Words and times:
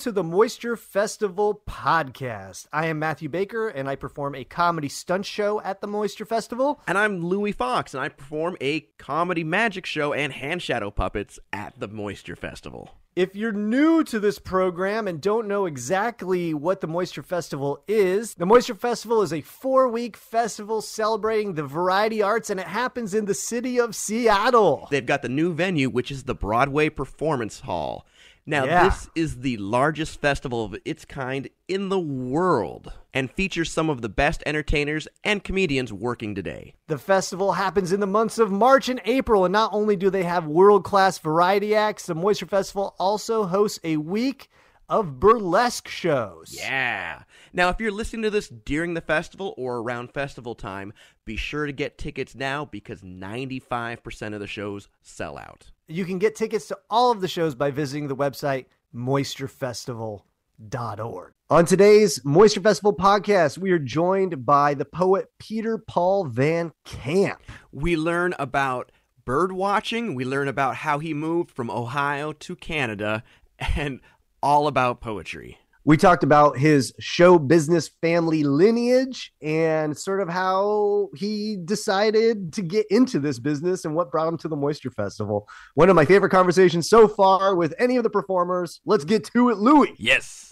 To 0.00 0.10
the 0.10 0.24
Moisture 0.24 0.76
Festival 0.76 1.60
podcast. 1.68 2.66
I 2.72 2.86
am 2.86 2.98
Matthew 2.98 3.28
Baker 3.28 3.68
and 3.68 3.86
I 3.86 3.96
perform 3.96 4.34
a 4.34 4.44
comedy 4.44 4.88
stunt 4.88 5.26
show 5.26 5.60
at 5.60 5.82
the 5.82 5.86
Moisture 5.86 6.24
Festival. 6.24 6.80
And 6.88 6.96
I'm 6.96 7.22
Louis 7.22 7.52
Fox, 7.52 7.92
and 7.92 8.02
I 8.02 8.08
perform 8.08 8.56
a 8.62 8.80
comedy 8.96 9.44
magic 9.44 9.84
show 9.84 10.14
and 10.14 10.32
hand 10.32 10.62
shadow 10.62 10.90
puppets 10.90 11.38
at 11.52 11.78
the 11.78 11.86
Moisture 11.86 12.34
Festival. 12.34 12.88
If 13.14 13.36
you're 13.36 13.52
new 13.52 14.02
to 14.04 14.18
this 14.18 14.38
program 14.38 15.06
and 15.06 15.20
don't 15.20 15.48
know 15.48 15.66
exactly 15.66 16.54
what 16.54 16.80
the 16.80 16.86
Moisture 16.86 17.22
Festival 17.22 17.84
is, 17.86 18.34
the 18.34 18.46
Moisture 18.46 18.76
Festival 18.76 19.20
is 19.20 19.34
a 19.34 19.42
four 19.42 19.88
week 19.88 20.16
festival 20.16 20.80
celebrating 20.80 21.52
the 21.52 21.64
variety 21.64 22.22
arts 22.22 22.48
and 22.48 22.58
it 22.58 22.68
happens 22.68 23.12
in 23.12 23.26
the 23.26 23.34
city 23.34 23.78
of 23.78 23.94
Seattle. 23.94 24.88
They've 24.90 25.04
got 25.04 25.20
the 25.20 25.28
new 25.28 25.52
venue, 25.52 25.90
which 25.90 26.10
is 26.10 26.22
the 26.22 26.34
Broadway 26.34 26.88
Performance 26.88 27.60
Hall. 27.60 28.06
Now, 28.46 28.64
Yeah. 28.64 28.84
this 28.88 29.08
is 29.14 29.40
the 29.40 29.56
largest 29.58 30.20
festival 30.20 30.64
of 30.64 30.74
its 30.84 31.04
kind 31.04 31.48
in 31.68 31.88
the 31.88 32.00
world 32.00 32.92
and 33.12 33.30
features 33.30 33.70
some 33.70 33.88
of 33.90 34.02
the 34.02 34.08
best 34.08 34.42
entertainers 34.46 35.06
and 35.22 35.44
comedians 35.44 35.92
working 35.92 36.34
today. 36.34 36.74
The 36.88 36.98
festival 36.98 37.52
happens 37.52 37.92
in 37.92 38.00
the 38.00 38.06
months 38.06 38.38
of 38.38 38.50
March 38.50 38.88
and 38.88 39.00
April, 39.04 39.44
and 39.44 39.52
not 39.52 39.72
only 39.72 39.94
do 39.96 40.10
they 40.10 40.24
have 40.24 40.46
world 40.46 40.84
class 40.84 41.18
variety 41.18 41.74
acts, 41.74 42.06
the 42.06 42.14
Moisture 42.14 42.46
Festival 42.46 42.94
also 42.98 43.44
hosts 43.44 43.78
a 43.84 43.98
week 43.98 44.48
of 44.88 45.20
burlesque 45.20 45.86
shows. 45.86 46.52
Yeah. 46.58 47.22
Now, 47.52 47.68
if 47.68 47.78
you're 47.78 47.92
listening 47.92 48.22
to 48.22 48.30
this 48.30 48.48
during 48.48 48.94
the 48.94 49.00
festival 49.00 49.54
or 49.56 49.78
around 49.78 50.12
festival 50.12 50.56
time, 50.56 50.92
be 51.24 51.36
sure 51.36 51.66
to 51.66 51.72
get 51.72 51.96
tickets 51.98 52.34
now 52.34 52.64
because 52.64 53.02
95% 53.02 54.34
of 54.34 54.40
the 54.40 54.46
shows 54.48 54.88
sell 55.02 55.38
out. 55.38 55.70
You 55.90 56.04
can 56.04 56.18
get 56.20 56.36
tickets 56.36 56.68
to 56.68 56.78
all 56.88 57.10
of 57.10 57.20
the 57.20 57.26
shows 57.26 57.56
by 57.56 57.72
visiting 57.72 58.06
the 58.06 58.14
website 58.14 58.66
moisturefestival.org. 58.94 61.32
On 61.50 61.64
today's 61.64 62.24
Moisture 62.24 62.60
Festival 62.60 62.94
podcast, 62.94 63.58
we 63.58 63.72
are 63.72 63.78
joined 63.80 64.46
by 64.46 64.74
the 64.74 64.84
poet 64.84 65.32
Peter 65.40 65.78
Paul 65.78 66.26
Van 66.26 66.70
Camp. 66.84 67.42
We 67.72 67.96
learn 67.96 68.36
about 68.38 68.92
bird 69.24 69.50
watching, 69.50 70.14
we 70.14 70.24
learn 70.24 70.46
about 70.46 70.76
how 70.76 71.00
he 71.00 71.12
moved 71.12 71.50
from 71.50 71.72
Ohio 71.72 72.30
to 72.34 72.54
Canada, 72.54 73.24
and 73.58 73.98
all 74.40 74.68
about 74.68 75.00
poetry. 75.00 75.58
We 75.84 75.96
talked 75.96 76.22
about 76.22 76.58
his 76.58 76.92
show 77.00 77.38
business 77.38 77.88
family 78.02 78.44
lineage 78.44 79.32
and 79.40 79.96
sort 79.96 80.20
of 80.20 80.28
how 80.28 81.08
he 81.16 81.56
decided 81.64 82.52
to 82.52 82.62
get 82.62 82.86
into 82.90 83.18
this 83.18 83.38
business 83.38 83.86
and 83.86 83.94
what 83.94 84.10
brought 84.10 84.28
him 84.28 84.36
to 84.38 84.48
the 84.48 84.56
Moisture 84.56 84.90
Festival. 84.90 85.48
One 85.74 85.88
of 85.88 85.96
my 85.96 86.04
favorite 86.04 86.30
conversations 86.30 86.90
so 86.90 87.08
far 87.08 87.54
with 87.54 87.74
any 87.78 87.96
of 87.96 88.02
the 88.02 88.10
performers. 88.10 88.80
Let's 88.84 89.04
get 89.04 89.24
to 89.32 89.48
it, 89.48 89.56
Louis. 89.56 89.94
Yes. 89.98 90.50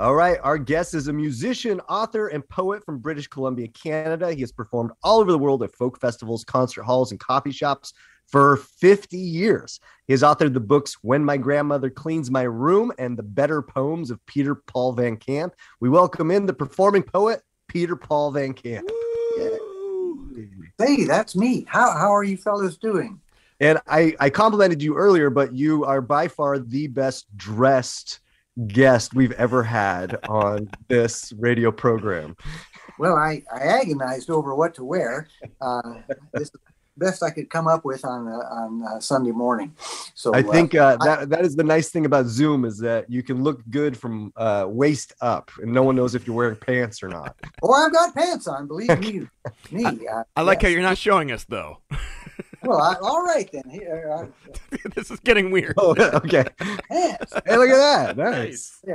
All 0.00 0.14
right, 0.14 0.38
our 0.42 0.56
guest 0.56 0.94
is 0.94 1.08
a 1.08 1.12
musician, 1.12 1.78
author, 1.80 2.28
and 2.28 2.48
poet 2.48 2.82
from 2.86 3.00
British 3.00 3.26
Columbia, 3.26 3.68
Canada. 3.68 4.32
He 4.32 4.40
has 4.40 4.50
performed 4.50 4.92
all 5.02 5.20
over 5.20 5.30
the 5.30 5.38
world 5.38 5.62
at 5.62 5.74
folk 5.74 6.00
festivals, 6.00 6.42
concert 6.42 6.84
halls, 6.84 7.10
and 7.10 7.20
coffee 7.20 7.52
shops 7.52 7.92
for 8.26 8.56
50 8.56 9.18
years. 9.18 9.78
He 10.06 10.14
has 10.14 10.22
authored 10.22 10.54
the 10.54 10.60
books 10.60 10.96
When 11.02 11.22
My 11.22 11.36
Grandmother 11.36 11.90
Cleans 11.90 12.30
My 12.30 12.44
Room 12.44 12.90
and 12.98 13.14
The 13.14 13.22
Better 13.22 13.60
Poems 13.60 14.10
of 14.10 14.24
Peter 14.24 14.54
Paul 14.54 14.94
Van 14.94 15.18
Camp. 15.18 15.54
We 15.80 15.90
welcome 15.90 16.30
in 16.30 16.46
the 16.46 16.54
performing 16.54 17.02
poet, 17.02 17.42
Peter 17.68 17.94
Paul 17.94 18.30
Van 18.30 18.54
Camp. 18.54 18.88
Hey, 20.78 21.04
that's 21.04 21.36
me. 21.36 21.66
How 21.68 21.90
how 21.92 22.10
are 22.16 22.24
you 22.24 22.38
fellas 22.38 22.78
doing? 22.78 23.20
And 23.60 23.78
I, 23.86 24.16
I 24.18 24.30
complimented 24.30 24.82
you 24.82 24.96
earlier, 24.96 25.28
but 25.28 25.52
you 25.52 25.84
are 25.84 26.00
by 26.00 26.26
far 26.26 26.58
the 26.58 26.86
best 26.86 27.26
dressed 27.36 28.20
guest 28.66 29.14
we've 29.14 29.32
ever 29.32 29.62
had 29.62 30.18
on 30.28 30.68
this 30.88 31.32
radio 31.38 31.70
program. 31.72 32.36
Well, 32.98 33.16
I, 33.16 33.42
I 33.52 33.60
agonized 33.60 34.30
over 34.30 34.54
what 34.54 34.74
to 34.74 34.84
wear. 34.84 35.28
Uh, 35.60 35.94
this 36.34 36.50
the 36.50 36.58
best 37.06 37.22
I 37.22 37.30
could 37.30 37.48
come 37.48 37.66
up 37.66 37.84
with 37.84 38.04
on 38.04 38.28
uh, 38.28 38.32
on 38.32 38.82
uh, 38.86 39.00
Sunday 39.00 39.30
morning. 39.30 39.74
So 40.14 40.34
I 40.34 40.40
uh, 40.40 40.52
think 40.52 40.74
uh, 40.74 40.98
I- 41.00 41.06
that 41.06 41.30
that 41.30 41.44
is 41.46 41.56
the 41.56 41.64
nice 41.64 41.88
thing 41.88 42.04
about 42.04 42.26
Zoom 42.26 42.64
is 42.66 42.76
that 42.78 43.08
you 43.08 43.22
can 43.22 43.42
look 43.42 43.62
good 43.70 43.96
from 43.96 44.32
uh, 44.36 44.66
waist 44.68 45.14
up, 45.22 45.50
and 45.62 45.72
no 45.72 45.82
one 45.82 45.96
knows 45.96 46.14
if 46.14 46.26
you're 46.26 46.36
wearing 46.36 46.56
pants 46.56 47.02
or 47.02 47.08
not. 47.08 47.36
oh, 47.62 47.72
I've 47.72 47.92
got 47.92 48.14
pants 48.14 48.46
on. 48.46 48.66
Believe 48.66 48.98
me, 49.00 49.26
me. 49.70 49.84
Uh, 50.06 50.24
I 50.36 50.42
like 50.42 50.60
how 50.60 50.68
you're 50.68 50.82
not 50.82 50.98
showing 50.98 51.32
us, 51.32 51.44
though. 51.48 51.78
Well, 52.62 52.80
I, 52.80 52.94
all 53.02 53.22
right 53.22 53.48
then. 53.52 53.68
Here, 53.70 54.10
uh, 54.12 54.26
this 54.94 55.10
is 55.10 55.20
getting 55.20 55.50
weird. 55.50 55.74
Oh, 55.78 55.94
okay. 56.14 56.44
Hey, 56.88 57.16
look 57.56 57.70
at 57.70 58.14
that. 58.14 58.16
Nice. 58.16 58.82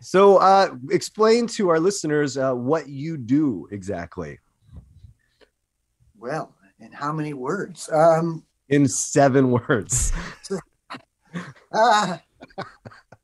So, 0.00 0.36
uh, 0.36 0.76
explain 0.90 1.48
to 1.48 1.70
our 1.70 1.80
listeners 1.80 2.36
uh, 2.36 2.54
what 2.54 2.88
you 2.88 3.16
do 3.16 3.66
exactly 3.72 4.38
Well, 6.16 6.54
and 6.78 6.94
how 6.94 7.12
many 7.12 7.34
words? 7.34 7.90
Um, 7.92 8.44
in 8.68 8.86
seven 8.86 9.50
words. 9.50 10.12
uh, 11.72 12.18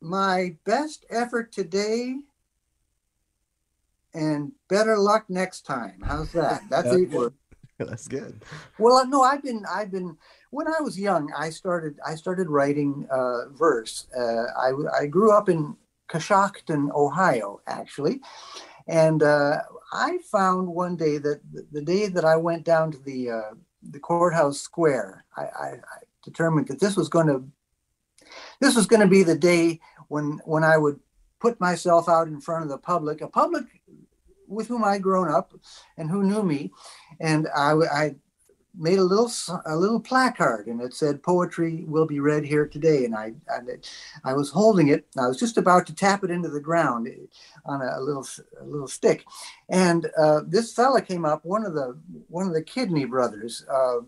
my 0.01 0.57
best 0.65 1.07
effort 1.11 1.53
today, 1.53 2.17
and 4.13 4.51
better 4.69 4.99
luck 4.99 5.27
next 5.29 5.63
time. 5.63 6.03
How's 6.05 6.33
that? 6.33 6.63
That's 6.71 6.89
eight 6.89 7.11
words. 7.11 7.37
That's 7.79 8.09
good. 8.09 8.43
Well, 8.79 9.07
no, 9.07 9.23
I've 9.23 9.43
been, 9.43 9.65
I've 9.71 9.91
been. 9.91 10.17
When 10.51 10.69
I 10.69 10.81
was 10.81 10.99
young, 10.99 11.33
I 11.37 11.51
started, 11.51 11.99
I 12.07 12.15
started 12.15 12.49
writing 12.49 13.07
uh, 13.11 13.49
verse. 13.51 14.07
Uh, 14.17 14.45
I, 14.57 14.73
I 15.01 15.07
grew 15.07 15.33
up 15.33 15.49
in 15.49 15.77
Coshocton, 16.09 16.95
Ohio, 16.95 17.61
actually, 17.67 18.21
and 18.87 19.23
uh, 19.23 19.59
I 19.93 20.19
found 20.31 20.69
one 20.69 20.97
day 20.97 21.19
that 21.19 21.41
the- 21.53 21.67
the 21.73 21.83
day 21.83 22.07
that 22.09 22.25
I 22.25 22.37
went 22.37 22.65
down 22.65 22.93
to 22.93 22.99
the 22.99 23.31
uh, 23.31 23.55
the 23.91 23.99
courthouse 23.99 24.61
square, 24.61 25.25
I, 25.37 25.43
I, 25.43 25.67
I 25.67 25.99
determined 26.23 26.69
that 26.69 26.81
this 26.81 26.97
was 26.97 27.09
going 27.09 27.27
to, 27.27 27.45
this 28.61 28.77
was 28.77 28.87
going 28.87 29.01
to 29.01 29.07
be 29.09 29.23
the 29.23 29.37
day 29.37 29.81
when 30.09 30.41
when 30.45 30.63
I 30.65 30.77
would 30.77 31.01
put 31.41 31.61
myself 31.61 32.09
out 32.09 32.29
in 32.29 32.41
front 32.41 32.63
of 32.63 32.71
the 32.71 32.79
public, 32.79 33.21
a 33.21 33.29
public 33.29 33.65
with 34.47 34.69
whom 34.69 34.85
I'd 34.85 35.03
grown 35.03 35.29
up 35.31 35.53
and 35.97 36.11
who 36.11 36.23
knew 36.23 36.43
me, 36.43 36.71
and 37.21 37.49
I, 37.57 37.73
I 37.73 38.15
made 38.77 38.99
a 38.99 39.05
little 39.05 39.31
a 39.67 39.77
little 39.77 40.01
placard 40.01 40.67
and 40.67 40.81
it 40.81 40.93
said 40.95 41.23
poetry 41.23 41.85
will 41.87 42.07
be 42.07 42.19
read 42.19 42.45
here 42.45 42.67
today. 42.67 43.05
And 43.05 43.15
I 43.15 43.35
it- 43.69 43.89
I 44.25 44.33
was 44.33 44.51
holding 44.51 44.89
it 44.89 45.07
I 45.17 45.29
was 45.29 45.39
just 45.39 45.57
about 45.59 45.87
to 45.87 45.95
tap 45.95 46.25
it 46.25 46.31
into 46.31 46.49
the 46.49 46.61
ground 46.61 47.09
on 47.67 47.83
a, 47.83 48.01
little 48.01 48.27
a 48.61 48.65
little 48.65 48.89
stick. 48.89 49.25
And 49.69 50.11
uh, 50.19 50.41
this 50.47 50.73
fella 50.73 51.01
came 51.03 51.25
up 51.25 51.45
one 51.45 51.65
of 51.65 51.75
the 51.75 51.97
one 52.29 52.47
of 52.49 52.53
the 52.53 52.63
kidney 52.63 53.05
brothers 53.05 53.65
uh, 53.71 53.99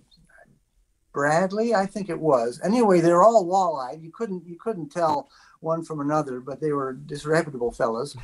Bradley 1.12 1.74
I 1.74 1.86
think 1.86 2.08
it 2.10 2.18
was. 2.18 2.60
Anyway 2.64 3.00
they're 3.00 3.22
all 3.22 3.46
wall-eyed. 3.46 4.02
You 4.02 4.10
couldn't 4.10 4.44
you 4.46 4.56
couldn't 4.56 4.90
tell 4.90 5.28
one 5.60 5.84
from 5.84 6.00
another 6.00 6.40
but 6.40 6.60
they 6.60 6.72
were 6.72 6.92
disreputable 6.92 7.70
fellows 7.72 8.16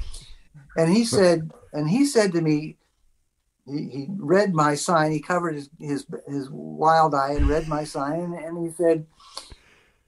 and 0.77 0.91
he 0.91 1.05
said 1.05 1.51
and 1.73 1.89
he 1.89 2.05
said 2.05 2.33
to 2.33 2.41
me 2.41 2.77
he, 3.67 4.07
read 4.17 4.55
my 4.55 4.75
sign. 4.75 5.13
He 5.13 5.21
covered 5.21 5.55
his, 5.55 5.71
his 5.79 6.07
his 6.27 6.51
wild 6.51 7.15
eye 7.15 7.33
and 7.33 7.49
read 7.49 7.69
my 7.69 7.85
sign, 7.85 8.35
and 8.35 8.65
he 8.65 8.73
said, 8.73 9.07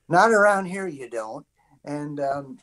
"Not 0.08 0.30
around 0.30 0.66
here, 0.66 0.88
you 0.88 1.08
don't." 1.08 1.46
And 1.84 2.18
um, 2.20 2.58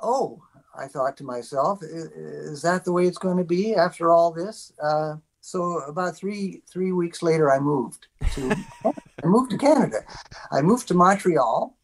oh, 0.00 0.42
I 0.76 0.86
thought 0.86 1.16
to 1.18 1.24
myself, 1.24 1.80
is 1.82 2.62
that 2.62 2.84
the 2.84 2.92
way 2.92 3.06
it's 3.06 3.18
going 3.18 3.36
to 3.36 3.44
be 3.44 3.74
after 3.74 4.10
all 4.10 4.32
this? 4.32 4.72
Uh, 4.82 5.16
so 5.40 5.80
about 5.80 6.16
three 6.16 6.62
three 6.70 6.92
weeks 6.92 7.22
later, 7.22 7.52
I 7.52 7.58
moved 7.58 8.08
to 8.34 8.56
I 8.84 9.26
moved 9.26 9.50
to 9.52 9.58
Canada. 9.58 9.98
I 10.50 10.60
moved 10.60 10.88
to 10.88 10.94
Montreal, 10.94 11.76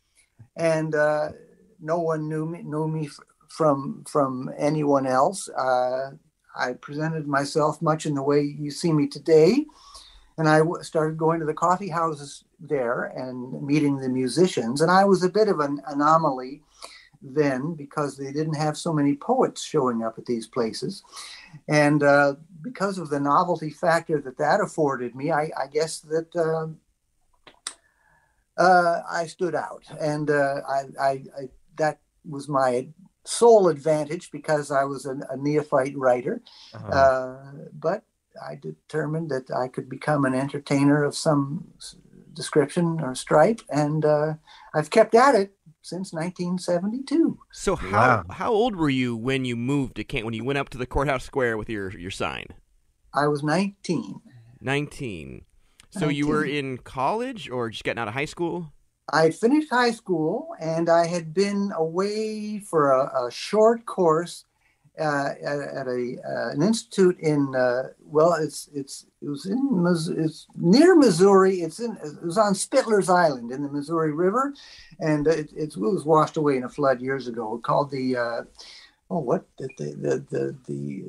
and 0.56 0.94
uh, 0.94 1.31
no 1.81 2.00
one 2.00 2.28
knew 2.28 2.46
me 2.46 2.62
knew 2.62 2.88
me 2.88 3.08
from 3.49 4.05
from 4.08 4.50
anyone 4.58 5.06
else. 5.06 5.49
Uh, 5.49 6.10
I 6.56 6.75
presented 6.75 7.27
myself 7.27 7.83
much 7.83 8.06
in 8.06 8.15
the 8.15 8.23
way 8.23 8.43
you 8.43 8.71
see 8.71 8.93
me 8.93 9.06
today, 9.06 9.65
and 10.39 10.49
I 10.49 10.61
started 10.83 11.19
going 11.19 11.41
to 11.41 11.47
the 11.47 11.55
coffee 11.55 11.89
houses 11.89 12.45
there 12.61 13.05
and 13.17 13.62
meeting 13.62 13.99
the 13.99 14.09
musicians. 14.09 14.81
And 14.81 14.91
I 14.91 15.05
was 15.05 15.23
a 15.23 15.29
bit 15.29 15.49
of 15.49 15.61
an 15.61 15.81
anomaly 15.87 16.62
then 17.23 17.75
because 17.75 18.17
they 18.17 18.33
didn't 18.33 18.55
have 18.55 18.77
so 18.77 18.93
many 18.93 19.15
poets 19.15 19.62
showing 19.62 20.03
up 20.03 20.19
at 20.19 20.27
these 20.27 20.47
places. 20.47 21.03
And 21.69 22.03
uh, 22.03 22.35
because 22.62 22.99
of 22.99 23.09
the 23.11 23.21
novelty 23.21 23.71
factor 23.71 24.21
that 24.21 24.39
that 24.39 24.61
afforded 24.61 25.15
me, 25.15 25.31
I, 25.31 25.51
I 25.56 25.67
guess 25.73 26.01
that 26.01 26.35
uh, 26.37 26.67
uh, 28.61 29.03
I 29.11 29.27
stood 29.27 29.55
out. 29.55 29.85
And 30.01 30.31
uh, 30.31 30.61
I, 30.69 30.83
I, 31.01 31.11
I, 31.11 31.49
that 31.77 32.01
was 32.29 32.49
my 32.49 32.89
sole 33.25 33.69
advantage 33.69 34.31
because 34.31 34.71
I 34.71 34.85
was 34.85 35.06
a, 35.06 35.19
a 35.31 35.37
neophyte 35.37 35.97
writer. 35.97 36.43
Uh-huh. 36.75 36.88
Uh, 36.88 37.53
but 37.73 38.05
I 38.43 38.56
determined 38.56 39.31
that 39.31 39.50
I 39.50 39.69
could 39.69 39.88
become 39.88 40.25
an 40.25 40.35
entertainer 40.35 41.05
of 41.05 41.15
some 41.15 41.69
description 42.32 43.00
or 43.00 43.15
stripe, 43.15 43.61
and 43.71 44.05
uh, 44.05 44.35
I've 44.75 44.91
kept 44.91 45.15
at 45.15 45.35
it 45.35 45.53
since 45.82 46.12
1972. 46.12 47.38
So 47.53 47.76
how 47.76 47.91
Wow. 47.91 48.25
how 48.31 48.53
old 48.53 48.75
were 48.75 48.91
you 48.91 49.17
when 49.17 49.44
you 49.44 49.55
moved 49.55 49.97
to 49.97 50.05
Can 50.05 50.25
when 50.25 50.35
you 50.35 50.44
went 50.44 50.59
up 50.59 50.69
to 50.70 50.79
the 50.79 50.87
courthouse 50.87 51.25
square 51.25 51.56
with 51.56 51.69
your 51.69 51.97
your 51.97 52.11
sign? 52.11 52.47
I 53.12 53.29
was 53.29 53.43
19. 53.43 54.20
19. 54.61 55.44
So 55.91 56.09
you 56.09 56.27
were 56.27 56.44
in 56.44 56.79
college 56.79 57.49
or 57.49 57.70
just 57.70 57.85
getting 57.85 58.00
out 58.00 58.09
of 58.09 58.15
high 58.15 58.25
school? 58.25 58.73
I 59.12 59.31
finished 59.31 59.71
high 59.71 59.91
school, 59.91 60.55
and 60.61 60.89
I 60.89 61.06
had 61.06 61.35
been 61.35 61.73
away 61.77 62.59
for 62.61 62.93
a, 62.93 63.27
a 63.27 63.31
short 63.31 63.85
course 63.85 64.45
uh, 64.99 65.31
at, 65.43 65.59
at 65.59 65.87
a 65.89 66.17
uh, 66.25 66.51
an 66.51 66.62
institute 66.62 67.19
in 67.19 67.55
uh, 67.55 67.89
well, 68.01 68.35
it's 68.35 68.69
it's 68.73 69.06
it 69.21 69.29
was 69.29 69.47
in 69.47 69.85
it's 70.17 70.47
near 70.56 70.95
Missouri. 70.95 71.56
It's 71.62 71.81
in 71.81 71.97
it 72.03 72.23
was 72.25 72.39
on 72.39 72.55
Spittler's 72.55 73.11
Island 73.11 73.51
in 73.51 73.62
the 73.62 73.69
Missouri 73.69 74.12
River, 74.12 74.55
and 75.01 75.27
it, 75.27 75.53
it 75.55 75.77
was 75.77 76.05
washed 76.05 76.37
away 76.37 76.56
in 76.56 76.65
a 76.65 76.69
flood 76.69 77.01
years 77.01 77.27
ago. 77.27 77.59
Called 77.59 77.91
the 77.91 78.17
uh, 78.17 78.43
oh 79.11 79.19
what 79.19 79.45
the 79.59 79.69
the 79.79 79.85
the 79.85 80.27
the, 80.31 80.56
the 80.67 81.05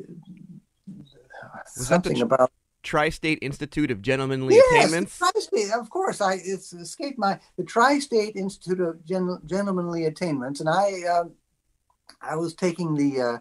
Was 1.77 1.87
something 1.87 2.21
about 2.21 2.51
Tri-State 2.85 3.39
Institute 3.41 3.91
of 3.91 4.01
Gentlemanly 4.01 4.55
yes, 4.55 4.73
Attainments. 4.73 5.17
Tri-State, 5.17 5.71
of 5.73 5.89
course. 5.89 6.21
I 6.21 6.35
it's 6.35 6.71
escaped 6.71 7.17
my 7.17 7.39
the 7.57 7.63
Tri-State 7.63 8.35
Institute 8.35 8.79
of 8.79 9.03
Gen, 9.03 9.39
Gentlemanly 9.45 10.05
Attainments, 10.05 10.61
and 10.61 10.69
I 10.69 11.01
uh, 11.09 11.23
I 12.21 12.35
was 12.35 12.53
taking 12.53 12.93
the 12.95 13.21
uh, 13.21 13.37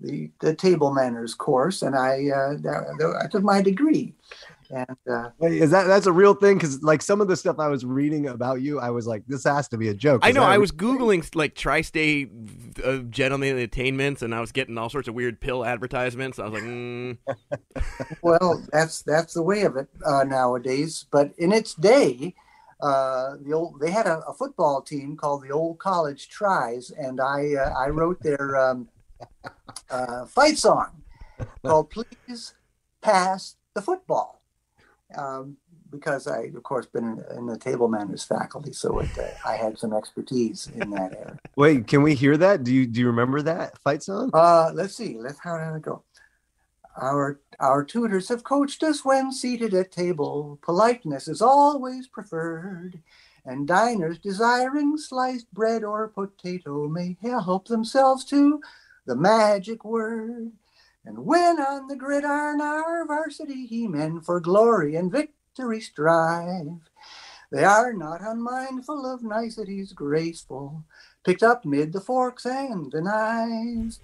the 0.00 0.30
the 0.40 0.54
table 0.54 0.92
manners 0.92 1.34
course, 1.34 1.82
and 1.82 1.94
I 1.94 2.28
uh, 2.30 2.56
I 3.22 3.28
took 3.28 3.44
my 3.44 3.62
degree, 3.62 4.12
and 4.70 4.96
uh, 5.10 5.30
Wait, 5.38 5.60
is 5.60 5.70
that 5.70 5.84
that's 5.84 6.06
a 6.06 6.12
real 6.12 6.34
thing? 6.34 6.56
Because 6.56 6.82
like 6.82 7.02
some 7.02 7.20
of 7.20 7.28
the 7.28 7.36
stuff 7.36 7.58
I 7.58 7.68
was 7.68 7.84
reading 7.84 8.28
about 8.28 8.60
you, 8.62 8.80
I 8.80 8.90
was 8.90 9.06
like, 9.06 9.24
this 9.26 9.44
has 9.44 9.68
to 9.68 9.78
be 9.78 9.88
a 9.88 9.94
joke. 9.94 10.20
I 10.24 10.32
know. 10.32 10.42
I 10.42 10.58
was 10.58 10.72
googling 10.72 11.28
like 11.34 11.54
tri-state 11.54 12.30
uh, 12.84 12.98
gentlemanly 13.10 13.62
attainments, 13.62 14.22
and 14.22 14.34
I 14.34 14.40
was 14.40 14.52
getting 14.52 14.78
all 14.78 14.88
sorts 14.88 15.08
of 15.08 15.14
weird 15.14 15.40
pill 15.40 15.64
advertisements. 15.64 16.38
I 16.38 16.44
was 16.44 16.52
like, 16.54 16.62
mm. 16.62 17.18
well, 18.22 18.62
that's 18.72 19.02
that's 19.02 19.34
the 19.34 19.42
way 19.42 19.62
of 19.62 19.76
it 19.76 19.88
uh, 20.06 20.24
nowadays. 20.24 21.06
But 21.10 21.32
in 21.38 21.52
its 21.52 21.74
day, 21.74 22.34
uh, 22.82 23.36
the 23.42 23.52
old 23.52 23.80
they 23.80 23.90
had 23.90 24.06
a, 24.06 24.20
a 24.26 24.32
football 24.32 24.80
team 24.80 25.16
called 25.16 25.42
the 25.42 25.50
Old 25.50 25.78
College 25.78 26.28
Tries, 26.28 26.90
and 26.90 27.20
I 27.20 27.54
uh, 27.54 27.74
I 27.78 27.88
wrote 27.88 28.22
their 28.22 28.56
um, 28.56 28.88
uh, 29.90 30.24
fight 30.26 30.58
song 30.58 31.02
called 31.64 31.90
"Please 31.90 32.54
Pass 33.02 33.56
the 33.74 33.82
Football," 33.82 34.39
um, 35.16 35.56
because 35.90 36.26
I, 36.26 36.44
of 36.54 36.62
course, 36.62 36.86
been 36.86 37.22
in, 37.36 37.46
the 37.46 37.58
table 37.58 37.88
manners 37.88 38.24
faculty, 38.24 38.72
so 38.72 39.00
it, 39.00 39.18
uh, 39.18 39.26
I 39.44 39.56
had 39.56 39.78
some 39.78 39.92
expertise 39.92 40.68
in 40.74 40.90
that 40.90 41.14
area. 41.14 41.38
Wait, 41.56 41.86
can 41.86 42.02
we 42.02 42.14
hear 42.14 42.36
that? 42.36 42.62
Do 42.62 42.72
you 42.72 42.86
do 42.86 43.00
you 43.00 43.06
remember 43.06 43.42
that 43.42 43.78
fight 43.78 44.02
song? 44.02 44.30
Uh, 44.32 44.70
let's 44.72 44.94
see. 44.94 45.16
Let's 45.18 45.40
how 45.40 45.58
did 45.58 45.76
it 45.76 45.82
go? 45.82 46.02
Our 47.00 47.40
our 47.58 47.84
tutors 47.84 48.28
have 48.28 48.44
coached 48.44 48.82
us 48.82 49.04
when 49.04 49.32
seated 49.32 49.74
at 49.74 49.92
table. 49.92 50.58
Politeness 50.62 51.28
is 51.28 51.42
always 51.42 52.06
preferred, 52.06 53.00
and 53.44 53.66
diners 53.66 54.18
desiring 54.18 54.96
sliced 54.96 55.52
bread 55.52 55.82
or 55.82 56.08
potato 56.08 56.88
may 56.88 57.16
help 57.22 57.66
themselves 57.68 58.24
to 58.26 58.60
the 59.06 59.16
magic 59.16 59.84
word. 59.84 60.52
And 61.04 61.24
when 61.24 61.58
on 61.60 61.86
the 61.88 61.96
gridiron 61.96 62.60
our 62.60 63.06
varsity 63.06 63.66
he 63.66 63.88
men 63.88 64.20
for 64.20 64.40
glory 64.40 64.96
and 64.96 65.10
victory 65.10 65.80
strive, 65.80 66.90
they 67.50 67.64
are 67.64 67.92
not 67.92 68.20
unmindful 68.20 69.06
of 69.06 69.22
niceties 69.22 69.92
graceful, 69.92 70.84
picked 71.24 71.42
up 71.42 71.64
mid 71.64 71.92
the 71.92 72.00
forks 72.00 72.46
and 72.46 72.90
the 72.92 73.00
knives. 73.00 74.00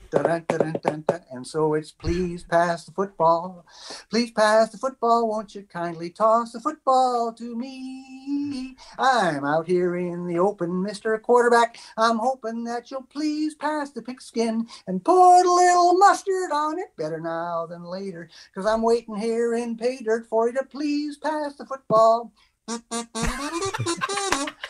And 1.31 1.47
so 1.47 1.75
it's 1.75 1.93
please 1.93 2.45
pass 2.45 2.85
the 2.85 2.93
football. 2.93 3.65
Please 4.11 4.31
pass 4.31 4.71
the 4.71 4.79
football. 4.79 5.29
Won't 5.29 5.55
you 5.55 5.63
kindly 5.63 6.11
toss 6.11 6.53
the 6.53 6.61
football 6.61 7.33
to 7.35 7.57
me? 7.57 8.77
I'm 8.99 9.45
out 9.45 9.67
here 9.67 9.97
in 9.97 10.27
the 10.27 10.39
open, 10.39 10.71
Mr. 10.71 11.21
Quarterback. 11.21 11.79
I'm 11.97 12.19
hoping 12.19 12.65
that 12.65 12.91
you'll 12.91 13.03
please 13.03 13.55
pass 13.55 13.91
the 13.91 14.03
pigskin 14.03 14.67
and 14.87 15.05
put 15.05 15.43
a 15.43 15.53
little 15.53 15.99
mustard 15.99 16.53
on 16.53 16.79
it. 16.79 16.97
Better 16.97 17.21
now 17.21 17.67
than 17.67 17.85
later, 17.85 18.29
because 18.53 18.67
I'm 18.67 18.83
waiting 18.83 19.17
here 19.17 19.55
in 19.55 19.77
pay 19.77 19.99
dirt 19.99 20.27
for 20.27 20.49
you 20.49 20.55
to 20.55 20.65
please 20.65 21.17
pass 21.17 21.57
the 21.57 21.67
football. 21.67 22.33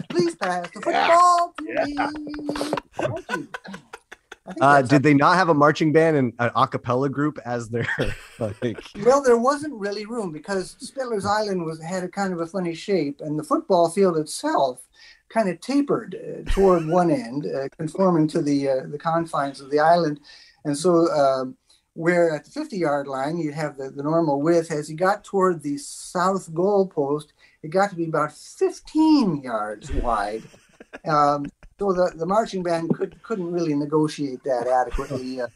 Please 0.08 0.34
pass 0.36 0.68
the 0.70 0.80
football 0.82 1.54
to 1.58 1.64
me. 1.64 1.96
Thank 2.94 3.30
you. 3.30 3.48
Uh, 4.60 4.82
did 4.82 5.02
they 5.02 5.14
not 5.14 5.36
have 5.36 5.48
a 5.48 5.54
marching 5.54 5.92
band 5.92 6.16
and 6.16 6.32
an 6.38 6.50
a 6.54 6.68
cappella 6.68 7.08
group 7.08 7.38
as 7.44 7.68
their 7.68 7.86
like? 8.38 8.84
well, 9.04 9.22
there 9.22 9.36
wasn't 9.36 9.74
really 9.74 10.06
room 10.06 10.30
because 10.30 10.76
Spittler's 10.76 11.26
Island 11.26 11.64
was 11.64 11.82
had 11.82 12.04
a 12.04 12.08
kind 12.08 12.32
of 12.32 12.40
a 12.40 12.46
funny 12.46 12.74
shape, 12.74 13.20
and 13.20 13.38
the 13.38 13.44
football 13.44 13.90
field 13.90 14.16
itself 14.16 14.86
kind 15.28 15.48
of 15.48 15.60
tapered 15.60 16.14
uh, 16.14 16.50
toward 16.50 16.86
one 16.88 17.10
end, 17.10 17.46
uh, 17.46 17.68
conforming 17.76 18.28
to 18.28 18.42
the 18.42 18.68
uh, 18.68 18.86
the 18.86 18.98
confines 18.98 19.60
of 19.60 19.70
the 19.70 19.80
island, 19.80 20.20
and 20.64 20.76
so. 20.76 21.10
Um, 21.10 21.56
where 21.98 22.34
at 22.34 22.44
the 22.44 22.50
50 22.50 22.76
yard 22.76 23.06
line 23.06 23.38
you 23.38 23.52
have 23.52 23.78
the, 23.78 23.88
the 23.88 24.02
normal 24.02 24.42
width 24.42 24.70
as 24.70 24.90
you 24.90 24.94
got 24.94 25.24
toward 25.24 25.62
the 25.62 25.78
south 25.78 26.52
goal 26.52 26.86
post 26.86 27.32
it 27.66 27.70
got 27.70 27.90
to 27.90 27.96
be 27.96 28.04
about 28.04 28.32
15 28.32 29.42
yards 29.42 29.92
wide 29.92 30.42
um, 31.04 31.46
so 31.78 31.92
the, 31.92 32.12
the 32.14 32.26
marching 32.26 32.62
band 32.62 32.94
could, 32.94 33.20
couldn't 33.22 33.50
really 33.50 33.74
negotiate 33.74 34.42
that 34.44 34.66
adequately 34.66 35.40
uh, 35.40 35.48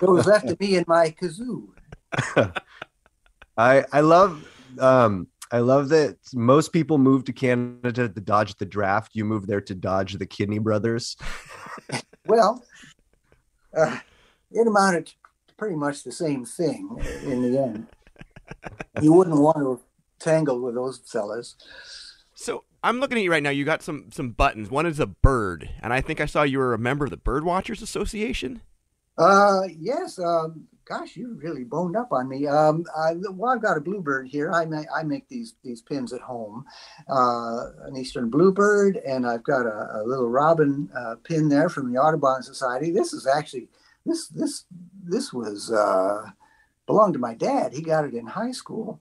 it 0.00 0.08
was 0.08 0.26
left 0.26 0.46
to 0.46 0.56
me 0.60 0.76
and 0.76 0.86
my 0.86 1.10
kazoo 1.10 1.68
I 3.56 3.84
I 3.92 4.00
love 4.00 4.46
um 4.78 5.26
I 5.52 5.58
love 5.58 5.88
that 5.88 6.16
most 6.32 6.72
people 6.72 6.98
move 6.98 7.24
to 7.24 7.32
Canada 7.32 8.08
to 8.08 8.20
dodge 8.20 8.54
the 8.56 8.64
draft. 8.64 9.12
You 9.14 9.24
move 9.24 9.48
there 9.48 9.60
to 9.60 9.74
dodge 9.74 10.14
the 10.14 10.26
Kidney 10.26 10.58
Brothers. 10.58 11.16
Well, 12.26 12.62
uh, 13.76 13.98
it 14.52 14.66
amounted 14.66 15.06
to 15.06 15.54
pretty 15.56 15.74
much 15.74 16.04
the 16.04 16.12
same 16.12 16.44
thing 16.44 16.96
in 17.24 17.42
the 17.42 17.58
end. 17.58 17.86
You 19.02 19.12
wouldn't 19.12 19.40
want 19.40 19.56
to 19.56 19.80
tangle 20.20 20.60
with 20.60 20.74
those 20.74 20.98
fellas. 20.98 21.56
so 22.34 22.64
I'm 22.82 23.00
looking 23.00 23.18
at 23.18 23.24
you 23.24 23.30
right 23.30 23.42
now. 23.42 23.50
You 23.50 23.64
got 23.64 23.82
some 23.82 24.10
some 24.12 24.30
buttons. 24.30 24.70
One 24.70 24.86
is 24.86 25.00
a 25.00 25.06
bird, 25.06 25.68
and 25.82 25.92
I 25.92 26.00
think 26.00 26.20
I 26.20 26.26
saw 26.26 26.42
you 26.42 26.58
were 26.58 26.74
a 26.74 26.78
member 26.78 27.04
of 27.04 27.10
the 27.10 27.16
Bird 27.16 27.44
Watchers 27.44 27.82
Association. 27.82 28.62
Uh, 29.18 29.62
yes. 29.78 30.18
Um, 30.18 30.66
gosh, 30.86 31.16
you 31.16 31.38
really 31.40 31.62
boned 31.62 31.96
up 31.96 32.10
on 32.10 32.28
me. 32.28 32.46
Um, 32.46 32.84
I, 32.96 33.12
well, 33.30 33.52
I've 33.52 33.62
got 33.62 33.76
a 33.76 33.80
bluebird 33.80 34.28
here. 34.28 34.50
I 34.50 34.64
make 34.64 34.86
I 34.94 35.02
make 35.02 35.28
these 35.28 35.54
these 35.62 35.82
pins 35.82 36.12
at 36.12 36.20
home. 36.20 36.64
Uh, 37.08 37.86
an 37.86 37.96
eastern 37.96 38.30
bluebird, 38.30 38.96
and 38.96 39.26
I've 39.26 39.44
got 39.44 39.66
a, 39.66 40.00
a 40.00 40.02
little 40.04 40.28
robin 40.28 40.88
uh, 40.96 41.16
pin 41.22 41.48
there 41.48 41.68
from 41.68 41.92
the 41.92 41.98
Audubon 41.98 42.42
Society. 42.42 42.90
This 42.90 43.12
is 43.12 43.26
actually 43.26 43.68
this 44.06 44.28
this 44.28 44.64
this 45.04 45.32
was 45.32 45.70
uh, 45.70 46.30
belonged 46.86 47.14
to 47.14 47.20
my 47.20 47.34
dad. 47.34 47.72
He 47.72 47.82
got 47.82 48.04
it 48.04 48.14
in 48.14 48.26
high 48.26 48.52
school. 48.52 49.00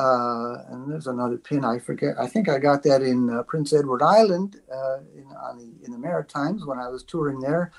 Uh, 0.00 0.62
and 0.68 0.90
there's 0.90 1.06
another 1.06 1.36
pin 1.36 1.62
I 1.62 1.78
forget. 1.78 2.14
I 2.18 2.26
think 2.26 2.48
I 2.48 2.58
got 2.58 2.82
that 2.84 3.02
in 3.02 3.28
uh, 3.28 3.42
Prince 3.42 3.74
Edward 3.74 4.02
Island 4.02 4.58
uh, 4.72 4.98
in 5.14 5.26
on 5.26 5.58
the 5.58 5.84
in 5.84 5.92
the 5.92 5.98
Maritimes 5.98 6.64
when 6.64 6.78
I 6.78 6.88
was 6.88 7.02
touring 7.02 7.40
there 7.40 7.70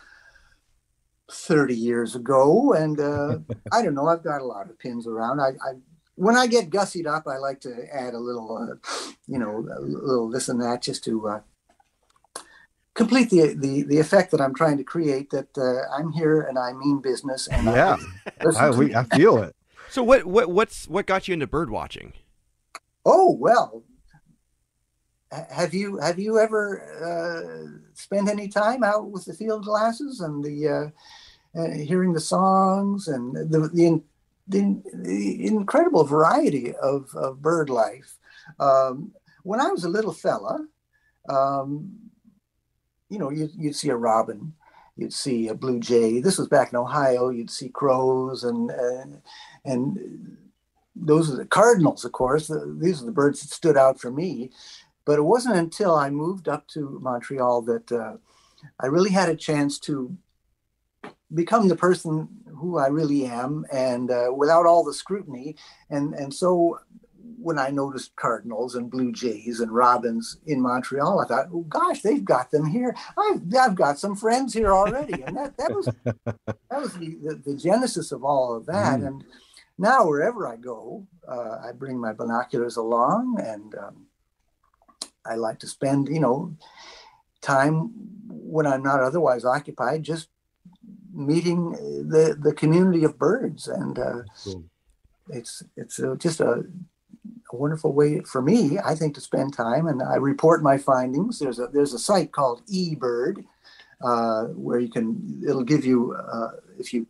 30 1.31 1.75
years 1.75 2.15
ago. 2.15 2.73
And 2.73 2.99
uh, 2.99 3.39
I 3.71 3.81
don't 3.81 3.95
know. 3.95 4.07
I've 4.07 4.23
got 4.23 4.41
a 4.41 4.45
lot 4.45 4.69
of 4.69 4.77
pins 4.77 5.07
around. 5.07 5.39
I, 5.39 5.49
I 5.65 5.73
when 6.13 6.37
I 6.37 6.45
get 6.45 6.69
gussied 6.69 7.07
up, 7.07 7.25
I 7.25 7.37
like 7.37 7.59
to 7.61 7.87
add 7.91 8.13
a 8.13 8.19
little, 8.19 8.55
uh, 8.55 8.75
you 9.25 9.39
know, 9.39 9.65
a 9.75 9.81
little 9.81 10.29
this 10.29 10.47
and 10.47 10.61
that 10.61 10.83
just 10.83 11.03
to 11.05 11.27
uh, 11.27 11.39
complete 12.93 13.31
the, 13.31 13.55
the 13.55 13.81
the 13.81 13.97
effect 13.97 14.29
that 14.29 14.41
I'm 14.41 14.53
trying 14.53 14.77
to 14.77 14.83
create. 14.83 15.31
That 15.31 15.57
uh, 15.57 15.91
I'm 15.97 16.11
here 16.11 16.41
and 16.41 16.59
I 16.59 16.73
mean 16.73 17.01
business. 17.01 17.47
And 17.47 17.65
Yeah, 17.65 17.97
listen 18.43 18.63
I, 18.63 18.69
we, 18.69 18.93
I 18.93 19.05
feel 19.05 19.41
it. 19.41 19.55
So 19.91 20.03
what 20.03 20.25
what 20.25 20.49
what's 20.49 20.87
what 20.87 21.05
got 21.05 21.27
you 21.27 21.33
into 21.33 21.47
bird 21.47 21.69
watching? 21.69 22.13
Oh 23.05 23.35
well, 23.37 23.83
have 25.29 25.73
you 25.73 25.97
have 25.97 26.17
you 26.17 26.39
ever 26.39 26.81
uh, 27.03 27.91
spent 27.93 28.29
any 28.29 28.47
time 28.47 28.85
out 28.85 29.11
with 29.11 29.25
the 29.25 29.33
field 29.33 29.65
glasses 29.65 30.21
and 30.21 30.41
the 30.41 30.93
uh, 31.57 31.59
uh, 31.59 31.71
hearing 31.71 32.13
the 32.13 32.21
songs 32.21 33.09
and 33.09 33.35
the 33.35 33.67
the, 33.67 33.85
in, 33.85 34.03
the, 34.47 34.81
the 34.93 35.45
incredible 35.45 36.05
variety 36.05 36.73
of, 36.75 37.13
of 37.13 37.41
bird 37.41 37.69
life? 37.69 38.17
Um, 38.61 39.11
when 39.43 39.59
I 39.59 39.71
was 39.71 39.83
a 39.83 39.89
little 39.89 40.13
fella, 40.13 40.67
um, 41.27 41.97
you 43.09 43.19
know, 43.19 43.29
you'd, 43.29 43.51
you'd 43.57 43.75
see 43.75 43.89
a 43.89 43.97
robin, 43.97 44.53
you'd 44.95 45.13
see 45.13 45.49
a 45.49 45.53
blue 45.53 45.81
jay. 45.81 46.21
This 46.21 46.37
was 46.37 46.47
back 46.47 46.71
in 46.71 46.77
Ohio. 46.77 47.27
You'd 47.27 47.51
see 47.51 47.67
crows 47.67 48.45
and 48.45 48.71
and, 49.65 50.37
those 50.93 51.31
are 51.31 51.37
the 51.37 51.45
cardinals, 51.45 52.05
of 52.05 52.11
course. 52.11 52.51
These 52.79 53.01
are 53.01 53.05
the 53.05 53.11
birds 53.11 53.41
that 53.41 53.49
stood 53.49 53.77
out 53.77 53.99
for 53.99 54.11
me. 54.11 54.51
But 55.05 55.17
it 55.17 55.23
wasn't 55.23 55.55
until 55.55 55.95
I 55.95 56.09
moved 56.09 56.47
up 56.47 56.67
to 56.69 56.99
Montreal 57.01 57.61
that 57.63 57.91
uh, 57.91 58.17
I 58.79 58.87
really 58.87 59.09
had 59.09 59.29
a 59.29 59.35
chance 59.35 59.79
to 59.79 60.15
become 61.33 61.67
the 61.67 61.75
person 61.75 62.27
who 62.55 62.77
I 62.77 62.87
really 62.87 63.25
am, 63.25 63.65
and 63.71 64.11
uh, 64.11 64.27
without 64.35 64.65
all 64.65 64.83
the 64.83 64.93
scrutiny. 64.93 65.55
And 65.89 66.13
and 66.13 66.31
so 66.31 66.79
when 67.39 67.57
I 67.57 67.69
noticed 67.69 68.15
cardinals 68.15 68.75
and 68.75 68.91
blue 68.91 69.11
jays 69.11 69.61
and 69.61 69.71
robins 69.71 70.37
in 70.45 70.61
Montreal, 70.61 71.19
I 71.19 71.25
thought, 71.25 71.47
oh 71.51 71.61
gosh, 71.61 72.01
they've 72.01 72.23
got 72.23 72.51
them 72.51 72.65
here. 72.67 72.95
I've 73.17 73.41
I've 73.59 73.75
got 73.75 73.97
some 73.97 74.15
friends 74.15 74.53
here 74.53 74.73
already, 74.73 75.23
and 75.23 75.35
that 75.37 75.57
that 75.57 75.73
was 75.73 75.89
that 76.05 76.81
was 76.81 76.93
the, 76.93 77.17
the, 77.23 77.41
the 77.43 77.55
genesis 77.55 78.11
of 78.11 78.23
all 78.23 78.55
of 78.55 78.65
that. 78.67 78.99
Mm. 78.99 79.07
And 79.07 79.23
now 79.81 80.05
wherever 80.07 80.47
I 80.47 80.57
go, 80.57 81.07
uh, 81.27 81.57
I 81.67 81.71
bring 81.73 81.99
my 81.99 82.13
binoculars 82.13 82.77
along, 82.77 83.39
and 83.41 83.73
um, 83.75 84.05
I 85.25 85.35
like 85.35 85.59
to 85.59 85.67
spend, 85.67 86.07
you 86.07 86.19
know, 86.19 86.55
time 87.41 87.91
when 88.29 88.67
I'm 88.67 88.83
not 88.83 89.01
otherwise 89.01 89.43
occupied, 89.43 90.03
just 90.03 90.29
meeting 91.13 91.71
the 92.13 92.37
the 92.39 92.53
community 92.53 93.03
of 93.03 93.17
birds, 93.17 93.67
and 93.67 93.97
uh, 93.99 94.21
Cool. 94.43 94.63
it's 95.29 95.63
it's 95.75 95.99
uh 95.99 96.15
just 96.15 96.39
a, 96.39 96.63
a 97.51 97.55
wonderful 97.55 97.91
way 97.93 98.21
for 98.21 98.41
me, 98.41 98.77
I 98.91 98.93
think, 98.95 99.15
to 99.15 99.21
spend 99.21 99.53
time. 99.53 99.87
And 99.87 100.01
I 100.01 100.15
report 100.15 100.61
my 100.63 100.77
findings. 100.77 101.39
There's 101.39 101.59
a 101.59 101.67
there's 101.67 101.93
a 101.93 101.99
site 101.99 102.31
called 102.31 102.61
eBird 102.67 103.43
uh, 104.03 104.45
where 104.65 104.79
you 104.79 104.89
can 104.89 105.41
it'll 105.47 105.63
give 105.73 105.85
you 105.85 106.13
uh, 106.13 106.51
if 106.77 106.93
you 106.93 107.07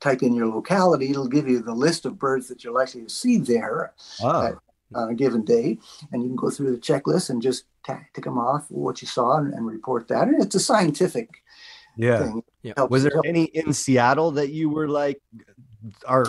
type 0.00 0.22
in 0.22 0.34
your 0.34 0.46
locality, 0.46 1.10
it'll 1.10 1.28
give 1.28 1.48
you 1.48 1.60
the 1.60 1.74
list 1.74 2.06
of 2.06 2.18
birds 2.18 2.48
that 2.48 2.62
you're 2.64 2.72
likely 2.72 3.02
to 3.02 3.08
see 3.10 3.38
there 3.38 3.92
Oh, 4.22 4.56
on 4.94 5.10
a 5.10 5.14
given 5.14 5.44
day, 5.44 5.78
and 6.12 6.22
you 6.22 6.28
can 6.28 6.36
go 6.36 6.50
through 6.50 6.70
the 6.70 6.78
checklist 6.78 7.30
and 7.30 7.42
just 7.42 7.64
ta- 7.86 8.00
tick 8.14 8.24
them 8.24 8.38
off 8.38 8.66
what 8.70 9.02
you 9.02 9.08
saw 9.08 9.36
and, 9.38 9.52
and 9.54 9.66
report 9.66 10.08
that. 10.08 10.28
And 10.28 10.42
it's 10.42 10.54
a 10.54 10.60
scientific 10.60 11.28
yeah. 11.96 12.18
thing. 12.20 12.42
Yeah. 12.62 12.72
Helps- 12.76 12.90
Was 12.90 13.02
there 13.02 13.12
helps- 13.12 13.28
any 13.28 13.44
in 13.44 13.72
Seattle 13.72 14.30
that 14.32 14.50
you 14.50 14.70
were 14.70 14.88
like 14.88 15.20
are 16.06 16.24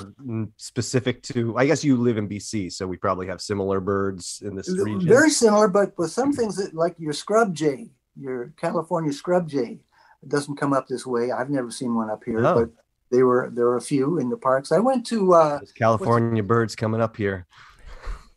specific 0.58 1.24
to? 1.24 1.58
I 1.58 1.66
guess 1.66 1.84
you 1.84 1.96
live 1.98 2.18
in 2.18 2.28
BC, 2.28 2.72
so 2.72 2.88
we 2.88 2.98
probably 2.98 3.28
have 3.28 3.42
similar 3.42 3.80
birds 3.80 4.42
in 4.44 4.56
this 4.56 4.70
region. 4.70 5.08
Very 5.08 5.30
similar, 5.30 5.68
but 5.68 5.98
with 5.98 6.12
some 6.12 6.34
things 6.34 6.56
that 6.58 6.74
like 6.74 6.96
your 7.00 7.14
scrub 7.14 7.54
jay, 7.56 7.90
your 8.20 8.54
California 8.58 9.14
scrub 9.14 9.48
jay, 9.48 9.80
doesn't 10.28 10.58
come 10.58 10.74
up 10.74 10.88
this 10.88 11.06
way. 11.06 11.32
I've 11.32 11.50
never 11.50 11.72
seen 11.72 11.96
one 11.96 12.10
up 12.10 12.24
here, 12.26 12.46
Oh. 12.46 12.56
but 12.66 12.70
they 13.12 13.24
were 13.24 13.50
there 13.54 13.66
were 13.66 13.78
a 13.78 13.82
few 13.82 14.20
in 14.20 14.30
the 14.30 14.38
parks. 14.38 14.72
I 14.72 14.80
went 14.80 15.06
to 15.08 15.34
uh, 15.34 15.58
There's 15.58 15.72
California 15.72 16.44
birds 16.44 16.76
coming 16.76 17.02
up 17.02 17.18
here, 17.18 17.48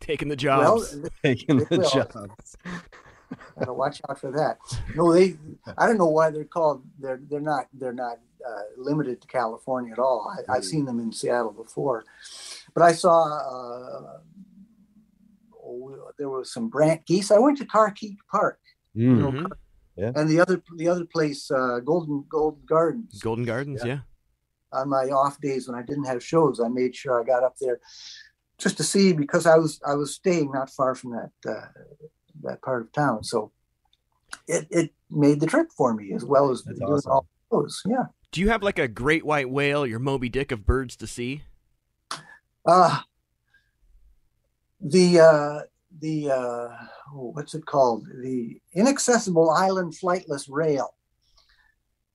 Taking 0.00 0.28
the 0.28 0.36
well, 0.46 0.78
jobs. 0.78 0.96
taking 1.22 1.58
the 1.58 1.66
will. 1.70 1.88
jobs. 1.90 2.56
gotta 3.58 3.72
watch 3.72 4.00
out 4.08 4.18
for 4.20 4.30
that. 4.32 4.58
No, 4.96 5.12
they. 5.12 5.36
I 5.78 5.86
don't 5.86 5.98
know 5.98 6.06
why 6.08 6.30
they're 6.30 6.44
called. 6.44 6.82
They're 6.98 7.20
they're 7.30 7.40
not 7.40 7.66
they're 7.72 7.92
not 7.92 8.18
uh, 8.46 8.62
limited 8.76 9.20
to 9.22 9.28
California 9.28 9.92
at 9.92 9.98
all. 9.98 10.32
I, 10.48 10.54
I've 10.56 10.64
seen 10.64 10.84
them 10.84 10.98
in 11.00 11.12
Seattle 11.12 11.52
before, 11.52 12.04
but 12.74 12.82
I 12.82 12.92
saw. 12.92 13.24
Uh, 13.24 14.18
oh, 15.64 16.10
there 16.18 16.28
was 16.28 16.52
some 16.52 16.68
brant 16.68 17.04
geese. 17.06 17.30
I 17.30 17.38
went 17.38 17.58
to 17.58 17.64
Carkeek 17.64 18.16
Park, 18.30 18.58
Mm. 18.96 19.46
Mhm. 19.96 20.12
and 20.16 20.28
the 20.28 20.40
other 20.40 20.62
the 20.76 20.88
other 20.88 21.04
place, 21.04 21.50
uh, 21.50 21.80
Golden 21.84 22.24
Golden 22.28 22.62
Gardens. 22.66 23.20
Golden 23.22 23.44
Gardens, 23.44 23.82
yeah. 23.84 24.00
On 24.72 24.88
my 24.88 25.04
off 25.10 25.40
days 25.40 25.68
when 25.68 25.78
I 25.78 25.82
didn't 25.82 26.04
have 26.04 26.22
shows, 26.22 26.60
I 26.60 26.68
made 26.68 26.94
sure 26.94 27.20
I 27.20 27.24
got 27.24 27.44
up 27.44 27.56
there 27.60 27.80
just 28.58 28.76
to 28.76 28.84
see 28.84 29.12
because 29.12 29.46
I 29.46 29.56
was 29.56 29.80
I 29.86 29.94
was 29.94 30.14
staying 30.14 30.50
not 30.52 30.70
far 30.70 30.94
from 30.94 31.12
that 31.12 31.50
uh, 31.50 31.66
that 32.42 32.62
part 32.62 32.82
of 32.82 32.92
town, 32.92 33.24
so 33.24 33.52
it 34.46 34.66
it 34.70 34.90
made 35.10 35.40
the 35.40 35.46
trip 35.46 35.68
for 35.76 35.94
me 35.94 36.12
as 36.12 36.24
well 36.24 36.50
as 36.50 36.62
That's 36.62 36.78
doing 36.78 36.92
awesome. 36.92 37.12
all 37.12 37.26
those. 37.50 37.82
Yeah. 37.86 38.04
Do 38.30 38.40
you 38.40 38.48
have 38.48 38.62
like 38.62 38.78
a 38.78 38.88
great 38.88 39.24
white 39.24 39.50
whale, 39.50 39.86
your 39.86 39.98
Moby 39.98 40.28
Dick 40.28 40.52
of 40.52 40.64
birds 40.64 40.96
to 40.96 41.06
see? 41.06 41.42
Uh 42.64 43.00
the 44.80 45.20
uh 45.20 45.60
the 46.00 46.30
uh 46.30 46.68
oh, 47.14 47.32
what's 47.34 47.54
it 47.54 47.66
called? 47.66 48.06
The 48.22 48.60
inaccessible 48.74 49.50
island 49.50 49.94
flightless 49.94 50.46
rail 50.48 50.94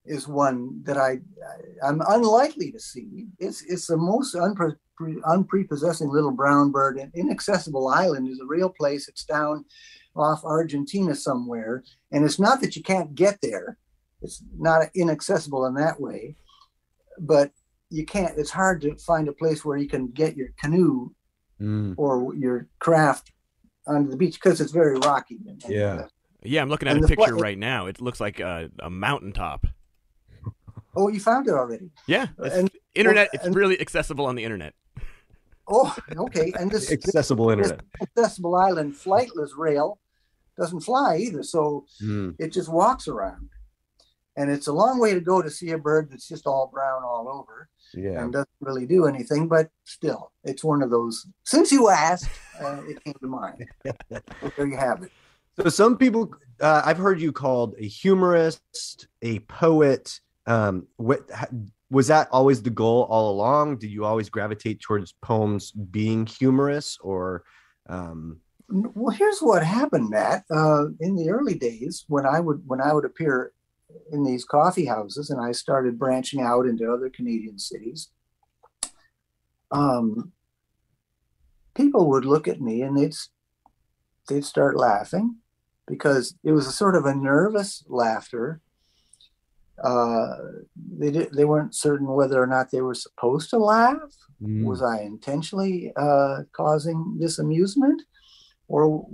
is 0.08 0.28
one 0.28 0.82
that 0.84 0.98
I, 0.98 1.20
I 1.84 1.90
am 1.90 2.02
unlikely 2.08 2.72
to 2.72 2.80
see. 2.80 3.28
It's 3.40 3.62
it's 3.64 3.88
the 3.88 3.98
most 3.98 4.36
unpre, 4.36 4.76
unprepossessing 5.26 6.10
little 6.10 6.32
brown 6.32 6.72
bird. 6.72 6.98
And 6.98 7.12
inaccessible 7.16 7.88
island 7.88 8.28
is 8.28 8.40
a 8.40 8.46
real 8.46 8.70
place. 8.70 9.08
It's 9.08 9.24
down 9.26 9.66
off 10.16 10.44
Argentina 10.44 11.14
somewhere, 11.16 11.84
and 12.12 12.26
it's 12.26 12.40
not 12.40 12.62
that 12.62 12.76
you 12.76 12.84
can't 12.84 13.14
get 13.16 13.40
there. 13.42 13.78
It's 14.22 14.42
not 14.58 14.88
inaccessible 14.96 15.66
in 15.68 15.76
that 15.76 16.00
way, 16.02 16.36
but 17.20 17.52
you 17.90 18.06
can't. 18.06 18.38
It's 18.38 18.50
hard 18.52 18.82
to 18.82 18.96
find 18.98 19.28
a 19.28 19.34
place 19.34 19.64
where 19.64 19.78
you 19.78 19.88
can 19.88 20.08
get 20.08 20.36
your 20.36 20.50
canoe 20.60 21.12
Mm. 21.60 21.96
or 21.98 22.36
your 22.36 22.68
craft 22.78 23.32
onto 23.88 24.12
the 24.12 24.16
beach 24.18 24.36
because 24.36 24.62
it's 24.62 24.72
very 24.72 24.96
rocky. 25.00 25.40
And, 25.48 25.64
and, 25.66 25.74
Yeah. 25.74 25.94
uh, 25.96 26.08
Yeah, 26.44 26.62
I'm 26.62 26.70
looking 26.70 26.88
at 26.88 26.96
And 26.98 27.04
a 27.04 27.08
the 27.08 27.16
picture 27.16 27.32
flight- 27.32 27.42
right 27.42 27.58
now. 27.58 27.88
It 27.88 28.00
looks 28.00 28.20
like 28.22 28.40
a, 28.40 28.70
a 28.78 28.92
mountaintop. 28.92 29.66
Oh, 30.98 31.08
you 31.08 31.20
found 31.20 31.48
it 31.48 31.54
already. 31.54 31.92
Yeah, 32.08 32.28
it's 32.40 32.56
And 32.56 32.70
internet. 32.96 33.28
well, 33.28 33.30
It's 33.34 33.46
and- 33.46 33.56
really 33.56 33.80
accessible 33.80 34.26
on 34.26 34.36
the 34.36 34.44
internet. 34.44 34.74
oh, 35.70 35.96
okay. 36.18 36.52
And 36.60 36.72
this, 36.72 36.88
this 36.90 36.94
Accessible 37.06 37.50
internet. 37.52 37.82
accessible 38.02 38.56
island 38.56 38.94
flightless 38.96 39.52
rail 39.58 40.00
doesn't 40.58 40.82
fly 40.82 41.18
either, 41.18 41.44
so 41.44 41.86
Mm. 42.04 42.36
it 42.40 42.52
just 42.52 42.70
walks 42.70 43.08
around. 43.08 43.50
And 44.36 44.52
it's 44.52 44.68
a 44.68 44.74
long 44.74 45.00
way 45.00 45.14
to 45.16 45.20
go 45.20 45.42
to 45.42 45.50
see 45.50 45.72
a 45.72 45.78
bird 45.80 46.10
that's 46.12 46.28
just 46.28 46.46
all 46.46 46.68
brown 46.72 47.04
all 47.04 47.28
over 47.28 47.70
Yeah. 47.96 48.22
and 48.24 48.32
doesn't 48.32 48.50
really 48.62 48.86
do 48.86 49.06
anything. 49.08 49.48
But 49.48 49.70
still, 49.84 50.32
it's 50.44 50.64
one 50.64 50.84
of 50.84 50.90
those. 50.92 51.26
Since 51.44 51.72
you 51.72 51.90
asked, 51.90 52.30
uh, 52.62 52.82
it 52.88 53.04
came 53.04 53.16
to 53.22 53.28
mind. 53.28 53.66
So 54.12 54.52
there 54.56 54.68
you 54.68 54.78
have 54.78 55.02
it. 55.04 55.12
So 55.60 55.70
some 55.70 55.98
people, 55.98 56.32
uh, 56.62 56.84
I've 56.86 57.00
heard 57.00 57.20
you 57.20 57.32
called 57.32 57.74
a 57.80 57.88
humorist, 57.88 59.08
a 59.24 59.40
poet. 59.40 60.20
Um, 60.48 60.88
what 60.96 61.30
was 61.90 62.08
that 62.08 62.30
always 62.32 62.62
the 62.62 62.70
goal 62.70 63.04
all 63.10 63.32
along? 63.32 63.78
Did 63.78 63.92
you 63.92 64.06
always 64.06 64.30
gravitate 64.30 64.82
towards 64.82 65.14
poems 65.22 65.72
being 65.72 66.26
humorous, 66.26 66.98
or 67.02 67.44
um, 67.88 68.40
Well, 68.70 69.16
here's 69.16 69.40
what 69.40 69.64
happened, 69.64 70.10
Matt. 70.10 70.46
Uh, 70.50 70.86
in 71.00 71.16
the 71.16 71.30
early 71.30 71.56
days, 71.56 72.06
when 72.08 72.26
I 72.26 72.40
would 72.40 72.62
when 72.66 72.82
I 72.82 72.94
would 72.94 73.06
appear 73.06 73.52
in 74.12 74.24
these 74.24 74.46
coffee 74.46 74.86
houses, 74.86 75.30
and 75.30 75.40
I 75.40 75.52
started 75.52 76.00
branching 76.00 76.42
out 76.42 76.66
into 76.66 76.92
other 76.92 77.10
Canadian 77.10 77.60
cities, 77.60 78.10
um, 79.72 80.32
people 81.76 82.10
would 82.10 82.26
look 82.26 82.48
at 82.48 82.62
me 82.62 82.82
and 82.82 82.98
they'd 82.98 83.16
they'd 84.28 84.46
start 84.46 84.76
laughing 84.76 85.38
because 85.88 86.36
it 86.44 86.52
was 86.52 86.68
a 86.68 86.72
sort 86.72 86.96
of 86.96 87.06
a 87.06 87.16
nervous 87.16 87.84
laughter. 87.88 88.62
Uh, 89.84 90.38
they 90.98 91.12
did, 91.12 91.32
they 91.34 91.46
weren't 91.46 91.76
certain 91.76 92.08
whether 92.08 92.42
or 92.42 92.48
not 92.48 92.72
they 92.72 92.82
were 92.82 92.96
supposed 92.96 93.50
to 93.50 93.58
laugh 93.58 93.98
mm, 94.42 94.64
was 94.64 94.82
I 94.82 95.02
intentionally 95.02 95.92
uh, 95.96 96.44
causing 96.52 97.18
this 97.20 97.40
amusement, 97.40 98.02
or 98.68 99.06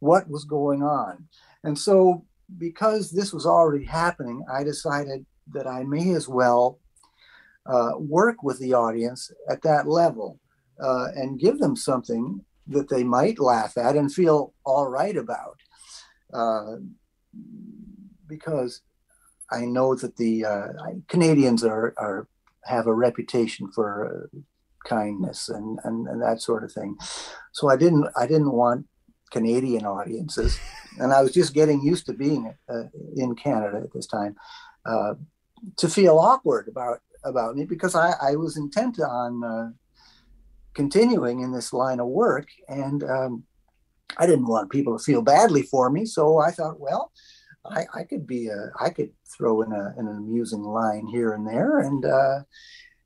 what 0.00 0.28
was 0.28 0.44
going 0.44 0.82
on? 0.82 1.28
And 1.62 1.78
so, 1.78 2.24
because 2.58 3.10
this 3.10 3.32
was 3.32 3.46
already 3.46 3.84
happening, 3.84 4.44
I 4.52 4.64
decided 4.64 5.24
that 5.52 5.66
I 5.66 5.84
may 5.84 6.10
as 6.14 6.28
well 6.28 6.80
uh, 7.66 7.92
work 7.98 8.42
with 8.42 8.58
the 8.58 8.74
audience 8.74 9.30
at 9.48 9.62
that 9.62 9.88
level 9.88 10.38
uh, 10.82 11.08
and 11.14 11.40
give 11.40 11.58
them 11.58 11.76
something 11.76 12.40
that 12.68 12.88
they 12.88 13.04
might 13.04 13.38
laugh 13.38 13.76
at 13.76 13.96
and 13.96 14.12
feel 14.12 14.52
all 14.64 14.88
right 14.88 15.16
about. 15.16 15.58
Uh, 16.32 16.76
because 18.26 18.82
I 19.50 19.64
know 19.64 19.94
that 19.94 20.16
the 20.16 20.44
uh, 20.44 20.68
Canadians 21.08 21.64
are 21.64 21.94
are 21.96 22.28
have 22.64 22.86
a 22.86 22.94
reputation 22.94 23.70
for 23.72 23.88
uh, 24.34 24.38
kindness 24.88 25.48
and, 25.48 25.78
and 25.84 26.06
and 26.08 26.22
that 26.22 26.40
sort 26.40 26.64
of 26.64 26.72
thing. 26.72 26.96
So 27.52 27.68
I 27.68 27.76
didn't 27.76 28.06
I 28.16 28.26
didn't 28.26 28.52
want 28.52 28.86
Canadian 29.30 29.84
audiences, 29.86 30.58
and 30.98 31.12
I 31.12 31.22
was 31.22 31.32
just 31.32 31.54
getting 31.54 31.82
used 31.82 32.06
to 32.06 32.12
being 32.12 32.54
uh, 32.68 32.84
in 33.16 33.34
Canada 33.34 33.78
at 33.82 33.92
this 33.92 34.06
time, 34.06 34.36
uh, 34.84 35.14
to 35.76 35.88
feel 35.88 36.18
awkward 36.18 36.68
about 36.68 37.00
about 37.24 37.56
me 37.56 37.64
because 37.64 37.94
I, 37.94 38.14
I 38.22 38.36
was 38.36 38.56
intent 38.56 39.00
on 39.00 39.44
uh, 39.44 39.70
continuing 40.74 41.40
in 41.40 41.52
this 41.52 41.72
line 41.72 42.00
of 42.00 42.06
work, 42.06 42.48
and 42.68 43.02
um, 43.04 43.44
I 44.16 44.26
didn't 44.26 44.46
want 44.46 44.70
people 44.70 44.96
to 44.96 45.02
feel 45.02 45.22
badly 45.22 45.62
for 45.62 45.90
me. 45.90 46.06
So 46.06 46.38
I 46.38 46.50
thought, 46.50 46.80
well, 46.80 47.12
I, 47.70 48.00
I 48.00 48.04
could 48.04 48.26
be 48.26 48.48
a, 48.48 48.70
I 48.80 48.90
could 48.90 49.10
throw 49.36 49.62
in, 49.62 49.72
a, 49.72 49.94
an 49.96 50.08
amusing 50.08 50.62
line 50.62 51.06
here 51.06 51.32
and 51.32 51.46
there, 51.46 51.78
and 51.80 52.04
uh, 52.04 52.40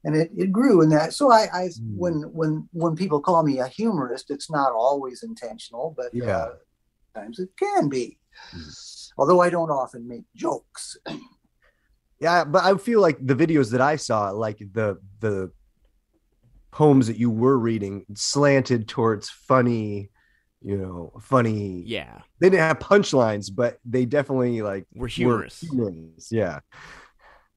and 0.05 0.17
it, 0.17 0.31
it 0.37 0.52
grew 0.52 0.83
in 0.83 0.88
that. 0.90 1.12
So 1.14 1.31
I, 1.31 1.49
I 1.52 1.62
mm. 1.64 1.97
when 1.97 2.14
when 2.33 2.69
when 2.73 2.97
people 2.97 3.21
call 3.21 3.43
me 3.43 3.59
a 3.59 3.69
humorist, 3.69 4.31
it's 4.31 4.50
not 4.50 4.73
always 4.73 5.23
intentional, 5.23 5.95
but 5.97 6.07
yeah, 6.12 6.37
uh, 6.37 6.55
times 7.14 7.38
it 7.38 7.50
can 7.59 7.88
be. 7.88 8.19
Mm. 8.55 9.11
Although 9.19 9.40
I 9.40 9.50
don't 9.50 9.71
often 9.71 10.09
make 10.09 10.25
jokes. 10.35 10.97
yeah, 12.21 12.45
but 12.45 12.64
I 12.64 12.76
feel 12.76 13.00
like 13.00 13.19
the 13.21 13.35
videos 13.35 13.71
that 13.73 13.81
I 13.81 13.97
saw, 13.97 14.31
like 14.31 14.59
the 14.59 14.99
the 15.21 15.50
poems 16.71 17.07
that 17.09 17.19
you 17.19 17.31
were 17.31 17.59
reading, 17.59 18.07
slanted 18.14 18.88
towards 18.88 19.29
funny 19.29 20.11
you 20.62 20.76
know, 20.76 21.12
funny. 21.21 21.83
Yeah. 21.87 22.21
They 22.38 22.50
didn't 22.50 22.62
have 22.62 22.79
punchlines, 22.79 23.50
but 23.55 23.79
they 23.85 24.05
definitely 24.05 24.62
like 24.62 24.87
were 24.95 25.09
humorous. 25.09 25.62
Were 25.73 25.90
humorous. 25.90 26.31
Yeah. 26.31 26.61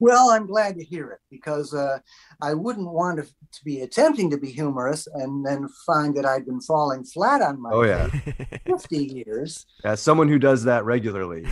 Well, 0.00 0.30
I'm 0.30 0.46
glad 0.46 0.76
to 0.76 0.84
hear 0.84 1.10
it 1.10 1.20
because 1.30 1.72
uh, 1.72 1.98
I 2.42 2.52
wouldn't 2.54 2.90
want 2.90 3.18
to, 3.18 3.22
to, 3.22 3.64
be 3.64 3.82
attempting 3.82 4.28
to 4.30 4.36
be 4.36 4.50
humorous 4.50 5.06
and 5.06 5.46
then 5.46 5.68
find 5.86 6.16
that 6.16 6.26
I'd 6.26 6.44
been 6.44 6.60
falling 6.60 7.04
flat 7.04 7.40
on 7.40 7.62
my 7.62 7.70
oh 7.72 7.82
yeah 7.84 8.08
50 8.66 8.96
years. 8.96 9.66
As 9.84 10.02
someone 10.02 10.28
who 10.28 10.38
does 10.38 10.64
that 10.64 10.84
regularly. 10.84 11.44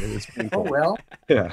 oh 0.52 0.60
well. 0.60 0.98
Yeah. 1.28 1.52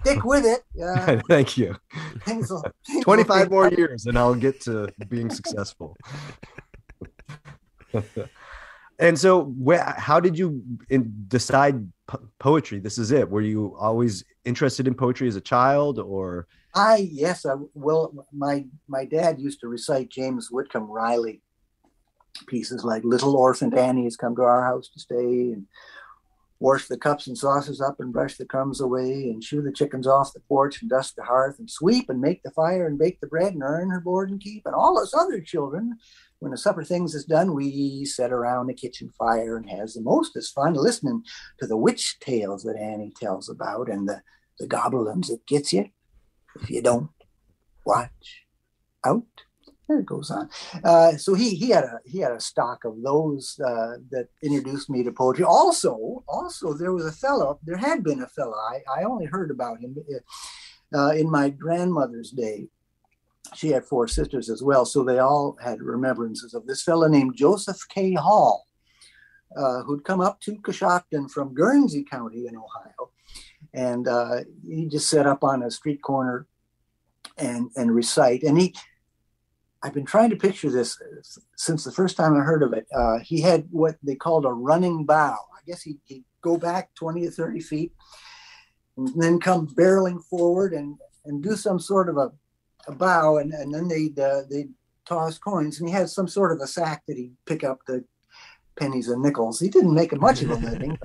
Stick 0.00 0.24
with 0.24 0.44
it. 0.44 0.62
Uh, 0.82 1.20
Thank 1.28 1.56
you. 1.56 1.76
Things 2.24 2.50
will, 2.50 2.64
things 2.86 3.04
25 3.04 3.50
more 3.50 3.68
years 3.68 4.06
and 4.06 4.18
I'll 4.18 4.34
get 4.34 4.60
to 4.62 4.88
being 5.08 5.30
successful. 5.30 5.96
And 8.98 9.18
so, 9.18 9.54
how 9.96 10.20
did 10.20 10.38
you 10.38 10.62
decide 11.28 11.90
po- 12.06 12.28
poetry? 12.38 12.78
This 12.78 12.98
is 12.98 13.10
it. 13.10 13.28
Were 13.28 13.40
you 13.40 13.76
always 13.78 14.24
interested 14.44 14.86
in 14.86 14.94
poetry 14.94 15.28
as 15.28 15.36
a 15.36 15.40
child, 15.40 15.98
or? 15.98 16.46
I 16.74 17.08
yes, 17.10 17.44
I, 17.44 17.54
well, 17.74 18.26
my 18.32 18.66
my 18.88 19.04
dad 19.04 19.40
used 19.40 19.60
to 19.60 19.68
recite 19.68 20.10
James 20.10 20.48
Whitcomb 20.50 20.90
Riley 20.90 21.42
pieces 22.46 22.84
like 22.84 23.04
"Little 23.04 23.36
Orphan 23.36 23.76
Annie 23.76 24.04
has 24.04 24.16
come 24.16 24.36
to 24.36 24.42
our 24.42 24.64
house 24.64 24.88
to 24.90 25.00
stay," 25.00 25.52
and 25.52 25.66
wash 26.62 26.86
the 26.86 26.96
cups 26.96 27.26
and 27.26 27.36
saucers 27.36 27.80
up 27.80 27.98
and 27.98 28.12
brush 28.12 28.36
the 28.36 28.46
crumbs 28.46 28.80
away 28.80 29.28
and 29.30 29.42
shoo 29.42 29.60
the 29.60 29.72
chickens 29.72 30.06
off 30.06 30.32
the 30.32 30.40
porch 30.48 30.80
and 30.80 30.88
dust 30.88 31.16
the 31.16 31.24
hearth 31.24 31.58
and 31.58 31.68
sweep 31.68 32.08
and 32.08 32.20
make 32.20 32.40
the 32.44 32.52
fire 32.52 32.86
and 32.86 33.00
bake 33.00 33.18
the 33.20 33.26
bread 33.26 33.52
and 33.52 33.64
earn 33.64 33.90
her 33.90 34.00
board 34.00 34.30
and 34.30 34.40
keep 34.40 34.64
and 34.64 34.74
all 34.74 34.96
us 34.96 35.12
other 35.12 35.40
children 35.40 35.98
when 36.42 36.50
the 36.50 36.58
supper 36.58 36.82
things 36.82 37.14
is 37.14 37.24
done, 37.24 37.54
we 37.54 38.04
sit 38.04 38.32
around 38.32 38.66
the 38.66 38.74
kitchen 38.74 39.08
fire 39.16 39.56
and 39.56 39.70
has 39.70 39.94
the 39.94 40.00
most 40.00 40.34
mostest 40.34 40.52
fun 40.52 40.74
listening 40.74 41.22
to 41.60 41.68
the 41.68 41.76
witch 41.76 42.18
tales 42.18 42.64
that 42.64 42.76
Annie 42.76 43.12
tells 43.16 43.48
about 43.48 43.88
and 43.88 44.08
the, 44.08 44.20
the 44.58 44.66
goblins 44.66 45.28
that 45.28 45.46
gets 45.46 45.72
you 45.72 45.88
if 46.60 46.68
you 46.68 46.82
don't 46.82 47.10
watch 47.86 48.42
out. 49.06 49.22
There 49.88 50.00
it 50.00 50.06
goes 50.06 50.32
on. 50.32 50.48
Uh, 50.82 51.16
so 51.16 51.34
he 51.34 51.54
he 51.54 51.70
had 51.70 51.84
a 51.84 52.00
he 52.04 52.18
had 52.18 52.32
a 52.32 52.40
stock 52.40 52.84
of 52.84 53.02
those 53.02 53.60
uh, 53.60 53.98
that 54.10 54.28
introduced 54.42 54.90
me 54.90 55.04
to 55.04 55.12
poetry. 55.12 55.44
Also, 55.44 56.24
also 56.26 56.74
there 56.74 56.92
was 56.92 57.06
a 57.06 57.12
fellow. 57.12 57.60
There 57.62 57.76
had 57.76 58.02
been 58.02 58.22
a 58.22 58.28
fellow. 58.28 58.54
I, 58.54 58.80
I 59.00 59.04
only 59.04 59.26
heard 59.26 59.50
about 59.52 59.80
him 59.80 59.96
uh, 60.92 61.10
in 61.10 61.30
my 61.30 61.50
grandmother's 61.50 62.30
day 62.30 62.68
she 63.54 63.68
had 63.68 63.84
four 63.84 64.08
sisters 64.08 64.48
as 64.48 64.62
well, 64.62 64.84
so 64.84 65.04
they 65.04 65.18
all 65.18 65.56
had 65.62 65.80
remembrances 65.80 66.54
of 66.54 66.66
this 66.66 66.82
fellow 66.82 67.08
named 67.08 67.36
Joseph 67.36 67.80
K. 67.88 68.14
Hall, 68.14 68.66
uh, 69.56 69.82
who'd 69.82 70.04
come 70.04 70.20
up 70.20 70.40
to 70.40 70.56
Coshocton 70.56 71.30
from 71.30 71.54
Guernsey 71.54 72.04
County 72.04 72.46
in 72.46 72.56
Ohio, 72.56 73.10
and 73.74 74.08
uh, 74.08 74.40
he 74.66 74.88
just 74.88 75.08
sat 75.08 75.26
up 75.26 75.44
on 75.44 75.62
a 75.62 75.70
street 75.70 76.02
corner 76.02 76.46
and 77.38 77.70
and 77.76 77.94
recite. 77.94 78.42
And 78.42 78.58
he, 78.60 78.74
I've 79.82 79.94
been 79.94 80.06
trying 80.06 80.30
to 80.30 80.36
picture 80.36 80.70
this 80.70 81.00
since 81.56 81.84
the 81.84 81.92
first 81.92 82.16
time 82.16 82.34
I 82.34 82.40
heard 82.40 82.62
of 82.62 82.72
it. 82.72 82.86
Uh, 82.94 83.18
he 83.18 83.40
had 83.40 83.66
what 83.70 83.96
they 84.02 84.14
called 84.14 84.44
a 84.44 84.52
running 84.52 85.04
bow. 85.04 85.36
I 85.36 85.60
guess 85.66 85.82
he'd, 85.82 86.00
he'd 86.04 86.24
go 86.40 86.56
back 86.56 86.94
twenty 86.94 87.26
or 87.26 87.30
thirty 87.30 87.60
feet, 87.60 87.92
and 88.96 89.08
then 89.20 89.38
come 89.40 89.66
barreling 89.68 90.22
forward 90.24 90.72
and 90.72 90.96
and 91.24 91.42
do 91.42 91.54
some 91.54 91.78
sort 91.78 92.08
of 92.08 92.16
a 92.16 92.32
a 92.86 92.92
bow, 92.92 93.38
and, 93.38 93.52
and 93.52 93.74
then 93.74 93.88
they'd 93.88 94.18
uh, 94.18 94.42
they'd 94.50 94.70
toss 95.04 95.38
coins, 95.38 95.80
and 95.80 95.88
he 95.88 95.94
had 95.94 96.08
some 96.08 96.28
sort 96.28 96.52
of 96.52 96.60
a 96.60 96.66
sack 96.66 97.02
that 97.06 97.16
he'd 97.16 97.34
pick 97.46 97.64
up 97.64 97.80
the 97.86 98.04
pennies 98.76 99.08
and 99.08 99.22
nickels. 99.22 99.60
He 99.60 99.68
didn't 99.68 99.94
make 99.94 100.18
much 100.18 100.42
of 100.42 100.50
a 100.50 100.54
living. 100.54 100.98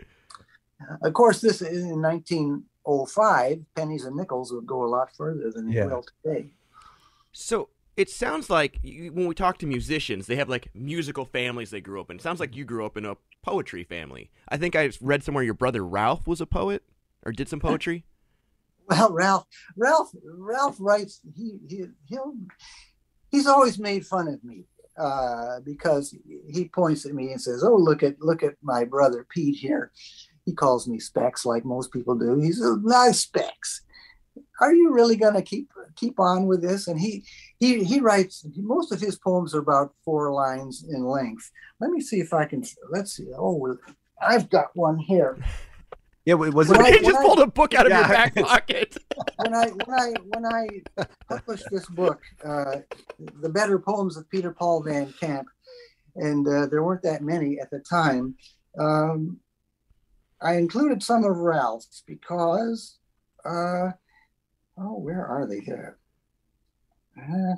of 1.02 1.12
course, 1.12 1.40
this 1.40 1.62
is 1.62 1.84
in 1.84 2.00
1905, 2.02 3.60
pennies 3.74 4.04
and 4.04 4.16
nickels 4.16 4.52
would 4.52 4.66
go 4.66 4.84
a 4.84 4.86
lot 4.86 5.14
further 5.16 5.50
than 5.50 5.68
they 5.68 5.76
yeah. 5.76 5.86
will 5.86 6.04
today. 6.22 6.46
So 7.32 7.68
it 7.96 8.10
sounds 8.10 8.50
like 8.50 8.78
you, 8.82 9.12
when 9.12 9.26
we 9.26 9.34
talk 9.34 9.58
to 9.58 9.66
musicians, 9.66 10.26
they 10.26 10.36
have 10.36 10.48
like 10.48 10.68
musical 10.74 11.24
families 11.24 11.70
they 11.70 11.80
grew 11.80 12.00
up 12.00 12.10
in. 12.10 12.16
It 12.16 12.22
sounds 12.22 12.40
like 12.40 12.56
you 12.56 12.64
grew 12.64 12.84
up 12.84 12.96
in 12.96 13.04
a 13.04 13.16
poetry 13.42 13.84
family. 13.84 14.30
I 14.48 14.56
think 14.56 14.76
I 14.76 14.90
read 15.00 15.22
somewhere 15.22 15.44
your 15.44 15.54
brother 15.54 15.84
Ralph 15.84 16.26
was 16.26 16.40
a 16.40 16.46
poet 16.46 16.82
or 17.24 17.32
did 17.32 17.48
some 17.48 17.60
poetry. 17.60 18.04
Well, 18.86 19.12
Ralph, 19.12 19.46
Ralph, 19.76 20.10
Ralph 20.22 20.76
writes. 20.78 21.20
He 21.34 21.58
he 21.68 21.84
he'll 22.06 22.34
he's 23.30 23.46
always 23.46 23.78
made 23.78 24.06
fun 24.06 24.28
of 24.28 24.44
me 24.44 24.64
uh, 24.98 25.60
because 25.64 26.14
he 26.48 26.68
points 26.68 27.04
at 27.06 27.14
me 27.14 27.32
and 27.32 27.40
says, 27.40 27.64
"Oh, 27.64 27.76
look 27.76 28.02
at 28.02 28.20
look 28.20 28.42
at 28.42 28.54
my 28.62 28.84
brother 28.84 29.26
Pete 29.28 29.56
here." 29.56 29.90
He 30.44 30.52
calls 30.52 30.86
me 30.86 30.98
Specs, 30.98 31.46
like 31.46 31.64
most 31.64 31.92
people 31.92 32.14
do. 32.14 32.38
He 32.38 32.52
says, 32.52 32.76
"Nice 32.82 33.20
Specs." 33.20 33.82
Are 34.60 34.74
you 34.74 34.92
really 34.92 35.16
going 35.16 35.34
to 35.34 35.42
keep 35.42 35.68
keep 35.96 36.18
on 36.18 36.46
with 36.46 36.62
this? 36.62 36.86
And 36.86 37.00
he 37.00 37.24
he 37.58 37.84
he 37.84 38.00
writes 38.00 38.46
most 38.56 38.92
of 38.92 39.00
his 39.00 39.16
poems 39.16 39.54
are 39.54 39.60
about 39.60 39.94
four 40.04 40.32
lines 40.32 40.84
in 40.88 41.04
length. 41.04 41.50
Let 41.80 41.90
me 41.90 42.00
see 42.00 42.20
if 42.20 42.32
I 42.32 42.44
can. 42.44 42.64
Let's 42.90 43.12
see. 43.16 43.28
Oh, 43.36 43.76
I've 44.20 44.48
got 44.50 44.70
one 44.74 44.98
here. 44.98 45.38
Yeah, 46.24 46.34
was 46.34 46.70
it? 46.70 46.78
you 46.78 47.02
just 47.02 47.20
pulled 47.20 47.40
a 47.40 47.46
book 47.46 47.74
out 47.74 47.84
of 47.84 47.92
yeah. 47.92 48.00
your 48.00 48.08
back 48.08 48.34
pocket. 48.36 48.96
when 49.36 49.54
I 49.54 49.66
when 49.66 50.00
I 50.00 50.14
when 50.28 50.46
I 50.46 50.66
published 51.28 51.66
this 51.70 51.86
book, 51.90 52.22
uh, 52.42 52.76
the 53.42 53.50
better 53.50 53.78
poems 53.78 54.16
of 54.16 54.28
Peter 54.30 54.50
Paul 54.50 54.82
Van 54.82 55.12
Camp, 55.20 55.46
and 56.16 56.46
uh, 56.48 56.66
there 56.66 56.82
weren't 56.82 57.02
that 57.02 57.22
many 57.22 57.60
at 57.60 57.70
the 57.70 57.80
time. 57.80 58.34
Um, 58.78 59.38
I 60.40 60.54
included 60.54 61.02
some 61.02 61.24
of 61.24 61.36
Ralph's 61.36 62.02
because, 62.06 62.98
uh, 63.44 63.90
oh, 64.78 64.98
where 64.98 65.26
are 65.26 65.46
they 65.46 65.60
there? 65.60 65.98
Uh, 67.18 67.54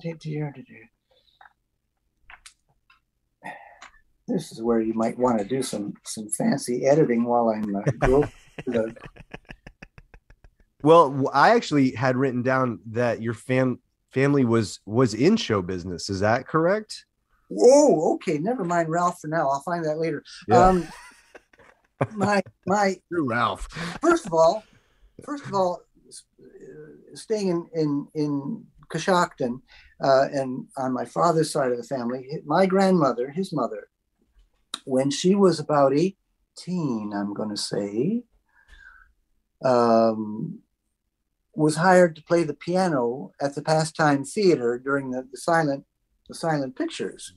this 4.29 4.50
is 4.50 4.61
where 4.61 4.81
you 4.81 4.92
might 4.92 5.16
want 5.18 5.38
to 5.38 5.44
do 5.44 5.62
some 5.62 5.94
some 6.05 6.29
fancy 6.29 6.85
editing 6.85 7.24
while 7.24 7.48
I'm 7.48 7.76
uh, 7.76 8.26
well, 10.82 11.30
I 11.32 11.50
actually 11.54 11.92
had 11.92 12.16
written 12.16 12.42
down 12.42 12.80
that 12.86 13.22
your 13.22 13.34
fam 13.34 13.80
family 14.12 14.44
was 14.44 14.80
was 14.86 15.14
in 15.14 15.36
show 15.36 15.62
business. 15.62 16.08
Is 16.08 16.20
that 16.20 16.46
correct? 16.46 17.04
Oh, 17.58 18.14
okay. 18.14 18.38
Never 18.38 18.64
mind 18.64 18.88
Ralph 18.88 19.20
for 19.20 19.28
now. 19.28 19.48
I'll 19.48 19.60
find 19.60 19.84
that 19.84 19.98
later. 19.98 20.22
Yeah. 20.48 20.66
Um, 20.68 20.88
my 22.12 22.42
my 22.66 22.96
Ralph. 23.10 23.68
First 24.00 24.26
of 24.26 24.32
all, 24.32 24.64
first 25.24 25.46
of 25.46 25.54
all, 25.54 25.82
staying 27.14 27.48
in 27.48 27.68
in 27.74 28.08
in 28.14 28.64
Coshocton, 28.88 29.60
uh, 30.02 30.28
and 30.32 30.66
on 30.76 30.92
my 30.92 31.04
father's 31.04 31.50
side 31.50 31.72
of 31.72 31.78
the 31.78 31.84
family, 31.84 32.28
my 32.44 32.66
grandmother, 32.66 33.30
his 33.30 33.52
mother, 33.52 33.88
when 34.84 35.10
she 35.10 35.34
was 35.34 35.58
about 35.58 35.92
eighteen, 35.92 37.12
I'm 37.14 37.34
going 37.34 37.50
to 37.50 37.56
say, 37.56 38.24
um, 39.64 40.60
was 41.54 41.76
hired 41.76 42.16
to 42.16 42.22
play 42.22 42.44
the 42.44 42.54
piano 42.54 43.32
at 43.40 43.54
the 43.54 43.62
Pastime 43.62 44.24
Theater 44.24 44.78
during 44.78 45.10
the, 45.10 45.26
the 45.30 45.38
silent 45.38 45.84
the 46.28 46.34
silent 46.34 46.76
pictures. 46.76 47.34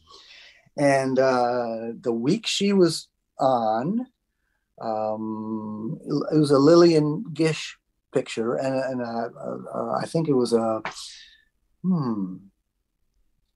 And 0.77 1.19
uh, 1.19 1.93
the 1.99 2.13
week 2.13 2.47
she 2.47 2.73
was 2.73 3.07
on, 3.39 4.07
Um, 4.81 5.99
it 6.31 6.39
was 6.39 6.51
a 6.51 6.65
Lillian 6.69 7.23
Gish 7.33 7.77
picture, 8.13 8.55
and, 8.55 8.75
and 8.89 9.01
uh, 9.01 9.29
uh, 9.75 9.93
I 10.03 10.05
think 10.07 10.27
it 10.27 10.37
was 10.43 10.53
a 10.53 10.81
hmm. 11.83 12.37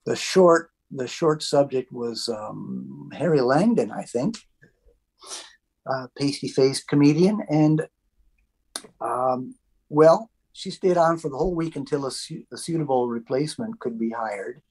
The 0.06 0.16
short 0.16 0.72
the 0.92 1.08
short 1.08 1.42
subject 1.42 1.92
was 1.92 2.28
um, 2.28 3.10
Harry 3.14 3.42
Langdon, 3.42 3.90
I 3.92 4.04
think, 4.04 4.36
a 5.88 6.10
pasty 6.20 6.50
faced 6.50 6.88
comedian, 6.92 7.40
and 7.50 7.88
um, 9.02 9.56
well, 9.90 10.30
she 10.54 10.72
stayed 10.72 10.98
on 10.98 11.18
for 11.18 11.30
the 11.30 11.38
whole 11.38 11.56
week 11.56 11.76
until 11.76 12.06
a, 12.06 12.12
su- 12.12 12.46
a, 12.52 12.58
suitable 12.58 13.08
replacement 13.08 13.80
could 13.80 14.00
be 14.00 14.12
hired. 14.12 14.62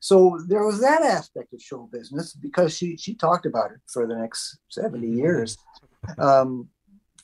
So 0.00 0.38
there 0.48 0.64
was 0.64 0.80
that 0.80 1.02
aspect 1.02 1.52
of 1.54 1.62
show 1.62 1.88
business 1.90 2.34
because 2.34 2.76
she 2.76 2.98
she 2.98 3.14
talked 3.14 3.46
about 3.46 3.70
it 3.70 3.78
for 3.90 4.06
the 4.06 4.14
next 4.14 4.58
70 4.68 5.06
mm-hmm. 5.06 5.18
years. 5.18 5.56
Um, 6.18 6.68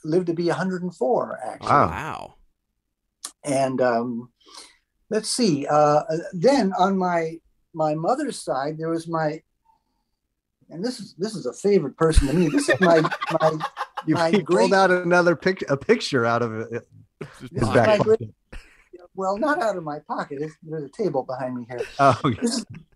lived 0.02 0.28
to 0.28 0.35
be 0.35 0.46
104 0.46 1.40
actually. 1.44 1.68
Wow. 1.68 1.87
wow. 1.88 2.35
And 3.44 3.80
um, 3.83 4.30
let's 5.11 5.28
see. 5.28 5.66
Uh, 5.66 6.02
then 6.33 6.72
on 6.78 6.96
my 6.96 7.37
my 7.74 7.94
mother's 7.94 8.42
side, 8.42 8.78
there 8.78 8.88
was 8.88 9.06
my 9.06 9.42
and 10.70 10.85
this 10.85 11.00
is 11.00 11.14
this 11.18 11.35
is 11.35 11.46
a 11.46 11.52
favorite 11.52 11.96
person 11.96 12.28
to 12.28 12.33
me. 12.33 12.48
This 12.48 12.68
is 12.68 12.80
my 12.80 13.00
my 13.40 13.59
you 14.06 14.14
my 14.14 14.30
pulled 14.30 14.44
great, 14.44 14.72
out 14.72 14.90
another 14.90 15.36
pic 15.36 15.64
a 15.68 15.76
picture 15.76 16.24
out 16.24 16.42
of 16.42 16.54
it. 16.54 16.88
His 17.52 17.68
back 17.68 18.00
great, 18.00 18.20
well, 19.14 19.36
not 19.36 19.60
out 19.60 19.76
of 19.76 19.84
my 19.84 19.98
pocket. 20.00 20.40
there's 20.62 20.84
a 20.84 20.88
table 20.88 21.22
behind 21.22 21.56
me 21.56 21.66
here. 21.68 21.80
Oh, 21.98 22.18
okay. 22.24 22.46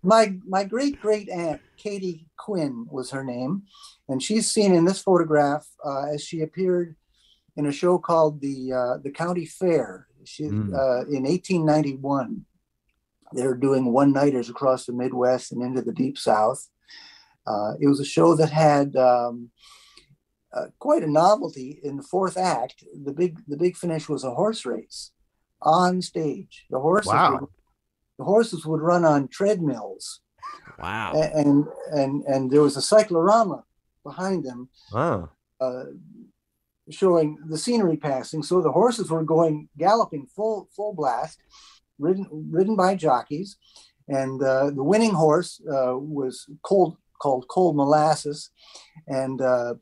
my 0.02 0.34
my 0.46 0.64
great 0.64 1.00
great 1.00 1.28
aunt 1.28 1.60
Katie 1.76 2.26
Quinn 2.36 2.86
was 2.90 3.10
her 3.10 3.24
name, 3.24 3.64
and 4.08 4.22
she's 4.22 4.50
seen 4.50 4.74
in 4.74 4.84
this 4.84 5.00
photograph 5.00 5.66
uh, 5.84 6.06
as 6.14 6.24
she 6.24 6.40
appeared 6.40 6.96
in 7.56 7.66
a 7.66 7.72
show 7.72 7.98
called 7.98 8.40
the 8.40 8.72
uh, 8.72 8.98
the 9.02 9.10
County 9.10 9.46
Fair. 9.46 10.06
She 10.24 10.44
mm. 10.44 10.72
uh, 10.72 11.06
in 11.06 11.24
1891. 11.24 12.46
They 13.34 13.46
were 13.46 13.56
doing 13.56 13.92
one 13.92 14.12
nighters 14.12 14.48
across 14.48 14.86
the 14.86 14.92
Midwest 14.92 15.50
and 15.50 15.60
into 15.60 15.82
the 15.82 15.92
Deep 15.92 16.16
South. 16.16 16.68
Uh, 17.46 17.72
it 17.80 17.88
was 17.88 17.98
a 17.98 18.04
show 18.04 18.36
that 18.36 18.50
had 18.50 18.94
um, 18.96 19.50
uh, 20.54 20.66
quite 20.78 21.02
a 21.02 21.10
novelty 21.10 21.80
in 21.82 21.96
the 21.96 22.02
fourth 22.02 22.36
act. 22.36 22.84
The 23.04 23.12
big 23.12 23.38
the 23.46 23.56
big 23.56 23.76
finish 23.76 24.08
was 24.08 24.24
a 24.24 24.34
horse 24.34 24.64
race 24.64 25.10
on 25.62 26.02
stage. 26.02 26.66
The 26.70 26.80
horses 26.80 27.12
wow. 27.12 27.38
would, 27.40 27.50
the 28.18 28.24
horses 28.24 28.64
would 28.64 28.80
run 28.80 29.04
on 29.04 29.28
treadmills. 29.28 30.20
Wow. 30.78 31.12
And 31.14 31.66
and 31.92 32.22
and 32.24 32.50
there 32.50 32.62
was 32.62 32.76
a 32.76 32.82
cyclorama 32.82 33.64
behind 34.04 34.44
them. 34.44 34.68
Wow. 34.92 35.30
Uh, 35.60 35.84
showing 36.90 37.38
the 37.46 37.58
scenery 37.58 37.96
passing. 37.96 38.42
So 38.42 38.60
the 38.60 38.72
horses 38.72 39.10
were 39.10 39.24
going 39.24 39.68
galloping 39.78 40.26
full 40.26 40.68
full 40.76 40.94
blast, 40.94 41.40
ridden 41.98 42.26
ridden 42.30 42.76
by 42.76 42.94
jockeys, 42.94 43.56
and 44.08 44.42
uh, 44.42 44.70
the 44.70 44.84
winning 44.84 45.14
horse 45.14 45.60
uh, 45.66 45.96
was 45.96 46.46
cold 46.62 46.96
called 47.20 47.46
Cold 47.48 47.76
Molasses, 47.76 48.50
and 49.06 49.40
uh, 49.40 49.74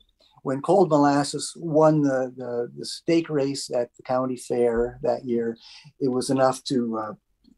when 0.43 0.61
Cold 0.61 0.89
Molasses 0.89 1.53
won 1.55 2.01
the, 2.01 2.31
the, 2.35 2.71
the 2.77 2.85
stake 2.85 3.29
race 3.29 3.71
at 3.73 3.89
the 3.95 4.03
county 4.03 4.37
fair 4.37 4.99
that 5.01 5.25
year, 5.25 5.57
it 5.99 6.09
was 6.09 6.29
enough 6.29 6.63
to 6.65 6.97
uh, 6.97 7.13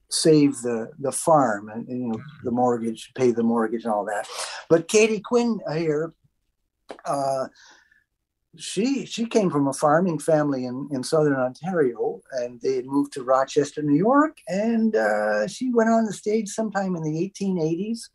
save 0.09 0.55
the 0.61 0.91
the 0.99 1.11
farm 1.11 1.69
and, 1.69 1.87
and, 1.87 2.01
you 2.01 2.07
know 2.07 2.21
the 2.43 2.51
mortgage, 2.51 3.11
pay 3.15 3.31
the 3.31 3.43
mortgage 3.43 3.83
and 3.83 3.93
all 3.93 4.05
that. 4.05 4.27
But 4.69 4.87
Katie 4.87 5.21
Quinn 5.21 5.59
here. 5.73 6.13
Uh, 7.03 7.47
she 8.57 9.05
she 9.05 9.25
came 9.25 9.49
from 9.49 9.67
a 9.67 9.73
farming 9.73 10.19
family 10.19 10.65
in, 10.65 10.87
in 10.91 11.03
southern 11.03 11.35
Ontario, 11.35 12.21
and 12.31 12.61
they 12.61 12.75
had 12.75 12.85
moved 12.85 13.11
to 13.13 13.23
Rochester, 13.23 13.81
New 13.81 13.97
York, 13.97 14.37
and 14.47 14.95
uh, 14.95 15.47
she 15.47 15.73
went 15.73 15.89
on 15.89 16.05
the 16.05 16.13
stage 16.13 16.49
sometime 16.49 16.95
in 16.95 17.03
the 17.03 17.33
1880s. 17.37 18.09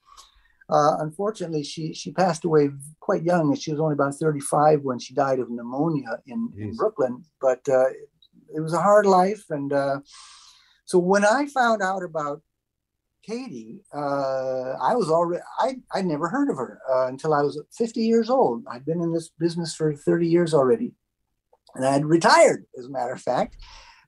Uh, 0.70 0.96
unfortunately, 1.00 1.64
she 1.64 1.92
she 1.94 2.12
passed 2.12 2.44
away 2.44 2.70
quite 3.00 3.22
young. 3.22 3.54
She 3.56 3.72
was 3.72 3.80
only 3.80 3.94
about 3.94 4.14
35 4.14 4.83
when 4.83 4.98
she 4.98 5.14
died 5.14 5.40
of 5.40 5.50
pneumonia 5.50 6.20
in, 6.26 6.52
in 6.56 6.76
Brooklyn. 6.76 7.24
But 7.40 7.68
uh, 7.68 7.88
it 8.54 8.61
was 8.61 8.72
a 8.72 8.83
hard 8.83 9.06
life, 9.06 9.44
and 9.50 9.72
uh, 9.72 10.00
so 10.85 10.98
when 10.98 11.24
I 11.24 11.46
found 11.46 11.83
out 11.83 12.02
about 12.02 12.42
Katie, 13.22 13.80
uh, 13.94 14.72
I 14.80 14.94
was 14.94 15.11
already, 15.11 15.42
I, 15.59 15.76
I'd 15.94 16.06
never 16.06 16.28
heard 16.28 16.50
of 16.50 16.56
her 16.56 16.80
uh, 16.90 17.06
until 17.06 17.35
I 17.35 17.42
was 17.42 17.62
50 17.76 18.00
years 18.00 18.30
old. 18.30 18.64
I'd 18.68 18.85
been 18.85 19.00
in 19.00 19.12
this 19.12 19.30
business 19.38 19.74
for 19.74 19.94
30 19.94 20.26
years 20.26 20.54
already. 20.54 20.94
And 21.74 21.85
I 21.85 21.92
had 21.92 22.04
retired, 22.04 22.64
as 22.78 22.87
a 22.87 22.90
matter 22.90 23.12
of 23.12 23.20
fact. 23.20 23.56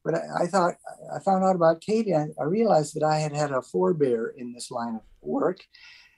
But 0.05 0.17
I, 0.17 0.43
I 0.43 0.47
thought, 0.47 0.75
I 1.15 1.21
found 1.21 1.45
out 1.45 1.55
about 1.55 1.81
Katie. 1.81 2.15
I, 2.15 2.27
I, 2.41 2.45
realized 2.45 2.97
that 2.97 3.05
I 3.05 3.19
had 3.19 3.33
had 3.33 3.53
a 3.53 3.63
forebear 3.63 4.35
in 4.37 4.53
this 4.53 4.71
line 4.71 4.97
of 4.97 5.03
work. 5.21 5.61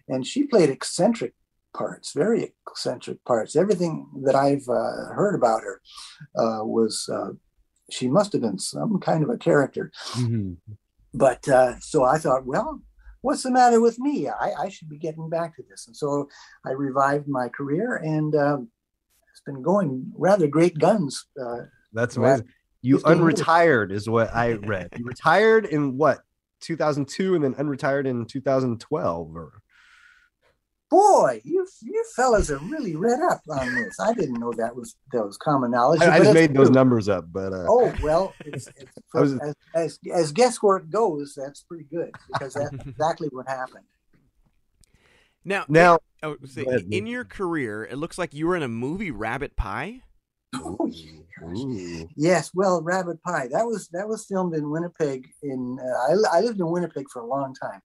And 0.08 0.26
she 0.26 0.44
played 0.44 0.70
eccentric 0.70 1.34
parts, 1.74 2.12
very 2.12 2.54
eccentric 2.68 3.24
parts. 3.24 3.56
Everything 3.56 4.06
that 4.24 4.34
I've 4.34 4.68
uh, 4.68 5.12
heard 5.14 5.34
about 5.34 5.62
her 5.62 5.80
uh, 6.36 6.64
was, 6.64 7.08
uh, 7.12 7.32
she 7.90 8.08
must 8.08 8.32
have 8.32 8.42
been 8.42 8.58
some 8.58 8.98
kind 9.00 9.22
of 9.22 9.30
a 9.30 9.38
character. 9.38 9.90
Mm-hmm 10.12 10.54
but 11.14 11.48
uh, 11.48 11.78
so 11.78 12.04
I 12.04 12.18
thought, 12.18 12.44
well, 12.44 12.82
what's 13.22 13.44
the 13.44 13.50
matter 13.50 13.80
with 13.80 13.98
me? 13.98 14.28
I, 14.28 14.52
I, 14.58 14.68
should 14.68 14.88
be 14.88 14.98
getting 14.98 15.30
back 15.30 15.54
to 15.56 15.62
this. 15.70 15.86
And 15.86 15.96
so 15.96 16.28
I 16.66 16.72
revived 16.72 17.28
my 17.28 17.48
career, 17.48 17.96
and 17.96 18.34
um, 18.34 18.68
it's 19.30 19.40
been 19.40 19.62
going 19.62 20.12
rather 20.16 20.48
great 20.48 20.76
guns. 20.76 21.26
Uh, 21.40 21.62
That's 21.92 22.16
amazing. 22.16 22.48
You 22.82 22.98
unretired 22.98 23.90
years. 23.90 24.02
is 24.02 24.08
what 24.08 24.34
I 24.34 24.52
read. 24.66 24.88
You 24.98 25.04
retired 25.04 25.66
in 25.66 25.96
what 25.96 26.18
2002, 26.60 27.36
and 27.36 27.44
then 27.44 27.54
unretired 27.54 28.06
in 28.06 28.26
2012, 28.26 29.36
or 29.36 29.62
boy, 30.94 31.40
you 31.44 31.66
you 31.82 32.04
fellas 32.14 32.50
are 32.50 32.58
really 32.58 32.94
read 32.94 33.20
up 33.30 33.42
on 33.50 33.74
this. 33.74 33.98
I 34.00 34.12
didn't 34.12 34.38
know 34.38 34.52
that 34.52 34.74
was 34.74 34.96
that 35.12 35.24
was 35.24 35.36
common 35.36 35.72
knowledge. 35.72 36.02
I, 36.02 36.16
I 36.16 36.18
just 36.20 36.34
made 36.34 36.54
true. 36.54 36.64
those 36.64 36.70
numbers 36.70 37.08
up, 37.08 37.26
but 37.32 37.52
uh, 37.52 37.66
oh 37.68 37.92
well, 38.02 38.32
it's, 38.44 38.68
it's, 38.76 38.92
was, 39.12 39.32
as, 39.40 39.54
as, 39.74 39.98
as 40.12 40.32
guesswork 40.32 40.88
goes, 40.90 41.34
that's 41.36 41.62
pretty 41.62 41.86
good 41.90 42.10
because 42.32 42.54
that's 42.54 42.74
exactly 42.86 43.28
what 43.32 43.48
happened. 43.48 43.84
Now, 45.44 45.64
now, 45.68 45.98
oh, 46.22 46.36
see, 46.46 46.64
in 46.90 47.06
your 47.06 47.24
career, 47.24 47.84
it 47.84 47.98
looks 47.98 48.16
like 48.16 48.32
you 48.32 48.46
were 48.46 48.56
in 48.56 48.62
a 48.62 48.68
movie, 48.68 49.10
Rabbit 49.10 49.56
Pie. 49.56 50.00
Oh, 50.56 50.88
yes, 52.16 52.52
well, 52.54 52.80
Rabbit 52.80 53.20
Pie. 53.24 53.48
That 53.50 53.66
was 53.66 53.88
that 53.88 54.06
was 54.08 54.24
filmed 54.24 54.54
in 54.54 54.70
Winnipeg. 54.70 55.26
In 55.42 55.78
uh, 55.80 56.12
I, 56.32 56.38
I 56.38 56.40
lived 56.40 56.60
in 56.60 56.70
Winnipeg 56.70 57.06
for 57.12 57.22
a 57.22 57.26
long 57.26 57.52
time, 57.60 57.80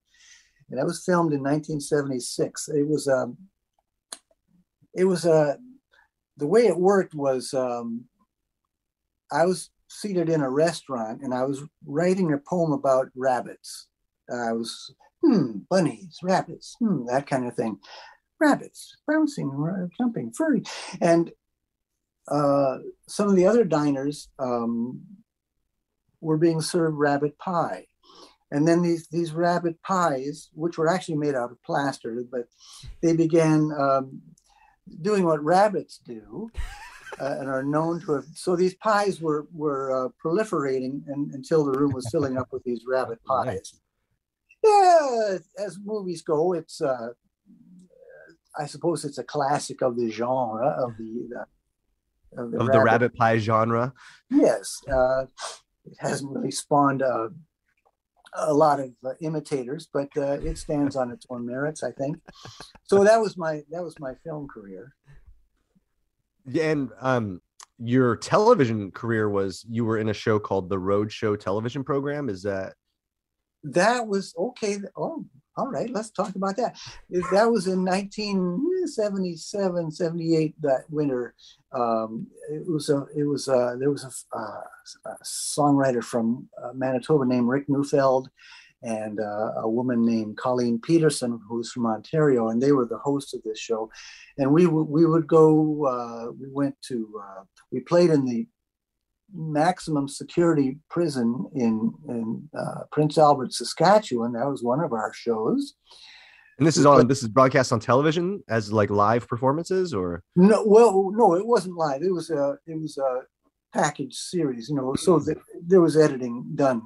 and 0.69 0.79
that 0.79 0.85
was 0.85 1.03
filmed 1.03 1.33
in 1.33 1.39
1976. 1.39 2.69
It 2.69 2.87
was 2.87 3.07
um, 3.07 3.37
it 4.93 5.05
was 5.05 5.25
a 5.25 5.31
uh, 5.31 5.55
the 6.37 6.47
way 6.47 6.67
it 6.67 6.77
worked 6.77 7.13
was 7.13 7.53
um, 7.53 8.05
I 9.31 9.45
was 9.45 9.69
seated 9.89 10.29
in 10.29 10.41
a 10.41 10.49
restaurant 10.49 11.21
and 11.21 11.33
I 11.33 11.43
was 11.43 11.63
writing 11.85 12.31
a 12.31 12.37
poem 12.37 12.71
about 12.71 13.09
rabbits. 13.15 13.87
I 14.31 14.53
was 14.53 14.93
hmm 15.23 15.59
bunnies, 15.69 16.19
rabbits, 16.23 16.75
hmm 16.79 17.05
that 17.07 17.27
kind 17.27 17.45
of 17.45 17.55
thing, 17.55 17.79
rabbits 18.39 18.95
bouncing, 19.07 19.51
jumping, 19.97 20.31
furry, 20.31 20.63
and 21.01 21.31
uh, 22.29 22.77
some 23.07 23.27
of 23.27 23.35
the 23.35 23.47
other 23.47 23.65
diners 23.65 24.29
um, 24.37 25.01
were 26.21 26.37
being 26.37 26.61
served 26.61 26.95
rabbit 26.95 27.37
pie 27.39 27.85
and 28.51 28.67
then 28.67 28.81
these 28.81 29.07
these 29.07 29.31
rabbit 29.31 29.81
pies, 29.83 30.49
which 30.53 30.77
were 30.77 30.89
actually 30.89 31.17
made 31.17 31.35
out 31.35 31.51
of 31.51 31.61
plaster, 31.63 32.23
but 32.31 32.47
they 33.01 33.15
began 33.15 33.71
um, 33.77 34.21
doing 35.01 35.23
what 35.25 35.43
rabbits 35.43 35.99
do. 36.05 36.49
Uh, 37.19 37.35
and 37.39 37.49
are 37.49 37.63
known 37.63 37.99
to 37.99 38.13
have. 38.13 38.23
So 38.33 38.55
these 38.55 38.75
pies 38.75 39.19
were 39.19 39.45
were 39.51 39.91
uh, 39.91 40.09
proliferating 40.23 41.01
and, 41.07 41.33
until 41.33 41.65
the 41.65 41.77
room 41.77 41.91
was 41.91 42.07
filling 42.09 42.37
up 42.37 42.47
with 42.51 42.63
these 42.63 42.85
rabbit 42.87 43.19
pies. 43.27 43.73
Yeah, 44.63 45.37
as 45.57 45.77
movies 45.83 46.21
go, 46.21 46.53
it's 46.53 46.79
uh, 46.79 47.09
I 48.57 48.67
suppose 48.67 49.05
it's 49.05 49.17
a 49.17 49.23
classic 49.23 49.81
of 49.81 49.97
the 49.97 50.09
genre 50.11 50.67
of 50.67 50.97
the, 50.97 51.27
the 51.29 52.41
of, 52.41 52.51
the, 52.51 52.57
of 52.57 52.67
rabbit. 52.67 52.71
the 52.73 52.83
rabbit 52.83 53.15
pie 53.15 53.37
genre. 53.37 53.93
Yes, 54.29 54.79
uh, 54.89 55.25
it 55.85 55.97
hasn't 55.99 56.31
really 56.31 56.51
spawned 56.51 57.01
a 57.01 57.29
a 58.33 58.53
lot 58.53 58.79
of 58.79 58.91
uh, 59.05 59.13
imitators, 59.21 59.87
but 59.91 60.09
uh, 60.17 60.39
it 60.41 60.57
stands 60.57 60.95
on 60.95 61.11
its 61.11 61.25
own 61.29 61.45
merits, 61.45 61.83
I 61.83 61.91
think. 61.91 62.17
So 62.83 63.03
that 63.03 63.19
was 63.19 63.37
my 63.37 63.63
that 63.71 63.83
was 63.83 63.99
my 63.99 64.13
film 64.23 64.47
career. 64.47 64.93
And 66.59 66.89
um, 67.01 67.41
your 67.77 68.15
television 68.15 68.91
career 68.91 69.29
was 69.29 69.65
you 69.69 69.85
were 69.85 69.97
in 69.97 70.09
a 70.09 70.13
show 70.13 70.39
called 70.39 70.69
the 70.69 70.79
Road 70.79 71.11
Show 71.11 71.35
television 71.35 71.83
program. 71.83 72.29
Is 72.29 72.43
that? 72.43 72.73
That 73.63 74.07
was 74.07 74.33
okay. 74.37 74.77
Oh, 74.95 75.25
all 75.59 75.67
right, 75.67 75.89
let's 75.89 76.09
talk 76.09 76.35
about 76.35 76.55
that. 76.57 76.77
That 77.09 77.51
was 77.51 77.67
in 77.67 77.83
1977, 77.83 79.91
78. 79.91 80.55
That 80.61 80.85
winter, 80.89 81.35
um, 81.73 82.27
it 82.49 82.65
was 82.65 82.87
a, 82.89 83.05
it 83.15 83.23
was 83.23 83.49
a, 83.49 83.75
there 83.79 83.91
was 83.91 84.05
a, 84.05 84.11
uh, 84.37 84.61
a 85.05 85.15
songwriter 85.23 86.03
from 86.03 86.47
uh, 86.63 86.71
Manitoba 86.73 87.25
named 87.25 87.49
Rick 87.49 87.67
Neufeld, 87.67 88.29
and 88.83 89.19
uh, 89.19 89.51
a 89.57 89.69
woman 89.69 90.05
named 90.05 90.37
Colleen 90.37 90.79
Peterson, 90.79 91.41
who's 91.47 91.71
from 91.71 91.85
Ontario, 91.85 92.47
and 92.47 92.61
they 92.61 92.71
were 92.71 92.85
the 92.85 92.97
hosts 92.97 93.33
of 93.33 93.43
this 93.43 93.59
show. 93.59 93.91
And 94.37 94.53
we 94.53 94.63
w- 94.63 94.87
we 94.89 95.05
would 95.05 95.27
go. 95.27 95.85
Uh, 95.85 96.31
we 96.39 96.47
went 96.49 96.81
to. 96.83 97.21
Uh, 97.21 97.43
we 97.71 97.81
played 97.81 98.11
in 98.11 98.23
the 98.25 98.47
maximum 99.33 100.07
security 100.07 100.77
prison 100.89 101.45
in 101.53 101.93
in 102.07 102.49
uh, 102.57 102.83
Prince 102.91 103.17
Albert, 103.17 103.53
Saskatchewan. 103.53 104.33
That 104.33 104.49
was 104.49 104.63
one 104.63 104.79
of 104.79 104.93
our 104.93 105.13
shows. 105.13 105.75
And 106.57 106.67
this 106.67 106.75
is 106.75 106.85
on 106.85 107.07
this 107.07 107.23
is 107.23 107.29
broadcast 107.29 107.71
on 107.71 107.79
television 107.79 108.43
as 108.49 108.71
like 108.71 108.89
live 108.89 109.27
performances 109.27 109.93
or? 109.93 110.23
No 110.35 110.63
well 110.65 111.11
no 111.13 111.35
it 111.35 111.45
wasn't 111.45 111.77
live. 111.77 112.03
It 112.03 112.13
was 112.13 112.29
a 112.29 112.57
it 112.67 112.79
was 112.79 112.97
a 112.97 113.21
package 113.73 114.15
series 114.15 114.67
you 114.67 114.75
know 114.75 114.95
so 114.95 115.19
that 115.19 115.37
there 115.65 115.81
was 115.81 115.95
editing 115.95 116.45
done. 116.55 116.81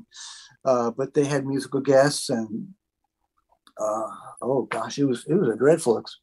Uh, 0.64 0.92
but 0.92 1.14
they 1.14 1.26
had 1.26 1.46
musical 1.46 1.82
guests 1.82 2.30
and 2.30 2.68
uh, 3.80 4.08
oh 4.44 4.68
gosh 4.70 5.00
it 5.00 5.06
was 5.06 5.26
it 5.28 5.34
was 5.34 5.50
a 5.50 5.58
dreadful 5.58 5.98
ex- 5.98 6.20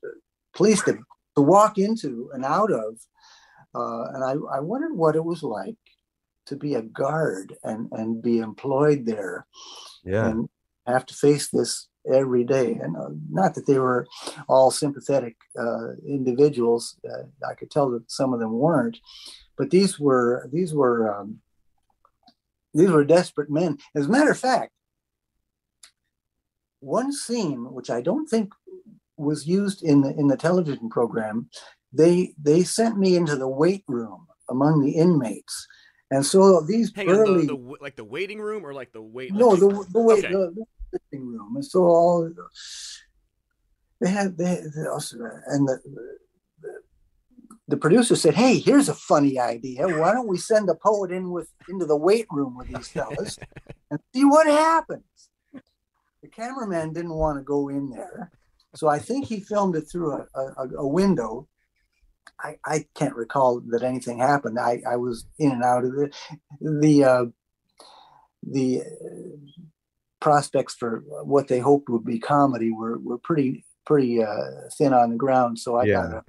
place 0.55 0.83
to, 0.85 0.93
to 1.37 1.43
walk 1.43 1.77
into 1.77 2.31
and 2.33 2.45
out 2.45 2.71
of. 2.71 2.99
Uh, 3.75 4.05
and 4.15 4.25
I, 4.25 4.33
I 4.57 4.61
wondered 4.61 4.97
what 4.97 5.17
it 5.17 5.25
was 5.25 5.43
like 5.43 5.77
to 6.47 6.57
be 6.57 6.75
a 6.75 6.83
guard 6.83 7.55
and 7.65 7.89
and 7.93 8.23
be 8.23 8.39
employed 8.39 9.07
there. 9.07 9.47
Yeah. 10.05 10.29
And 10.29 10.49
have 10.87 11.07
to 11.07 11.15
face 11.15 11.49
this 11.49 11.89
every 12.13 12.45
day. 12.45 12.73
And 12.83 12.97
uh, 12.97 13.11
not 13.31 13.55
that 13.55 13.67
they 13.67 13.79
were 13.79 14.07
all 14.49 14.71
sympathetic 14.71 15.37
uh, 15.59 15.93
individuals 16.07 16.99
uh, 17.09 17.25
i 17.49 17.55
could 17.55 17.71
tell 17.71 17.91
that 17.91 18.11
some 18.11 18.33
of 18.33 18.41
them 18.41 18.53
weren't 18.53 18.99
but 19.57 19.71
these 19.71 20.01
were 20.01 20.49
these 20.53 20.73
were 20.73 21.15
um, 21.15 21.41
these 22.73 22.91
were 22.91 23.05
desperate 23.05 23.51
men. 23.51 23.79
As 23.95 24.07
a 24.07 24.09
matter 24.09 24.31
of 24.31 24.39
fact 24.39 24.73
one 26.81 27.13
scene 27.13 27.71
which 27.75 27.91
i 27.91 28.01
don't 28.01 28.27
think 28.27 28.55
was 29.19 29.47
used 29.47 29.83
in 29.83 30.01
the 30.01 30.19
in 30.19 30.29
the 30.29 30.37
television 30.37 30.89
program 30.89 31.51
they 31.93 32.33
they 32.41 32.63
sent 32.63 32.99
me 32.99 33.17
into 33.17 33.37
the 33.37 33.49
weight 33.49 33.85
room 33.87 34.27
among 34.49 34.81
the 34.81 34.93
inmates 34.93 35.67
and 36.11 36.25
so 36.27 36.61
these 36.61 36.93
Hang 36.95 37.09
early 37.09 37.47
the, 37.47 37.57
the, 37.57 37.75
like 37.81 37.97
the 37.97 38.05
waiting 38.05 38.41
room 38.41 38.65
or 38.65 38.73
like 38.75 38.93
the 38.93 39.03
wait? 39.03 39.33
no, 39.33 39.49
like- 39.49 39.61
the 39.61 39.87
the 39.93 40.01
way 40.01 40.15
Okay. 40.19 40.33
the, 40.33 40.55
the 40.55 40.99
living 41.13 41.27
room, 41.29 41.57
and 41.57 41.65
so 41.65 41.85
all 41.85 42.31
they 44.01 44.09
had 44.11 44.37
they, 44.39 44.61
they 44.75 44.87
also, 44.89 45.17
and 45.47 45.69
the, 45.69 45.79
the 46.63 46.73
the 47.69 47.77
producer 47.77 48.17
said, 48.17 48.35
"Hey, 48.35 48.59
here's 48.59 48.89
a 48.89 48.95
funny 48.95 49.39
idea. 49.39 49.87
Why 49.89 50.13
don't 50.13 50.27
we 50.27 50.39
send 50.39 50.69
a 50.69 50.75
poet 50.75 51.13
in 51.13 51.31
with 51.31 51.49
into 51.69 51.87
the 51.87 51.97
weight 51.97 52.27
room 52.31 52.57
with 52.57 52.69
these 52.69 52.89
fellas 52.89 53.39
and 53.91 54.01
see 54.15 54.25
what 54.25 54.47
happens?" 54.47 55.05
The 56.23 56.29
cameraman 56.29 56.93
didn't 56.93 57.15
want 57.15 57.39
to 57.39 57.43
go 57.43 57.69
in 57.69 57.91
there, 57.91 58.31
so 58.75 58.89
I 58.89 58.99
think 58.99 59.27
he 59.27 59.41
filmed 59.41 59.77
it 59.77 59.83
through 59.83 60.13
a, 60.13 60.27
a, 60.35 60.69
a 60.79 60.87
window. 60.89 61.47
I, 62.39 62.57
I 62.65 62.87
can't 62.95 63.15
recall 63.15 63.61
that 63.71 63.83
anything 63.83 64.19
happened. 64.19 64.59
I, 64.59 64.83
I 64.89 64.97
was 64.97 65.27
in 65.39 65.51
and 65.51 65.63
out 65.65 65.85
of 65.85 65.95
it. 65.99 66.15
The 66.61 67.05
uh, 67.05 67.25
the 68.43 68.81
uh, 68.81 69.37
prospects 70.21 70.75
for 70.75 71.03
what 71.25 71.49
they 71.49 71.59
hoped 71.59 71.89
would 71.89 72.05
be 72.05 72.19
comedy 72.19 72.71
were 72.71 72.99
were 72.99 73.19
pretty 73.19 73.65
pretty 73.87 74.23
uh, 74.23 74.69
thin 74.77 74.93
on 74.93 75.11
the 75.11 75.17
ground. 75.17 75.59
So 75.59 75.77
I 75.77 75.85
Yeah. 75.85 76.03
got 76.03 76.15
up 76.15 76.27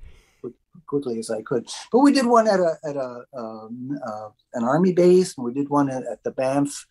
quickly 0.87 1.19
as 1.19 1.29
I 1.29 1.41
could. 1.41 1.67
But 1.91 1.99
we 1.99 2.11
did 2.13 2.25
one 2.25 2.47
at 2.47 2.59
a 2.59 2.77
at 2.83 2.95
a 2.95 3.23
um, 3.37 3.97
uh, 4.05 4.29
an 4.53 4.63
army 4.63 4.93
base, 4.93 5.37
and 5.37 5.45
we 5.45 5.53
did 5.53 5.69
one 5.69 5.89
at, 5.89 6.03
at 6.05 6.23
the 6.23 6.31
Banff 6.31 6.85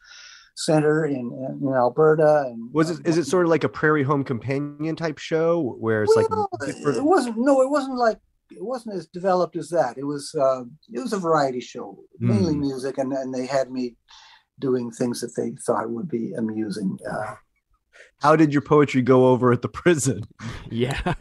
Center 0.54 1.06
in 1.06 1.32
in 1.62 1.72
Alberta. 1.74 2.44
And 2.46 2.72
was 2.72 2.90
it 2.90 3.06
is 3.06 3.18
it 3.18 3.26
sort 3.26 3.46
of 3.46 3.50
like 3.50 3.64
a 3.64 3.68
prairie 3.68 4.02
home 4.02 4.24
companion 4.24 4.96
type 4.96 5.18
show 5.18 5.76
where 5.78 6.04
it's 6.04 6.14
Well, 6.14 6.48
like 6.60 6.68
it 6.68 7.04
wasn't. 7.04 7.38
No, 7.38 7.62
it 7.62 7.70
wasn't 7.70 7.96
like 7.96 8.18
it 8.50 8.62
wasn't 8.64 8.94
as 8.96 9.06
developed 9.06 9.56
as 9.56 9.68
that. 9.70 9.96
It 9.98 10.04
was 10.04 10.34
uh, 10.34 10.62
it 10.92 11.00
was 11.00 11.12
a 11.12 11.18
variety 11.18 11.60
show, 11.60 11.98
mainly 12.18 12.54
Hmm. 12.54 12.60
music, 12.60 12.98
and 12.98 13.12
and 13.12 13.32
they 13.34 13.46
had 13.46 13.70
me 13.70 13.96
doing 14.58 14.90
things 14.90 15.20
that 15.20 15.34
they 15.36 15.52
thought 15.64 15.90
would 15.90 16.08
be 16.08 16.32
amusing. 16.34 16.98
Uh, 17.10 17.34
how 18.22 18.36
did 18.36 18.52
your 18.52 18.62
poetry 18.62 19.02
go 19.02 19.28
over 19.28 19.52
at 19.52 19.62
the 19.62 19.68
prison 19.68 20.22
yeah. 20.70 21.14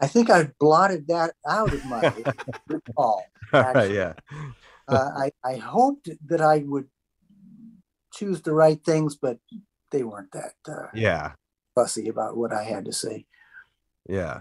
I 0.00 0.06
think 0.06 0.28
I 0.30 0.50
blotted 0.60 1.06
that 1.08 1.34
out 1.48 1.72
of 1.72 1.84
my 1.86 2.12
recall. 2.68 3.24
all 3.52 3.60
right 3.60 3.76
Actually. 3.76 3.94
yeah 3.96 4.12
Uh, 4.86 5.10
I 5.16 5.30
I 5.44 5.56
hoped 5.56 6.10
that 6.26 6.40
I 6.42 6.58
would 6.66 6.88
choose 8.12 8.42
the 8.42 8.52
right 8.52 8.82
things, 8.84 9.16
but 9.16 9.38
they 9.90 10.02
weren't 10.02 10.32
that 10.32 10.54
uh, 10.68 10.88
yeah 10.94 11.32
fussy 11.74 12.08
about 12.08 12.36
what 12.36 12.52
I 12.52 12.64
had 12.64 12.84
to 12.84 12.92
say. 12.92 13.26
Yeah 14.08 14.40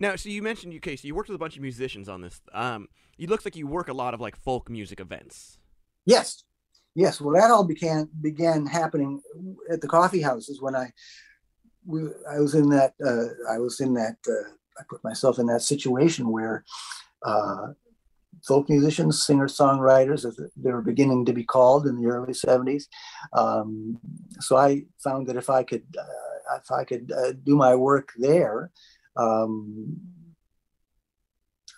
Now, 0.00 0.16
so 0.16 0.30
you 0.30 0.42
mentioned 0.42 0.74
okay, 0.76 0.96
so 0.96 1.06
you 1.06 1.14
worked 1.14 1.28
with 1.28 1.36
a 1.36 1.38
bunch 1.38 1.56
of 1.56 1.62
musicians 1.62 2.08
on 2.08 2.22
this. 2.22 2.40
Um, 2.54 2.88
it 3.18 3.28
looks 3.28 3.44
like 3.44 3.54
you 3.54 3.66
work 3.66 3.88
a 3.88 3.92
lot 3.92 4.14
of 4.14 4.20
like 4.20 4.34
folk 4.34 4.70
music 4.70 4.98
events. 4.98 5.58
Yes, 6.06 6.44
yes. 6.94 7.20
Well, 7.20 7.34
that 7.34 7.50
all 7.50 7.64
began 7.64 8.08
began 8.22 8.66
happening 8.66 9.20
at 9.70 9.82
the 9.82 9.88
coffee 9.88 10.22
houses 10.22 10.62
when 10.62 10.74
I 10.74 10.90
we, 11.84 12.08
I 12.30 12.38
was 12.40 12.54
in 12.54 12.70
that 12.70 12.94
uh, 13.04 13.52
I 13.52 13.58
was 13.58 13.80
in 13.80 13.92
that 13.94 14.16
uh, 14.26 14.48
I 14.78 14.82
put 14.88 15.04
myself 15.04 15.38
in 15.38 15.46
that 15.46 15.62
situation 15.62 16.32
where 16.32 16.64
uh, 17.22 17.66
folk 18.48 18.70
musicians, 18.70 19.26
singer 19.26 19.48
songwriters, 19.48 20.24
as 20.24 20.40
they 20.56 20.72
were 20.72 20.80
beginning 20.80 21.26
to 21.26 21.34
be 21.34 21.44
called 21.44 21.86
in 21.86 22.00
the 22.00 22.08
early 22.08 22.32
seventies. 22.32 22.88
Um, 23.34 23.98
so 24.40 24.56
I 24.56 24.84
found 25.04 25.26
that 25.26 25.36
if 25.36 25.50
I 25.50 25.62
could 25.62 25.84
uh, 25.98 26.29
if 26.56 26.70
I 26.70 26.84
could 26.84 27.12
uh, 27.12 27.32
do 27.44 27.56
my 27.56 27.74
work 27.74 28.12
there. 28.18 28.70
Um, 29.16 30.00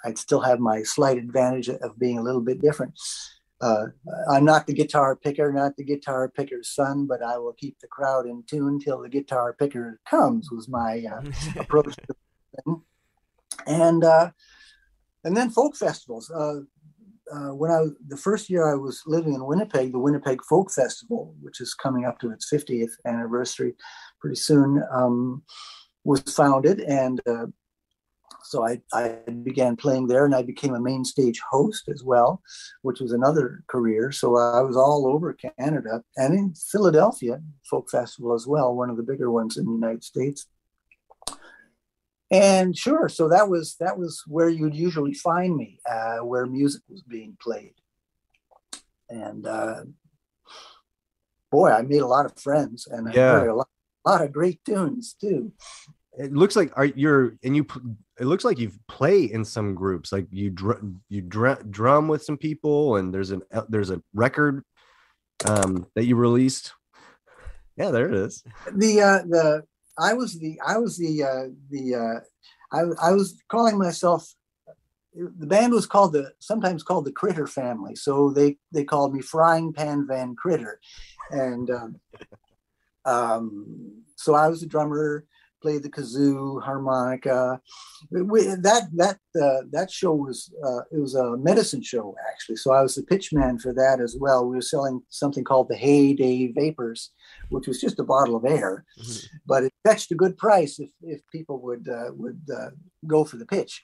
I'd 0.04 0.18
still 0.18 0.40
have 0.40 0.58
my 0.58 0.82
slight 0.82 1.18
advantage 1.18 1.68
of 1.68 1.98
being 1.98 2.18
a 2.18 2.22
little 2.22 2.40
bit 2.40 2.60
different. 2.60 2.98
Uh, 3.60 3.86
I'm 4.28 4.44
not 4.44 4.66
the 4.66 4.74
guitar 4.74 5.14
picker, 5.14 5.52
not 5.52 5.76
the 5.76 5.84
guitar 5.84 6.28
picker's 6.28 6.74
son, 6.74 7.06
but 7.06 7.22
I 7.22 7.38
will 7.38 7.52
keep 7.52 7.78
the 7.78 7.86
crowd 7.86 8.26
in 8.26 8.42
tune 8.48 8.80
till 8.80 9.00
the 9.00 9.08
guitar 9.08 9.54
picker 9.56 10.00
comes. 10.08 10.50
Was 10.50 10.68
my 10.68 11.04
uh, 11.04 11.22
approach 11.60 11.94
to 11.94 12.16
thing. 12.64 12.82
And 13.66 14.02
uh, 14.02 14.30
and 15.22 15.36
then 15.36 15.50
folk 15.50 15.76
festivals. 15.76 16.30
Uh, 16.30 16.60
uh, 17.32 17.54
when 17.54 17.70
I 17.70 17.86
the 18.08 18.16
first 18.16 18.50
year 18.50 18.70
I 18.70 18.74
was 18.74 19.02
living 19.06 19.34
in 19.34 19.46
Winnipeg, 19.46 19.92
the 19.92 19.98
Winnipeg 19.98 20.42
Folk 20.42 20.72
Festival, 20.72 21.34
which 21.40 21.60
is 21.60 21.72
coming 21.72 22.04
up 22.04 22.18
to 22.18 22.30
its 22.30 22.52
50th 22.52 22.92
anniversary 23.06 23.74
pretty 24.22 24.36
soon, 24.36 24.82
um, 24.90 25.42
was 26.04 26.22
founded, 26.22 26.80
and 26.80 27.20
uh, 27.26 27.46
so 28.44 28.66
I, 28.66 28.80
I 28.92 29.18
began 29.42 29.76
playing 29.76 30.06
there, 30.06 30.24
and 30.24 30.34
I 30.34 30.42
became 30.42 30.74
a 30.74 30.80
main 30.80 31.04
stage 31.04 31.40
host 31.50 31.88
as 31.88 32.02
well, 32.04 32.40
which 32.82 33.00
was 33.00 33.12
another 33.12 33.64
career. 33.66 34.12
So 34.12 34.36
I 34.36 34.62
was 34.62 34.76
all 34.76 35.06
over 35.06 35.32
Canada 35.34 36.02
and 36.16 36.34
in 36.34 36.54
Philadelphia 36.54 37.40
Folk 37.68 37.90
Festival 37.90 38.32
as 38.34 38.46
well, 38.46 38.74
one 38.74 38.90
of 38.90 38.96
the 38.96 39.02
bigger 39.02 39.30
ones 39.30 39.56
in 39.56 39.64
the 39.66 39.72
United 39.72 40.04
States. 40.04 40.46
And 42.30 42.76
sure, 42.76 43.08
so 43.08 43.28
that 43.28 43.48
was 43.48 43.76
that 43.80 43.98
was 43.98 44.22
where 44.26 44.48
you'd 44.48 44.74
usually 44.74 45.14
find 45.14 45.54
me, 45.56 45.80
uh, 45.90 46.18
where 46.18 46.46
music 46.46 46.82
was 46.88 47.02
being 47.02 47.36
played. 47.40 47.74
And 49.10 49.46
uh, 49.46 49.84
boy, 51.50 51.70
I 51.70 51.82
made 51.82 52.00
a 52.02 52.06
lot 52.06 52.26
of 52.26 52.38
friends, 52.38 52.86
and 52.90 53.08
I 53.08 53.12
Yeah. 53.12 53.30
heard 53.40 53.50
a 53.50 53.54
lot, 53.54 53.68
lot 54.10 54.22
of 54.22 54.32
great 54.32 54.64
tunes 54.64 55.14
too. 55.20 55.52
it 56.18 56.32
looks 56.32 56.56
like 56.56 56.72
are 56.76 56.86
you're 56.86 57.36
and 57.42 57.56
you 57.56 57.66
it 58.20 58.26
looks 58.26 58.44
like 58.44 58.58
you've 58.58 58.78
play 58.88 59.24
in 59.24 59.44
some 59.44 59.74
groups 59.74 60.12
like 60.12 60.26
you 60.30 60.50
dr- 60.50 60.82
you 61.08 61.22
dr- 61.22 61.70
drum 61.70 62.08
with 62.08 62.22
some 62.22 62.36
people 62.36 62.96
and 62.96 63.12
there's 63.14 63.30
an 63.30 63.42
uh, 63.52 63.62
there's 63.68 63.90
a 63.90 64.02
record 64.14 64.62
um 65.46 65.86
that 65.94 66.04
you 66.04 66.16
released. 66.16 66.72
Yeah 67.76 67.90
there 67.90 68.08
it 68.08 68.14
is. 68.14 68.44
The 68.74 69.00
uh 69.00 69.22
the 69.28 69.62
i 69.98 70.12
was 70.14 70.38
the 70.38 70.58
i 70.66 70.76
was 70.78 70.98
the 70.98 71.22
uh 71.22 71.48
the 71.70 71.94
uh 71.94 72.20
i, 72.76 73.08
I 73.08 73.12
was 73.12 73.36
calling 73.48 73.78
myself 73.78 74.34
the 75.14 75.46
band 75.46 75.72
was 75.72 75.86
called 75.86 76.12
the 76.14 76.32
sometimes 76.38 76.82
called 76.82 77.04
the 77.04 77.12
critter 77.12 77.46
family 77.46 77.94
so 77.94 78.30
they 78.30 78.56
they 78.72 78.84
called 78.84 79.14
me 79.14 79.20
frying 79.20 79.72
pan 79.72 80.06
van 80.06 80.34
critter. 80.34 80.80
And 81.30 81.70
um, 81.70 82.00
um 83.04 83.66
so 84.16 84.34
i 84.34 84.48
was 84.48 84.60
the 84.60 84.66
drummer 84.66 85.24
played 85.62 85.84
the 85.84 85.88
kazoo, 85.88 86.60
harmonica. 86.60 87.60
We, 88.10 88.46
that 88.46 88.88
that 88.96 89.18
uh, 89.40 89.60
that 89.70 89.92
show 89.92 90.12
was 90.12 90.52
uh, 90.66 90.80
it 90.90 90.98
was 90.98 91.14
a 91.14 91.36
medicine 91.36 91.82
show 91.82 92.16
actually. 92.32 92.56
So 92.56 92.72
I 92.72 92.82
was 92.82 92.96
the 92.96 93.04
pitch 93.04 93.32
man 93.32 93.60
for 93.60 93.72
that 93.72 94.00
as 94.00 94.16
well. 94.18 94.44
We 94.44 94.56
were 94.56 94.60
selling 94.60 95.02
something 95.08 95.44
called 95.44 95.68
the 95.68 95.76
Heyday 95.76 96.50
Vapors, 96.52 97.10
which 97.50 97.68
was 97.68 97.80
just 97.80 98.00
a 98.00 98.02
bottle 98.02 98.34
of 98.34 98.44
air, 98.44 98.84
Mhm. 98.98 99.24
but 99.46 99.62
it 99.62 99.72
fetched 99.86 100.10
a 100.10 100.16
good 100.16 100.36
price 100.36 100.80
if 100.80 100.90
if 101.00 101.20
people 101.30 101.60
would 101.62 101.88
uh, 101.88 102.10
would 102.16 102.40
uh, 102.52 102.70
go 103.06 103.24
for 103.24 103.36
the 103.36 103.46
pitch. 103.46 103.82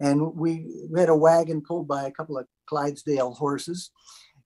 And 0.00 0.34
we, 0.36 0.50
we 0.90 1.00
had 1.00 1.08
a 1.08 1.16
wagon 1.16 1.62
pulled 1.62 1.88
by 1.88 2.02
a 2.06 2.12
couple 2.12 2.36
of 2.36 2.46
Clydesdale 2.66 3.32
horses, 3.32 3.90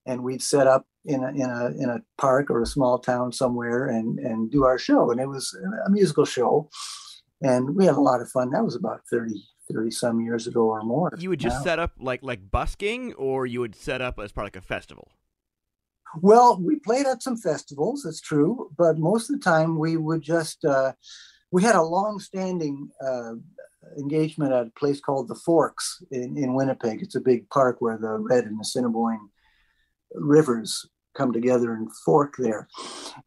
and 0.09 0.23
we'd 0.23 0.41
set 0.41 0.65
up 0.65 0.85
in 1.05 1.23
a 1.23 1.29
in 1.29 1.49
a 1.49 1.65
in 1.83 1.89
a 1.89 2.01
park 2.17 2.49
or 2.49 2.61
a 2.61 2.65
small 2.65 2.97
town 2.97 3.31
somewhere 3.31 3.87
and 3.87 4.19
and 4.19 4.51
do 4.51 4.65
our 4.65 4.77
show. 4.77 5.11
And 5.11 5.19
it 5.21 5.27
was 5.27 5.55
a 5.85 5.89
musical 5.89 6.25
show, 6.25 6.69
and 7.41 7.75
we 7.75 7.85
had 7.85 7.95
a 7.95 8.01
lot 8.01 8.21
of 8.21 8.29
fun. 8.29 8.49
That 8.49 8.65
was 8.65 8.75
about 8.75 9.01
30, 9.09 9.33
30 9.71 9.91
some 9.91 10.19
years 10.21 10.47
ago 10.47 10.61
or 10.61 10.83
more. 10.83 11.11
You 11.17 11.29
would 11.29 11.39
just 11.39 11.59
now. 11.59 11.63
set 11.63 11.79
up 11.79 11.93
like 11.99 12.23
like 12.23 12.49
busking, 12.49 13.13
or 13.13 13.45
you 13.45 13.59
would 13.61 13.75
set 13.75 14.01
up 14.01 14.19
as 14.19 14.31
part 14.31 14.45
of 14.45 14.47
like 14.47 14.63
a 14.63 14.65
festival. 14.65 15.11
Well, 16.21 16.59
we 16.59 16.77
played 16.79 17.05
at 17.05 17.21
some 17.21 17.37
festivals, 17.37 18.03
it's 18.03 18.19
true, 18.19 18.71
but 18.75 18.97
most 18.97 19.29
of 19.29 19.35
the 19.35 19.43
time 19.43 19.77
we 19.77 19.95
would 19.95 20.23
just, 20.23 20.65
uh, 20.65 20.93
we 21.51 21.61
had 21.61 21.75
a 21.75 21.83
long 21.83 22.19
standing 22.19 22.89
uh, 22.99 23.33
engagement 23.95 24.51
at 24.51 24.65
a 24.65 24.71
place 24.71 24.99
called 24.99 25.27
the 25.27 25.35
Forks 25.35 26.01
in, 26.09 26.35
in 26.35 26.55
Winnipeg. 26.55 27.03
It's 27.03 27.13
a 27.13 27.21
big 27.21 27.47
park 27.51 27.77
where 27.79 27.99
the 27.99 28.17
Red 28.17 28.45
and 28.45 28.57
the 28.57 28.61
Assiniboine 28.61 29.29
rivers 30.13 30.87
come 31.15 31.33
together 31.33 31.73
and 31.73 31.89
fork 32.05 32.35
there. 32.37 32.67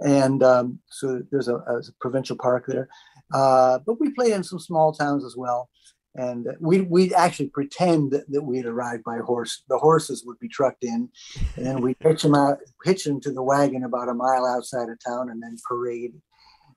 And 0.01 0.43
um, 0.43 0.79
so 0.89 1.23
there's 1.31 1.49
a, 1.49 1.57
a 1.57 1.83
provincial 2.01 2.37
park 2.37 2.65
there. 2.67 2.89
Uh, 3.35 3.79
but 3.87 4.01
we 4.01 4.11
play 4.13 4.33
in 4.33 4.43
some 4.43 4.59
small 4.59 4.93
towns 4.93 5.25
as 5.25 5.37
well. 5.37 5.69
And 6.15 6.47
we 6.61 6.83
we'd 6.83 7.15
actually 7.15 7.49
pretend 7.49 8.11
that, 8.11 8.31
that 8.31 8.43
we'd 8.43 8.67
arrived 8.67 9.03
by 9.03 9.19
horse. 9.19 9.63
The 9.71 9.79
horses 9.79 10.25
would 10.27 10.39
be 10.39 10.49
trucked 10.49 10.85
in, 10.85 11.09
and 11.57 11.65
then 11.65 11.81
we'd 11.81 11.97
hitch 12.01 12.21
them 12.21 12.35
out, 12.35 12.59
hitch 12.85 13.05
them 13.05 13.19
to 13.23 13.33
the 13.33 13.43
wagon 13.43 13.85
about 13.85 14.11
a 14.11 14.15
mile 14.15 14.45
outside 14.45 14.91
of 14.91 14.99
town, 15.03 15.31
and 15.31 15.43
then 15.43 15.57
parade 15.67 16.13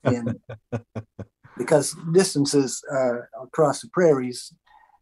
in. 0.05 0.39
because 1.57 1.95
distances 2.13 2.83
uh, 2.91 3.21
across 3.41 3.81
the 3.81 3.89
prairies 3.89 4.53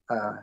uh, 0.10 0.38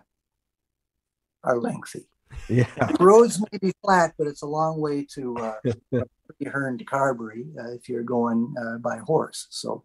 are 1.45 1.59
lengthy. 1.59 2.10
Yeah. 2.49 2.67
The 2.99 3.05
roads 3.05 3.41
may 3.53 3.59
be 3.59 3.73
flat, 3.83 4.15
but 4.19 4.27
it's 4.27 4.43
a 4.43 4.47
long 4.47 4.81
way 4.81 5.07
to 5.15 5.37
uh, 5.37 5.55
Hearn 6.51 6.79
to 6.79 6.85
Carberry 6.85 7.47
uh, 7.59 7.73
if 7.73 7.89
you're 7.89 8.03
going 8.03 8.55
uh, 8.61 8.79
by 8.79 8.99
horse. 8.99 9.47
So 9.51 9.85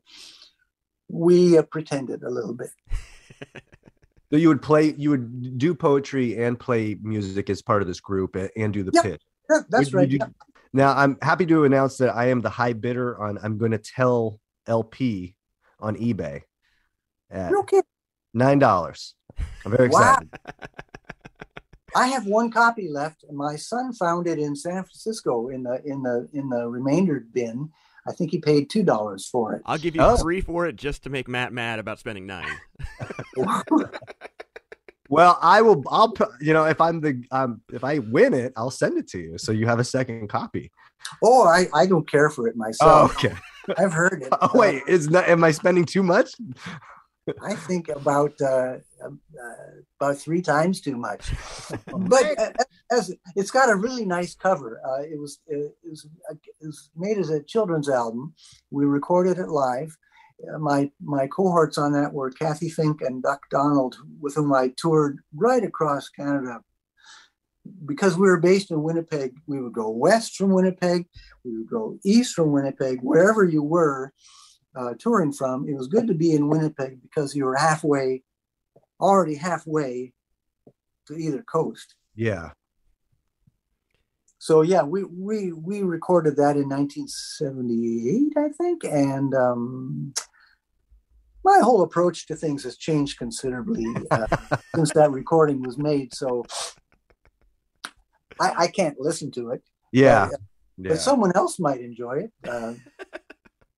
we 1.10 1.58
uh, 1.58 1.64
pretended 1.64 2.24
a 2.24 2.30
little 2.30 2.54
bit. 2.54 2.70
So 4.32 4.38
you 4.38 4.48
would 4.48 4.62
play, 4.64 4.96
you 4.98 5.12
would 5.12 5.58
do 5.60 5.76
poetry 5.76 6.44
and 6.44 6.60
play 6.60 6.98
music 7.02 7.48
as 7.52 7.62
part 7.62 7.84
of 7.84 7.88
this 7.88 8.00
group 8.00 8.36
and 8.58 8.74
do 8.74 8.82
the 8.84 8.92
Yep. 8.92 9.04
pitch. 9.04 9.22
Yeah, 9.50 9.60
that's 9.70 9.86
Would- 9.86 9.94
right. 9.94 10.10
you- 10.10 10.18
yeah. 10.20 10.28
Now 10.74 10.94
I'm 10.98 11.18
happy 11.22 11.46
to 11.46 11.64
announce 11.64 11.98
that 12.00 12.10
I 12.14 12.26
am 12.30 12.42
the 12.42 12.50
high 12.50 12.74
bidder 12.74 13.22
on 13.22 13.38
I'm 13.44 13.60
going 13.60 13.72
to 13.72 13.78
tell 13.78 14.40
LP 14.68 15.36
on 15.80 15.96
eBay 15.96 16.42
at 17.30 17.54
okay. 17.54 17.82
nine 18.34 18.58
dollars. 18.60 19.14
I'm 19.64 19.72
very 19.72 19.90
Wow. 19.90 20.18
excited. 20.18 20.30
I 21.96 22.08
have 22.08 22.26
one 22.28 22.52
copy 22.52 22.90
left. 22.90 23.24
My 23.32 23.56
son 23.56 23.94
found 23.94 24.28
it 24.28 24.38
in 24.38 24.56
San 24.56 24.84
Francisco 24.84 25.48
in 25.50 25.64
the 25.64 25.82
in 25.86 26.04
the 26.04 26.28
in 26.34 26.50
the 26.50 26.68
remainder 26.68 27.26
bin. 27.34 27.70
I 28.08 28.12
think 28.12 28.30
he 28.32 28.38
paid 28.40 28.70
two 28.70 28.84
dollars 28.84 29.28
for 29.28 29.54
it. 29.54 29.62
I'll 29.66 29.78
give 29.80 29.96
you 29.96 30.02
Oh. 30.02 30.18
three 30.18 30.42
for 30.42 30.68
it 30.68 30.76
just 30.76 31.04
to 31.04 31.10
make 31.10 31.28
Matt 31.28 31.52
mad 31.54 31.80
about 31.80 31.98
spending 32.00 32.26
nine. 32.28 32.48
Well, 35.08 35.38
I 35.40 35.62
will. 35.62 35.84
I'll. 35.88 36.14
You 36.42 36.54
know, 36.54 36.66
if 36.66 36.82
I'm 36.82 37.00
the 37.00 37.24
um, 37.30 37.62
if 37.72 37.84
I 37.84 38.00
win 38.00 38.34
it, 38.34 38.54
I'll 38.58 38.72
send 38.72 38.98
it 38.98 39.08
to 39.10 39.20
you, 39.20 39.38
so 39.38 39.52
you 39.52 39.68
have 39.68 39.78
a 39.78 39.84
second 39.84 40.28
copy. 40.30 40.72
oh, 41.24 41.44
I, 41.48 41.68
I 41.76 41.86
don't 41.86 42.10
care 42.10 42.32
for 42.32 42.48
it 42.48 42.56
Oh, 42.56 42.58
myself. 42.58 43.16
okay. 43.24 43.36
I've 43.78 43.94
heard 43.94 44.24
it. 44.24 44.30
Oh, 44.42 44.50
wait, 44.56 44.82
is 44.88 45.08
not? 45.10 45.30
Am 45.30 45.44
I 45.44 45.52
spending 45.52 45.86
too 45.86 46.02
much? 46.02 46.32
Uh, 47.28 47.34
I 47.42 47.56
think 47.56 47.90
about 47.90 48.40
uh, 48.42 48.78
uh, 49.04 49.10
about 50.00 50.18
three 50.18 50.42
times 50.42 50.82
too 50.82 50.98
much. 50.98 51.32
but 51.88 52.40
uh, 52.40 52.52
as 52.92 53.14
it's 53.36 53.52
got 53.52 53.70
a 53.70 53.76
really 53.76 54.06
nice 54.06 54.36
cover. 54.36 54.82
Uh, 54.86 55.04
it 55.04 55.20
was 55.20 55.40
it 55.48 55.74
was, 55.84 56.08
it 56.30 56.66
was 56.66 56.90
made 56.96 57.18
as 57.18 57.30
a 57.30 57.44
children's 57.44 57.90
album. 57.90 58.34
We 58.72 58.86
recorded 58.86 59.38
it 59.38 59.50
live. 59.50 59.96
Uh, 60.54 60.60
my 60.60 60.92
my 61.02 61.28
cohorts 61.28 61.78
on 61.78 61.94
that 61.94 62.14
were 62.14 62.32
Cathy 62.32 62.70
Fink 62.70 63.02
and 63.02 63.24
Duck 63.24 63.42
Donald, 63.50 63.98
with 64.20 64.36
whom 64.36 64.54
I 64.54 64.74
toured 64.78 65.20
right 65.34 65.64
across 65.64 66.10
Canada. 66.10 66.62
Because 67.88 68.16
we 68.16 68.28
were 68.28 68.40
based 68.40 68.70
in 68.70 68.84
Winnipeg, 68.84 69.34
we 69.48 69.60
would 69.60 69.74
go 69.74 69.90
west 69.90 70.36
from 70.36 70.52
Winnipeg, 70.52 71.08
we 71.44 71.58
would 71.58 71.68
go 71.68 71.98
east 72.06 72.36
from 72.36 72.52
Winnipeg, 72.52 73.00
wherever 73.02 73.44
you 73.44 73.64
were 73.64 74.14
uh, 74.76 74.94
touring 75.00 75.32
from. 75.32 75.68
It 75.68 75.76
was 75.76 75.88
good 75.88 76.08
to 76.08 76.14
be 76.14 76.32
in 76.34 76.50
Winnipeg 76.50 77.02
because 77.02 77.36
you 77.36 77.46
were 77.46 77.56
halfway, 77.56 78.24
already 79.00 79.36
halfway 79.36 80.14
to 81.08 81.16
either 81.16 81.44
coast. 81.44 81.96
Yeah. 82.16 82.52
So 84.38 84.62
yeah, 84.62 84.84
we 84.84 85.04
we 85.04 85.54
we 85.54 85.82
recorded 85.82 86.36
that 86.38 86.56
in 86.56 86.70
1978, 86.70 88.34
I 88.38 88.50
think, 88.50 88.84
and 88.84 89.34
um, 89.34 90.14
my 91.44 91.60
whole 91.62 91.82
approach 91.82 92.28
to 92.28 92.36
things 92.36 92.64
has 92.64 92.78
changed 92.78 93.18
considerably 93.18 93.86
uh, 94.12 94.28
since 94.76 94.92
that 94.94 95.12
recording 95.12 95.64
was 95.64 95.78
made. 95.78 96.14
So 96.14 96.44
I, 98.40 98.54
I 98.58 98.68
can't 98.68 99.00
listen 99.00 99.32
to 99.32 99.52
it, 99.52 99.64
Yeah. 99.92 100.28
but, 100.30 100.40
Yeah. 100.78 100.90
but 100.90 101.00
someone 101.00 101.32
else 101.36 101.60
might 101.60 101.82
enjoy 101.82 102.26
it, 102.26 102.32
uh, 102.48 102.74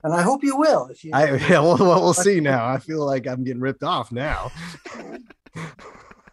and 0.07 0.15
I 0.15 0.21
hope 0.21 0.41
you 0.43 0.55
will. 0.55 0.87
If 0.87 1.03
you, 1.03 1.11
I 1.13 1.35
yeah. 1.35 1.59
Well, 1.59 1.77
well, 1.77 2.01
we'll 2.01 2.13
see 2.13 2.39
now. 2.39 2.65
I 2.65 2.79
feel 2.79 3.05
like 3.05 3.27
I'm 3.27 3.43
getting 3.43 3.61
ripped 3.61 3.83
off 3.83 4.11
now. 4.11 4.51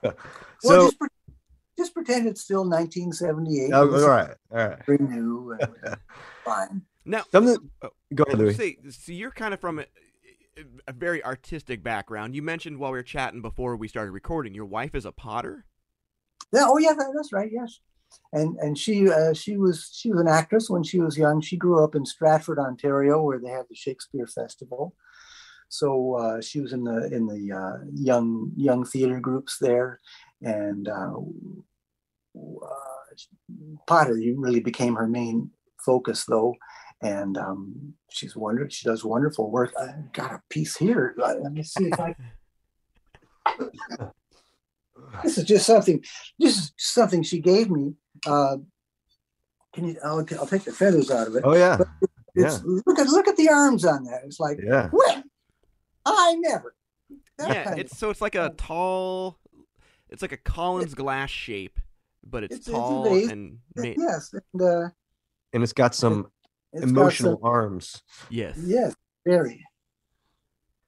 well, 0.03 0.15
so, 0.61 0.85
just, 0.87 0.99
pre- 0.99 1.09
just 1.77 1.95
pretend 1.95 2.29
it's 2.29 2.41
still 2.41 2.63
1978. 2.69 3.73
oh, 3.73 3.93
all 3.93 4.09
right, 4.09 4.31
all 4.53 4.69
right. 4.69 4.87
very 4.87 4.99
new 4.99 5.59
fine. 6.45 6.83
Now, 7.05 7.25
Something. 7.33 7.71
Oh, 7.83 7.91
Go 8.15 8.25
ahead, 8.25 8.39
Louis. 8.39 8.55
say, 8.55 8.77
so 8.91 9.13
you're 9.13 9.33
kind 9.33 9.53
of 9.53 9.61
from 9.61 9.81
a, 9.81 9.85
a 10.87 10.93
very 10.93 11.23
artistic 11.25 11.83
background. 11.83 12.35
You 12.37 12.43
mentioned 12.43 12.79
while 12.79 12.93
we 12.93 12.99
were 12.99 13.03
chatting 13.03 13.43
before 13.43 13.77
we 13.77 13.89
started 13.89 14.13
recording, 14.13 14.55
your 14.55 14.67
wife 14.67 14.95
is 14.95 15.05
a 15.05 15.13
potter. 15.13 15.67
Yeah, 16.53 16.65
oh 16.67 16.79
yeah, 16.79 16.93
that, 16.93 17.13
that's 17.15 17.33
right. 17.33 17.51
Yes, 17.53 17.81
and 18.33 18.57
and 18.59 18.77
she 18.77 19.09
uh, 19.09 19.33
she 19.33 19.57
was 19.57 19.91
she 19.93 20.11
was 20.11 20.21
an 20.21 20.29
actress 20.29 20.69
when 20.69 20.83
she 20.83 21.01
was 21.01 21.17
young. 21.17 21.41
She 21.41 21.57
grew 21.57 21.83
up 21.83 21.95
in 21.95 22.05
Stratford, 22.05 22.59
Ontario, 22.59 23.23
where 23.23 23.39
they 23.39 23.51
have 23.51 23.67
the 23.69 23.77
Shakespeare 23.77 24.27
Festival. 24.27 24.95
So 25.69 26.15
uh, 26.15 26.41
she 26.41 26.61
was 26.61 26.73
in 26.73 26.85
the 26.85 27.13
in 27.13 27.27
the 27.27 27.53
uh, 27.53 27.85
young 27.95 28.53
young 28.57 28.85
theater 28.85 29.21
groups 29.21 29.59
there, 29.61 30.01
and 30.43 30.89
uh, 30.89 31.15
uh, 32.37 33.79
pottery 33.87 34.35
really 34.37 34.61
became 34.61 34.95
her 34.95 35.07
main 35.07 35.51
focus, 35.85 36.25
though. 36.25 36.55
And 37.03 37.37
um, 37.37 37.95
she's 38.11 38.37
wonderful. 38.37 38.71
She 38.71 38.89
does 38.89 39.05
wonderful 39.05 39.51
work. 39.51 39.73
I 39.79 39.95
got 40.13 40.33
a 40.33 40.43
piece 40.49 40.77
here. 40.77 41.15
Uh, 41.23 41.35
Let 41.43 41.53
me 41.53 41.63
see 41.63 41.85
if 41.85 42.01
I 42.01 42.15
this 45.23 45.39
is 45.39 45.45
just 45.45 45.67
something 45.67 46.03
this 46.39 46.57
is 46.57 46.73
something 46.77 47.23
she 47.23 47.41
gave 47.41 47.71
me 47.71 47.95
uh 48.27 48.57
can 49.73 49.89
you 49.89 49.97
i'll, 50.05 50.19
I'll 50.39 50.47
take 50.47 50.65
the 50.65 50.73
feathers 50.73 51.11
out 51.11 51.27
of 51.29 51.35
it 51.37 51.43
Oh 51.45 51.55
yeah. 51.57 51.79
it's 52.35 52.63
look 52.65 52.99
at 52.99 53.07
look 53.09 53.29
at 53.29 53.37
the 53.37 53.49
arms 53.49 53.85
on 53.85 54.05
that 54.05 54.23
it's 54.25 54.39
like 54.41 54.59
Yeah. 54.63 54.89
when 54.91 55.25
i 56.07 56.35
never 56.39 56.75
That 57.39 57.49
yeah, 57.49 57.65
kind 57.65 57.75
of- 57.75 57.81
it's 57.87 57.99
so 57.99 58.11
it's 58.11 58.21
like 58.21 58.35
a 58.37 58.53
tall, 58.57 59.39
it's 60.09 60.23
like 60.23 60.33
a 60.33 60.37
Collins 60.37 60.95
glass 60.95 61.31
shape, 61.31 61.79
but 62.25 62.45
it's, 62.45 62.55
It's- 62.55 62.69
it's 62.69 62.77
tall 62.77 63.05
vase. 63.05 63.31
and 63.31 63.59
ma- 63.77 63.83
yes 63.97 64.33
and 64.53 64.63
uh 64.63 64.89
And 65.53 65.63
it's 65.63 65.73
got 65.73 65.95
some 65.95 66.29
it's 66.73 66.83
got 66.85 66.91
emotional 66.91 67.39
some- 67.41 67.45
arms. 67.51 68.03
yes. 68.31 68.57
yes 68.59 68.95
very 69.27 69.65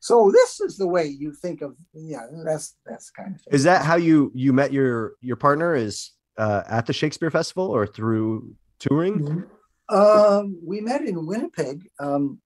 so 0.00 0.30
this 0.30 0.60
is 0.60 0.76
the 0.76 0.86
way 0.86 1.06
you 1.06 1.32
think 1.32 1.62
of 1.62 1.74
yeah 1.92 2.26
that's 2.44 2.76
that's 2.86 3.10
kind 3.10 3.34
of 3.34 3.40
thing. 3.40 3.52
Is 3.54 3.64
that 3.64 3.84
how 3.84 3.96
you 3.96 4.30
you 4.34 4.52
met 4.52 4.72
your 4.72 5.14
your 5.20 5.36
partner? 5.36 5.74
Is 5.74 6.12
uh, 6.38 6.62
at 6.68 6.86
the 6.86 6.92
Shakespeare 6.92 7.30
Festival 7.30 7.66
or 7.66 7.86
through 7.86 8.54
touring? 8.78 9.44
Um, 9.88 10.58
we 10.64 10.80
met 10.80 11.02
in 11.02 11.26
Winnipeg. 11.26 11.88
Um, 12.00 12.40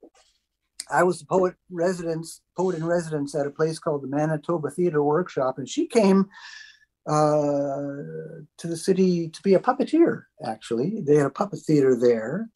I 0.90 1.02
was 1.04 1.20
the 1.20 1.26
poet 1.26 1.54
residence, 1.70 2.40
poet 2.56 2.76
in 2.76 2.84
residence 2.84 3.34
at 3.34 3.46
a 3.46 3.50
place 3.50 3.78
called 3.78 4.02
the 4.02 4.08
Manitoba 4.08 4.70
Theater 4.70 5.02
Workshop, 5.02 5.58
and 5.58 5.68
she 5.68 5.86
came 5.86 6.28
uh, 7.08 8.42
to 8.58 8.66
the 8.66 8.76
city 8.76 9.28
to 9.28 9.42
be 9.42 9.54
a 9.54 9.60
puppeteer. 9.60 10.24
Actually, 10.44 11.00
they 11.00 11.16
had 11.16 11.26
a 11.26 11.30
puppet 11.30 11.60
theater 11.60 11.96
there, 11.98 12.48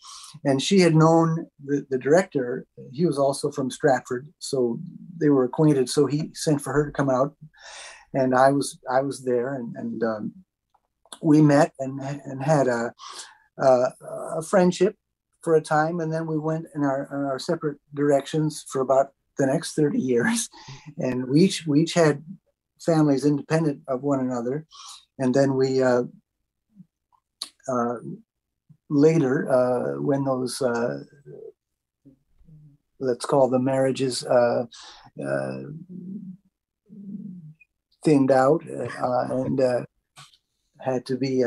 and 0.45 0.61
she 0.61 0.81
had 0.81 0.95
known 0.95 1.47
the, 1.65 1.87
the 1.91 1.99
director. 1.99 2.67
He 2.93 3.07
was 3.07 3.19
also 3.19 3.51
from 3.51 3.71
Stratford, 3.71 4.29
so 4.39 4.79
they 5.19 5.31
were 5.31 5.45
acquainted. 5.45 5.89
So 5.89 6.07
he 6.07 6.31
sent 6.35 6.61
for 6.61 6.73
her 6.73 6.87
to 6.87 6.93
come 6.93 7.09
out, 7.09 7.35
and 8.13 8.35
I 8.35 8.53
was 8.53 8.79
I 8.91 9.01
was 9.01 9.25
there, 9.25 9.55
and, 9.55 9.75
and 9.77 10.03
um, 10.03 10.33
we 11.25 11.41
met 11.43 11.73
and 11.79 12.01
and 12.01 12.43
had 12.43 12.69
a, 12.69 12.93
a, 13.59 13.93
a 14.39 14.43
friendship 14.43 14.97
for 15.43 15.55
a 15.55 15.61
time, 15.61 16.01
and 16.01 16.13
then 16.13 16.27
we 16.27 16.39
went 16.39 16.67
in 16.75 16.83
our, 16.83 17.09
in 17.13 17.25
our 17.27 17.39
separate 17.39 17.79
directions 17.93 18.65
for 18.69 18.81
about 18.81 19.13
the 19.39 19.47
next 19.47 19.75
30 19.75 19.99
years. 19.99 20.49
And 20.99 21.29
we 21.29 21.43
each 21.43 21.67
we 21.67 21.83
each 21.83 21.95
had 21.95 22.25
families 22.81 23.25
independent 23.25 23.83
of 23.89 24.03
one 24.03 24.21
another. 24.21 24.67
And 25.19 25.35
then 25.35 25.55
we 25.55 25.83
uh, 25.83 26.05
uh, 27.69 27.97
later 28.91 29.51
uh, 29.51 30.01
when 30.01 30.25
those 30.25 30.61
uh, 30.63 31.01
let's 33.01 33.27
call 33.27 33.49
the 33.49 33.59
marriages 33.59 34.25
uh, 34.25 34.67
uh, 35.25 35.61
thinned 38.05 38.31
out 38.31 38.63
and 38.65 39.61
had 40.85 41.05
to 41.07 41.17
be 41.17 41.45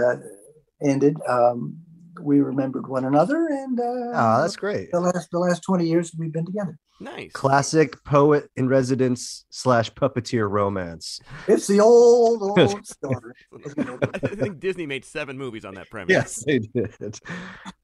ended 0.81 1.15
um, 1.27 1.77
we 2.21 2.39
remembered 2.39 2.87
one 2.87 3.05
another 3.05 3.47
and 3.47 3.79
oh 3.79 4.41
that's 4.41 4.55
great 4.55 4.91
the 4.91 4.99
last 4.99 5.29
the 5.31 5.39
last 5.39 5.61
20 5.63 5.87
years 5.87 6.13
we've 6.17 6.33
been 6.33 6.45
together 6.45 6.77
Nice. 6.99 7.31
Classic 7.31 8.03
poet 8.05 8.49
in 8.55 8.67
residence 8.67 9.45
slash 9.49 9.91
puppeteer 9.93 10.49
romance. 10.49 11.19
It's 11.47 11.67
the 11.67 11.79
old, 11.79 12.59
old 12.59 12.87
story. 12.87 13.33
I 14.13 14.17
think 14.17 14.59
Disney 14.59 14.87
made 14.87 15.05
seven 15.05 15.37
movies 15.37 15.63
on 15.63 15.75
that 15.75 15.89
premise. 15.89 16.11
Yes, 16.11 16.43
they 16.43 16.59
did. 16.59 17.19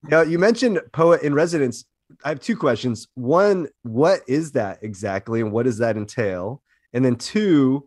Now, 0.04 0.22
you 0.22 0.40
mentioned 0.40 0.80
poet 0.94 1.22
in 1.22 1.34
residence. 1.34 1.86
I 2.24 2.30
have 2.30 2.40
two 2.40 2.58
questions. 2.58 3.08
One, 3.14 3.68
what 3.84 4.22
is 4.28 4.54
that 4.54 4.80
exactly, 4.82 5.42
and 5.42 5.52
what 5.52 5.64
does 5.64 5.78
that 5.78 5.96
entail? 5.96 6.62
And 6.92 7.06
then 7.06 7.16
two, 7.16 7.86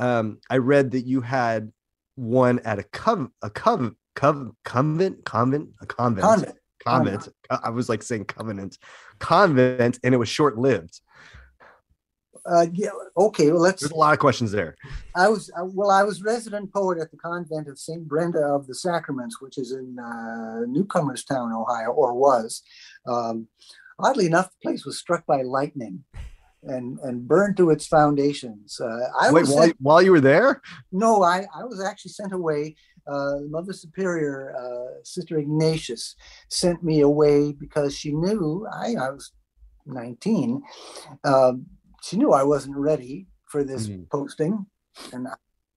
um, 0.00 0.38
I 0.50 0.58
read 0.58 0.92
that 0.92 1.06
you 1.06 1.20
had 1.20 1.72
one 2.16 2.60
at 2.60 2.78
a 2.78 2.82
cov 2.84 3.28
a 3.42 3.50
cov 3.50 3.92
cov 4.14 4.52
convent 4.64 5.24
convent 5.24 5.70
a 5.80 5.86
convent 5.86 6.24
Convent. 6.26 6.56
convent. 6.86 7.28
I 7.50 7.70
was 7.70 7.88
like 7.88 8.02
saying 8.02 8.26
covenant 8.26 8.78
convent, 9.18 9.98
and 10.04 10.14
it 10.14 10.18
was 10.18 10.28
short 10.28 10.58
lived. 10.58 11.00
Uh, 12.46 12.66
yeah, 12.74 12.90
okay, 13.16 13.50
well, 13.50 13.62
let's. 13.62 13.80
There's 13.80 13.92
a 13.92 13.96
lot 13.96 14.12
of 14.12 14.18
questions 14.18 14.52
there. 14.52 14.76
I 15.16 15.28
was 15.28 15.50
uh, 15.58 15.64
well. 15.64 15.90
I 15.90 16.02
was 16.02 16.22
resident 16.22 16.72
poet 16.74 16.98
at 16.98 17.10
the 17.10 17.16
convent 17.16 17.68
of 17.68 17.78
Saint 17.78 18.06
Brenda 18.06 18.40
of 18.40 18.66
the 18.66 18.74
Sacraments, 18.74 19.40
which 19.40 19.56
is 19.56 19.72
in 19.72 19.96
uh, 19.98 20.66
Newcomerstown, 20.66 21.58
Ohio, 21.58 21.90
or 21.90 22.12
was. 22.12 22.62
Um, 23.06 23.48
oddly 23.98 24.26
enough, 24.26 24.50
the 24.50 24.68
place 24.68 24.84
was 24.84 24.98
struck 24.98 25.24
by 25.24 25.40
lightning 25.40 26.04
and 26.66 26.98
and 27.00 27.26
burned 27.26 27.56
to 27.58 27.70
its 27.70 27.86
foundations. 27.86 28.80
Uh, 28.80 29.08
I 29.20 29.30
Wait, 29.32 29.42
was 29.42 29.50
while, 29.50 29.64
sent, 29.64 29.76
while 29.80 30.02
you 30.02 30.12
were 30.12 30.20
there? 30.20 30.60
no, 30.92 31.22
I 31.22 31.46
I 31.54 31.64
was 31.64 31.82
actually 31.82 32.12
sent 32.12 32.32
away. 32.32 32.76
Uh, 33.06 33.40
Mother 33.50 33.72
Superior, 33.72 34.54
uh, 34.56 35.00
Sister 35.02 35.38
Ignatius, 35.38 36.16
sent 36.48 36.82
me 36.82 37.00
away 37.00 37.52
because 37.52 37.94
she 37.96 38.12
knew 38.12 38.66
I, 38.72 38.94
I 38.98 39.10
was 39.10 39.32
19. 39.86 40.62
Um, 41.24 41.66
she 42.02 42.16
knew 42.16 42.32
I 42.32 42.42
wasn't 42.42 42.76
ready 42.76 43.26
for 43.46 43.62
this 43.62 43.88
Mhm. 43.88 44.08
posting, 44.10 44.66
and 45.12 45.28
I 45.28 45.34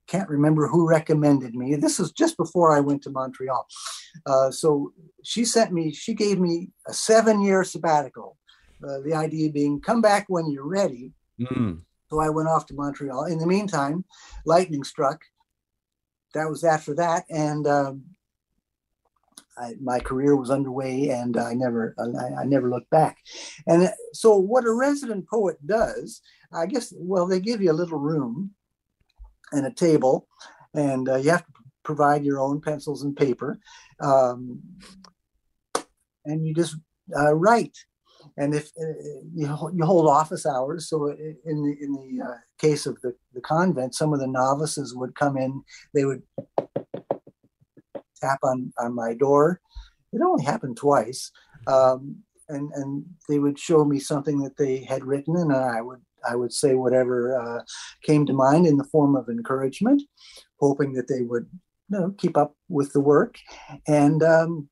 can't 0.08 0.30
remember 0.30 0.68
who 0.68 0.88
recommended 0.88 1.54
me. 1.54 1.76
This 1.76 2.00
was 2.00 2.14
just 2.14 2.38
before 2.38 2.72
I 2.72 2.80
went 2.80 3.02
to 3.04 3.10
Montreal. 3.10 3.68
Uh, 4.26 4.50
so 4.52 4.94
she 5.24 5.44
sent 5.44 5.74
me, 5.74 5.92
she 5.94 6.14
gave 6.14 6.40
me 6.40 6.70
a 6.88 6.94
seven 6.94 7.42
year 7.42 7.64
sabbatical. 7.66 8.37
Uh, 8.84 9.00
the 9.00 9.14
idea 9.14 9.50
being 9.50 9.82
come 9.82 10.02
back 10.02 10.26
when 10.28 10.50
you're 10.52 10.68
ready. 10.68 11.12
Mm. 11.40 11.82
So 12.10 12.20
I 12.20 12.30
went 12.30 12.48
off 12.48 12.66
to 12.68 12.74
Montreal. 12.74 13.26
In 13.26 13.40
the 13.40 13.48
meantime, 13.48 14.06
lightning 14.46 14.84
struck. 14.84 15.22
That 16.34 16.50
was 16.50 16.62
that 16.62 16.82
for 16.82 16.94
that, 16.96 17.24
and 17.30 17.66
um, 17.66 18.04
I, 19.58 19.74
my 19.82 20.00
career 20.00 20.36
was 20.36 20.52
underway, 20.52 21.10
and 21.10 21.36
I 21.38 21.54
never, 21.54 21.96
I, 21.98 22.42
I 22.42 22.44
never 22.46 22.70
looked 22.70 22.90
back. 22.90 23.18
And 23.66 23.84
uh, 23.84 23.92
so, 24.14 24.38
what 24.38 24.66
a 24.66 24.72
resident 24.72 25.28
poet 25.28 25.58
does, 25.66 26.22
I 26.54 26.66
guess, 26.66 26.94
well, 26.96 27.28
they 27.28 27.40
give 27.40 27.62
you 27.62 27.72
a 27.72 27.74
little 27.74 27.98
room 27.98 28.52
and 29.52 29.66
a 29.66 29.72
table, 29.72 30.28
and 30.74 31.10
uh, 31.10 31.16
you 31.16 31.32
have 31.32 31.46
to 31.46 31.52
provide 31.84 32.24
your 32.24 32.40
own 32.40 32.62
pencils 32.62 33.04
and 33.04 33.16
paper, 33.16 33.60
um, 34.00 34.60
and 36.26 36.46
you 36.46 36.54
just 36.54 36.76
uh, 37.18 37.34
write 37.34 37.78
and 38.38 38.54
if 38.54 38.72
uh, 38.80 38.86
you, 39.34 39.72
you 39.74 39.86
hold 39.86 40.08
office 40.08 40.46
hours 40.46 40.90
so 40.90 41.08
in 41.08 41.64
the 41.64 41.76
in 41.82 41.94
the 41.94 42.24
uh, 42.24 42.38
case 42.60 42.86
of 42.86 43.00
the, 43.02 43.14
the 43.34 43.42
convent 43.42 43.96
some 43.96 44.14
of 44.14 44.20
the 44.20 44.28
novices 44.28 44.96
would 44.96 45.16
come 45.16 45.38
in 45.38 45.64
they 45.94 46.06
would 46.06 46.22
tap 48.22 48.40
on 48.44 48.72
on 48.80 48.96
my 48.96 49.14
door. 49.14 49.62
It 50.12 50.22
only 50.22 50.44
happened 50.44 50.78
twice 50.78 51.32
um, 51.68 52.18
and 52.50 52.72
and 52.74 53.06
they 53.30 53.40
would 53.40 53.60
show 53.60 53.86
me 53.86 54.00
something 54.00 54.40
that 54.42 54.58
they 54.58 54.80
had 54.84 55.04
written 55.04 55.36
and 55.36 55.54
i 55.54 55.82
would 55.82 56.02
i 56.28 56.34
would 56.34 56.54
say 56.54 56.76
whatever 56.76 57.38
uh, 57.40 57.62
came 58.04 58.26
to 58.26 58.34
mind 58.34 58.66
in 58.66 58.78
the 58.78 58.86
form 58.86 59.16
of 59.16 59.28
encouragement 59.30 60.02
hoping 60.60 60.94
that 60.94 61.08
they 61.08 61.22
would 61.22 61.48
you 61.90 62.00
know 62.00 62.16
keep 62.18 62.38
up 62.38 62.56
with 62.70 62.94
the 62.94 63.00
work. 63.00 63.38
And 63.88 64.24
um, 64.24 64.70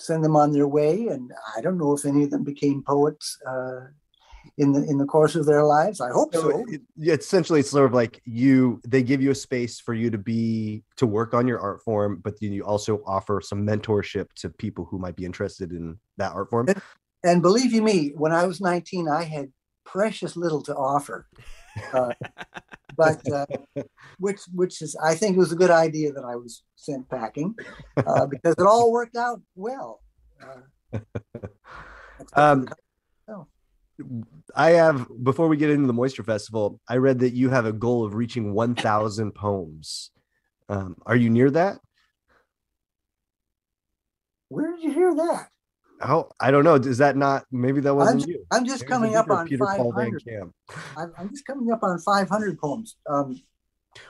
send 0.00 0.24
them 0.24 0.36
on 0.36 0.52
their 0.52 0.68
way. 0.68 1.08
And 1.08 1.30
I 1.56 1.60
don't 1.60 1.78
know 1.78 1.92
if 1.94 2.04
any 2.04 2.24
of 2.24 2.30
them 2.30 2.44
became 2.44 2.82
poets 2.82 3.36
uh, 3.46 3.80
in 4.56 4.72
the 4.72 4.82
in 4.84 4.98
the 4.98 5.04
course 5.04 5.34
of 5.36 5.46
their 5.46 5.64
lives. 5.64 6.00
I 6.00 6.10
hope 6.10 6.34
So 6.34 6.40
so. 6.50 6.64
it- 6.68 6.80
yeah, 6.96 7.14
essentially, 7.14 7.60
it's 7.60 7.70
sort 7.70 7.86
of 7.86 7.92
like 7.94 8.20
you. 8.24 8.80
They 8.86 9.02
give 9.02 9.22
you 9.22 9.30
a 9.30 9.34
space 9.34 9.80
for 9.80 9.94
you 9.94 10.10
to 10.10 10.18
be 10.18 10.82
to 10.96 11.06
work 11.06 11.34
on 11.34 11.46
your 11.46 11.60
art 11.60 11.82
form, 11.82 12.20
but 12.22 12.34
then 12.40 12.52
you 12.52 12.64
also 12.64 13.02
offer 13.06 13.40
some 13.40 13.66
mentorship 13.66 14.26
to 14.36 14.50
people 14.50 14.86
who 14.90 14.98
might 14.98 15.16
be 15.16 15.24
interested 15.24 15.72
in 15.72 15.98
that 16.16 16.32
art 16.32 16.50
form. 16.50 16.68
And 17.22 17.42
believe 17.42 17.72
you 17.72 17.82
me, 17.82 18.12
when 18.16 18.32
I 18.32 18.46
was 18.46 18.60
19, 18.62 19.08
I 19.08 19.24
had 19.24 19.52
precious 19.84 20.36
little 20.36 20.62
to 20.62 20.74
offer. 20.74 21.26
Uh, 21.92 22.12
but 23.00 23.32
uh, 23.32 23.46
which 24.18 24.40
which 24.54 24.82
is 24.82 24.94
I 25.02 25.14
think 25.14 25.36
it 25.36 25.38
was 25.38 25.52
a 25.52 25.56
good 25.62 25.70
idea 25.70 26.12
that 26.12 26.24
I 26.24 26.36
was 26.36 26.62
sent 26.76 27.08
packing 27.08 27.54
uh, 27.96 28.26
because 28.26 28.54
it 28.58 28.66
all 28.66 28.92
worked 28.92 29.16
out 29.16 29.40
well. 29.56 30.00
Uh, 30.42 30.98
Um, 32.34 32.68
the- 33.26 33.46
I 34.54 34.70
have 34.72 35.06
before 35.22 35.48
we 35.48 35.56
get 35.56 35.70
into 35.70 35.86
the 35.86 35.92
Moisture 35.92 36.22
Festival, 36.22 36.80
I 36.88 36.96
read 36.96 37.18
that 37.20 37.32
you 37.32 37.48
have 37.50 37.64
a 37.66 37.72
goal 37.72 38.04
of 38.04 38.14
reaching 38.14 38.52
1,000 38.52 39.32
poems. 39.34 40.10
Um, 40.68 40.96
are 41.06 41.16
you 41.16 41.30
near 41.30 41.50
that? 41.50 41.78
where 44.48 44.72
did 44.72 44.82
you 44.82 44.92
hear 44.92 45.14
that? 45.14 45.48
Oh, 46.02 46.30
I 46.40 46.50
don't 46.50 46.64
know. 46.64 46.76
Is 46.76 46.98
that 46.98 47.16
not? 47.16 47.44
Maybe 47.50 47.80
that 47.80 47.94
wasn't 47.94 48.26
you. 48.26 48.44
I'm 48.50 48.64
just 48.64 48.82
Maybe 48.82 48.90
coming 48.90 49.16
up 49.16 49.30
on 49.30 49.46
Peter 49.46 49.64
Paul 49.64 49.92
Van 49.92 50.12
500. 50.12 50.24
Camp. 50.24 50.54
I'm, 50.96 51.12
I'm 51.18 51.28
just 51.30 51.44
coming 51.46 51.70
up 51.72 51.82
on 51.82 51.98
500 51.98 52.58
poems. 52.58 52.96
Um, 53.08 53.40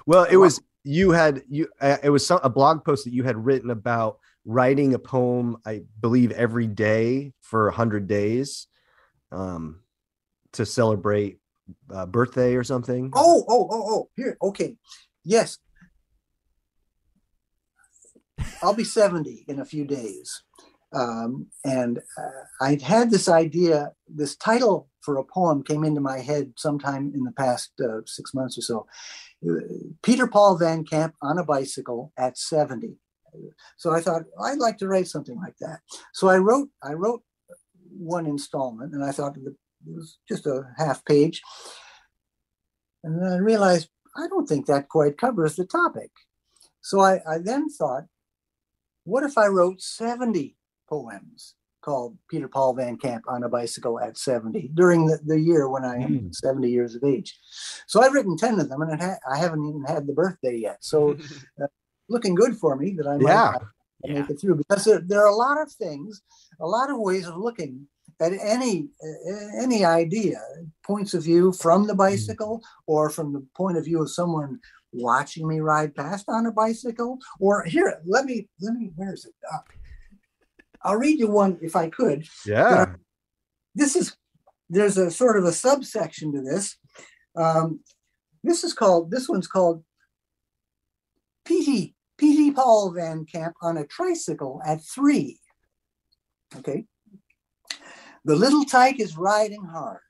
Well, 0.07 0.25
it 0.25 0.37
was 0.37 0.61
you 0.85 1.11
had 1.11 1.43
you. 1.49 1.69
Uh, 1.81 1.97
it 2.03 2.11
was 2.11 2.27
some, 2.27 2.41
a 2.43 2.51
blog 2.51 2.85
post 2.85 3.05
that 3.05 3.13
you 3.13 3.25
had 3.25 3.37
written 3.37 3.71
about 3.71 4.19
writing 4.45 4.95
a 4.95 4.99
poem. 4.99 5.57
I 5.67 5.83
believe 6.01 6.31
every 6.33 6.67
day 6.67 7.33
for 7.41 7.71
hundred 7.71 8.07
days, 8.07 8.69
um, 9.33 9.81
to 10.53 10.65
celebrate 10.65 11.39
uh, 11.93 12.07
birthday 12.07 12.55
or 12.55 12.65
something. 12.65 13.11
Oh, 13.15 13.45
oh, 13.49 13.69
oh, 13.71 13.85
oh, 13.89 14.09
here. 14.17 14.37
Okay. 14.43 14.77
Yes. 15.25 15.59
I'll 18.63 18.75
be 18.75 18.85
70 18.85 19.45
in 19.49 19.61
a 19.61 19.65
few 19.65 19.85
days. 19.85 20.43
Um, 20.93 21.47
and 21.65 21.99
uh, 21.99 22.65
I'd 22.65 22.83
had 22.83 23.11
this 23.11 23.29
idea, 23.29 23.93
this 24.09 24.37
title 24.37 24.89
for 25.03 25.19
a 25.19 25.25
poem 25.25 25.63
came 25.63 25.85
into 25.85 26.01
my 26.01 26.19
head 26.19 26.53
sometime 26.57 27.13
in 27.15 27.25
the 27.25 27.33
past 27.33 27.73
uh, 27.81 28.01
six 28.07 28.35
months 28.35 28.59
or 28.59 28.63
so. 28.63 28.87
Peter 30.03 30.27
Paul 30.27 30.59
Van 30.59 30.85
Camp 30.85 31.15
on 31.23 31.39
a 31.39 31.45
bicycle 31.45 32.13
at 32.19 32.37
70. 32.37 32.97
So 33.77 33.93
I 33.93 34.01
thought 34.01 34.23
I'd 34.43 34.59
like 34.59 34.79
to 34.79 34.89
write 34.89 35.07
something 35.07 35.37
like 35.37 35.57
that. 35.61 35.81
So 36.13 36.29
I 36.29 36.39
wrote, 36.39 36.69
I 36.83 36.95
wrote 36.95 37.23
one 37.97 38.27
installment 38.27 38.93
and 38.93 39.05
I 39.05 39.13
thought 39.13 39.37
it 39.37 39.55
was 39.87 40.19
just 40.29 40.47
a 40.47 40.63
half 40.77 41.05
page. 41.05 41.41
And 43.05 43.23
then 43.23 43.33
I 43.33 43.37
realized 43.37 43.89
I 44.17 44.27
don't 44.27 44.47
think 44.47 44.67
that 44.67 44.89
quite 44.89 45.17
covers 45.17 45.57
the 45.57 45.65
topic. 45.65 46.11
So 46.83 47.01
I, 47.01 47.21
I 47.29 47.39
then 47.39 47.69
thought, 47.69 48.05
what 49.05 49.23
if 49.23 49.39
I 49.39 49.47
wrote 49.47 49.81
70 49.81 50.57
poems 50.91 51.55
called 51.83 52.19
Peter 52.29 52.47
Paul 52.49 52.75
Van 52.75 52.97
Camp 52.99 53.25
on 53.27 53.45
a 53.45 53.49
bicycle 53.49 53.99
at 54.01 54.19
70 54.19 54.71
during 54.75 55.07
the, 55.07 55.19
the 55.25 55.41
year 55.41 55.67
when 55.71 55.85
I 55.85 55.97
am 55.97 56.11
Mm. 56.29 56.35
70 56.35 56.69
years 56.71 56.95
of 56.95 57.05
age. 57.05 57.39
So 57.87 58.03
I've 58.03 58.13
written 58.13 58.37
10 58.37 58.61
of 58.61 58.69
them 58.69 58.83
and 58.83 58.93
it 58.93 59.01
ha- 59.01 59.19
I 59.33 59.39
haven't 59.39 59.65
even 59.67 59.85
had 59.85 60.07
the 60.07 60.13
birthday 60.13 60.57
yet. 60.57 60.79
So 60.81 61.17
looking 62.11 62.35
good 62.35 62.57
for 62.59 62.77
me 62.77 62.95
that 62.99 63.07
I 63.07 63.17
might 63.17 63.31
Yeah. 63.33 63.53
I 64.05 64.13
make 64.13 64.29
it 64.31 64.41
through 64.41 64.57
because 64.57 64.85
there, 64.85 65.01
there 65.01 65.21
are 65.23 65.29
a 65.29 65.35
lot 65.35 65.61
of 65.61 65.71
things, 65.73 66.21
a 66.61 66.67
lot 66.67 66.91
of 66.91 66.99
ways 66.99 67.27
of 67.27 67.37
looking 67.37 67.87
at 68.19 68.33
any 68.35 68.89
uh, 69.03 69.63
any 69.63 69.85
idea, 69.85 70.39
points 70.87 71.15
of 71.15 71.23
view 71.25 71.53
from 71.53 71.87
the 71.87 71.95
bicycle 71.95 72.63
or 72.87 73.09
from 73.11 73.33
the 73.33 73.47
point 73.57 73.77
of 73.79 73.85
view 73.85 74.01
of 74.03 74.11
someone 74.11 74.59
watching 74.93 75.47
me 75.47 75.61
ride 75.61 75.95
past 75.95 76.25
on 76.29 76.47
a 76.47 76.53
bicycle. 76.53 77.19
Or 77.41 77.65
here, 77.65 78.01
let 78.07 78.25
me 78.27 78.49
let 78.61 78.75
me 78.75 78.91
where 78.97 79.13
is 79.15 79.25
it? 79.27 79.33
Uh, 79.53 79.59
I'll 80.83 80.97
read 80.97 81.19
you 81.19 81.29
one 81.31 81.59
if 81.63 81.77
I 81.77 81.89
could. 81.89 82.27
Yeah. 82.47 82.95
This 83.75 83.97
is 83.97 84.17
there's 84.69 84.99
a 84.99 85.11
sort 85.11 85.37
of 85.37 85.45
a 85.45 85.53
subsection 85.53 86.33
to 86.33 86.43
this. 86.43 86.77
Um, 87.37 87.81
this 88.43 88.65
is 88.65 88.73
called 88.73 89.11
this 89.11 89.29
one's 89.29 89.47
called 89.47 89.85
PT 91.45 91.95
PT 92.19 92.55
Paul 92.55 92.93
Van 92.93 93.25
Camp 93.25 93.55
on 93.63 93.77
a 93.77 93.87
tricycle 93.87 94.61
at 94.65 94.85
three. 94.85 95.39
Okay. 96.57 96.85
The 98.25 98.37
little 98.37 98.65
tyke 98.65 99.01
is 99.01 99.17
riding 99.17 99.65
hard 99.65 100.01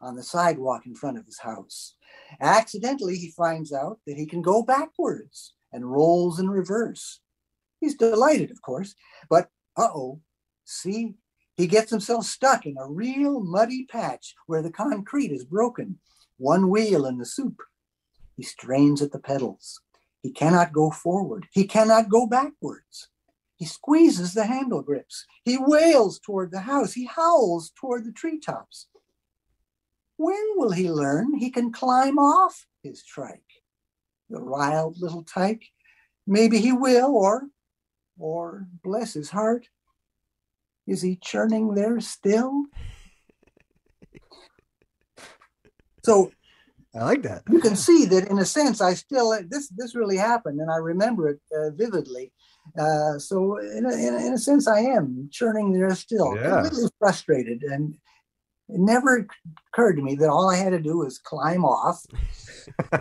on 0.00 0.16
the 0.16 0.22
sidewalk 0.22 0.86
in 0.86 0.94
front 0.94 1.18
of 1.18 1.26
his 1.26 1.38
house. 1.38 1.96
Accidentally, 2.40 3.16
he 3.16 3.30
finds 3.30 3.72
out 3.72 3.98
that 4.06 4.16
he 4.16 4.26
can 4.26 4.40
go 4.40 4.62
backwards 4.62 5.54
and 5.72 5.90
rolls 5.90 6.38
in 6.40 6.48
reverse. 6.48 7.20
He's 7.80 7.94
delighted, 7.94 8.50
of 8.50 8.62
course, 8.62 8.94
but 9.28 9.50
uh 9.78 9.88
oh, 9.94 10.20
see, 10.64 11.14
he 11.56 11.66
gets 11.66 11.90
himself 11.90 12.24
stuck 12.24 12.66
in 12.66 12.76
a 12.76 12.86
real 12.86 13.40
muddy 13.40 13.86
patch 13.90 14.34
where 14.46 14.62
the 14.62 14.70
concrete 14.70 15.32
is 15.32 15.44
broken, 15.44 15.98
one 16.36 16.68
wheel 16.68 17.06
in 17.06 17.18
the 17.18 17.24
soup. 17.24 17.62
He 18.36 18.42
strains 18.42 19.00
at 19.00 19.12
the 19.12 19.18
pedals. 19.18 19.80
He 20.22 20.30
cannot 20.32 20.72
go 20.72 20.90
forward. 20.90 21.46
He 21.52 21.64
cannot 21.64 22.08
go 22.08 22.26
backwards. 22.26 23.08
He 23.56 23.66
squeezes 23.66 24.34
the 24.34 24.46
handle 24.46 24.82
grips. 24.82 25.24
He 25.44 25.58
wails 25.58 26.20
toward 26.20 26.52
the 26.52 26.60
house. 26.60 26.92
He 26.92 27.06
howls 27.06 27.72
toward 27.74 28.04
the 28.04 28.12
treetops. 28.12 28.86
When 30.16 30.44
will 30.56 30.72
he 30.72 30.90
learn 30.90 31.34
he 31.34 31.50
can 31.50 31.72
climb 31.72 32.18
off 32.18 32.66
his 32.82 33.04
trike? 33.04 33.42
The 34.30 34.40
riled 34.40 35.00
little 35.00 35.22
tyke. 35.22 35.64
Maybe 36.26 36.58
he 36.58 36.72
will, 36.72 37.16
or, 37.16 37.48
or 38.18 38.66
bless 38.82 39.14
his 39.14 39.30
heart, 39.30 39.68
is 40.86 41.02
he 41.02 41.16
churning 41.16 41.74
there 41.74 42.00
still? 42.00 42.64
So 46.04 46.32
I 46.94 47.04
like 47.04 47.22
that. 47.22 47.42
you 47.50 47.60
can 47.60 47.76
see 47.76 48.06
that 48.06 48.28
in 48.28 48.38
a 48.38 48.44
sense 48.44 48.80
i 48.80 48.94
still 48.94 49.38
this 49.50 49.68
this 49.76 49.94
really 49.94 50.16
happened 50.16 50.58
and 50.58 50.70
i 50.70 50.76
remember 50.76 51.28
it 51.28 51.40
uh, 51.56 51.70
vividly 51.70 52.32
uh, 52.78 53.18
so 53.18 53.58
in 53.58 53.84
a, 53.84 53.92
in, 53.92 54.14
a, 54.14 54.26
in 54.26 54.32
a 54.32 54.38
sense 54.38 54.66
i 54.66 54.80
am 54.80 55.28
churning 55.30 55.72
there 55.72 55.94
still 55.94 56.34
Yeah. 56.36 56.60
a 56.60 56.62
little 56.62 56.90
frustrated 56.98 57.62
and 57.62 57.94
it 58.70 58.80
never 58.80 59.26
occurred 59.70 59.96
to 59.96 60.02
me 60.02 60.14
that 60.16 60.30
all 60.30 60.48
i 60.50 60.56
had 60.56 60.70
to 60.70 60.80
do 60.80 60.96
was 60.98 61.18
climb 61.18 61.64
off 61.64 62.02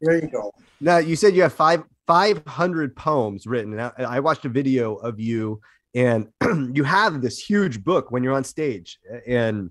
there 0.00 0.16
you 0.20 0.28
go 0.30 0.52
Now 0.80 0.98
you 0.98 1.14
said 1.16 1.34
you 1.36 1.42
have 1.42 1.52
five 1.54 1.84
five 2.06 2.42
hundred 2.46 2.96
poems 2.96 3.46
written. 3.46 3.72
And 3.78 3.82
I, 3.98 4.16
I 4.16 4.20
watched 4.20 4.44
a 4.44 4.48
video 4.48 4.94
of 4.96 5.18
you, 5.20 5.60
and 5.94 6.28
you 6.74 6.84
have 6.84 7.20
this 7.22 7.38
huge 7.38 7.82
book 7.84 8.10
when 8.10 8.22
you're 8.22 8.34
on 8.34 8.44
stage, 8.44 8.98
and 9.26 9.70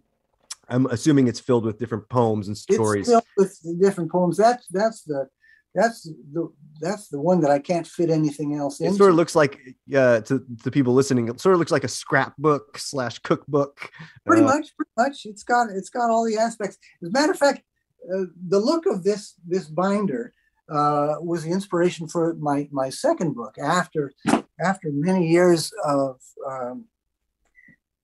I'm 0.70 0.86
assuming 0.88 1.28
it's 1.28 1.40
filled 1.40 1.66
with 1.66 1.78
different 1.78 2.10
poems 2.10 2.48
and 2.48 2.58
stories. 2.58 3.08
it's 3.08 3.10
filled 3.10 3.24
with 3.38 3.82
different 3.82 4.12
poems 4.12 4.36
that's 4.38 4.68
that's 4.70 5.04
the 5.04 5.28
that's 5.76 6.04
the 6.34 6.52
that's 6.82 7.10
the 7.10 7.20
one 7.20 7.42
that 7.42 7.52
i 7.52 7.60
can't 7.60 7.86
fit 7.86 8.10
anything 8.10 8.56
else 8.56 8.80
in. 8.80 8.86
it 8.86 8.90
into 8.90 8.98
sort 8.98 9.10
of 9.12 9.16
looks 9.18 9.36
like 9.36 9.60
uh, 9.94 10.22
to 10.22 10.44
to 10.64 10.72
people 10.72 10.94
listening. 10.94 11.28
It 11.28 11.40
sort 11.40 11.54
of 11.54 11.60
looks 11.60 11.72
like 11.72 11.84
a 11.84 11.88
scrapbook 11.90 12.78
slash 12.78 13.20
cookbook. 13.20 13.92
pretty 14.26 14.42
Uh, 14.42 14.46
much 14.46 14.76
pretty 14.76 14.92
much 14.98 15.26
it's 15.26 15.44
got 15.44 15.70
it's 15.70 15.90
got 15.90 16.10
all 16.10 16.26
the 16.26 16.38
aspects 16.38 16.78
as 17.04 17.10
a 17.10 17.12
matter 17.12 17.34
of 17.34 17.38
fact 17.38 17.62
uh, 18.12 18.26
the 18.48 18.60
look 18.60 18.86
of 18.88 19.04
this 19.04 19.34
this 19.46 19.66
binder 19.68 20.34
uh, 20.70 21.16
was 21.20 21.44
the 21.44 21.52
inspiration 21.52 22.08
for 22.08 22.34
my 22.36 22.68
my 22.72 22.90
second 22.90 23.36
book 23.36 23.56
after 23.58 24.14
after 24.60 24.90
many 24.92 25.28
years 25.28 25.72
of 25.84 26.20
um, 26.48 26.86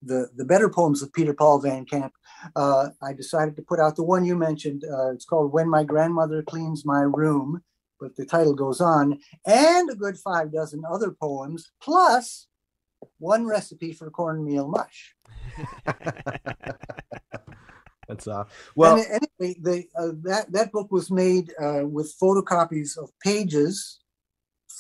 the 0.01 0.30
the 0.36 0.45
better 0.45 0.70
poems 0.70 1.01
of 1.01 1.14
Peter 1.14 1.34
Paul 1.34 1.59
Van 1.59 1.86
Camp. 1.86 2.14
Uh, 2.55 2.89
I 3.01 3.14
decided 3.14 3.55
to 3.55 3.62
put 3.62 3.80
out 3.80 3.95
the 3.95 4.03
one 4.03 4.26
you 4.26 4.36
mentioned. 4.36 4.84
Uh, 4.84 5.12
it's 5.12 5.26
called 5.26 5.51
"When 5.51 5.70
My 5.70 5.84
Grandmother 5.84 6.43
Cleans 6.43 6.86
My 6.86 7.01
Room," 7.01 7.64
but 7.99 8.16
the 8.16 8.26
title 8.26 8.53
goes 8.53 8.82
on, 8.82 9.20
and 9.45 9.89
a 9.89 9.95
good 9.95 10.18
five 10.18 10.51
dozen 10.51 10.84
other 10.89 11.12
poems, 11.12 11.72
plus 11.82 12.47
one 13.18 13.45
recipe 13.45 13.93
for 13.93 14.09
cornmeal 14.12 14.68
mush. 14.68 15.16
That's 18.12 18.28
uh 18.28 18.43
well 18.76 18.97
and 18.97 19.05
anyway, 19.39 19.51
the 19.68 19.78
uh, 19.97 20.12
that 20.24 20.51
that 20.51 20.72
book 20.76 20.91
was 20.91 21.09
made 21.09 21.53
uh, 21.66 21.84
with 21.95 22.14
photocopies 22.22 22.97
of 22.97 23.09
pages 23.24 24.01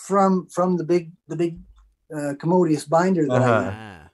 from 0.05 0.47
from 0.55 0.75
the 0.77 0.83
big 0.83 1.11
the 1.27 1.37
big 1.43 1.59
uh, 2.15 2.33
commodious 2.39 2.85
binder 2.85 3.25
that 3.27 3.41
Uh-huh. 3.41 3.63
had. 3.63 3.73
Ah. 3.73 4.09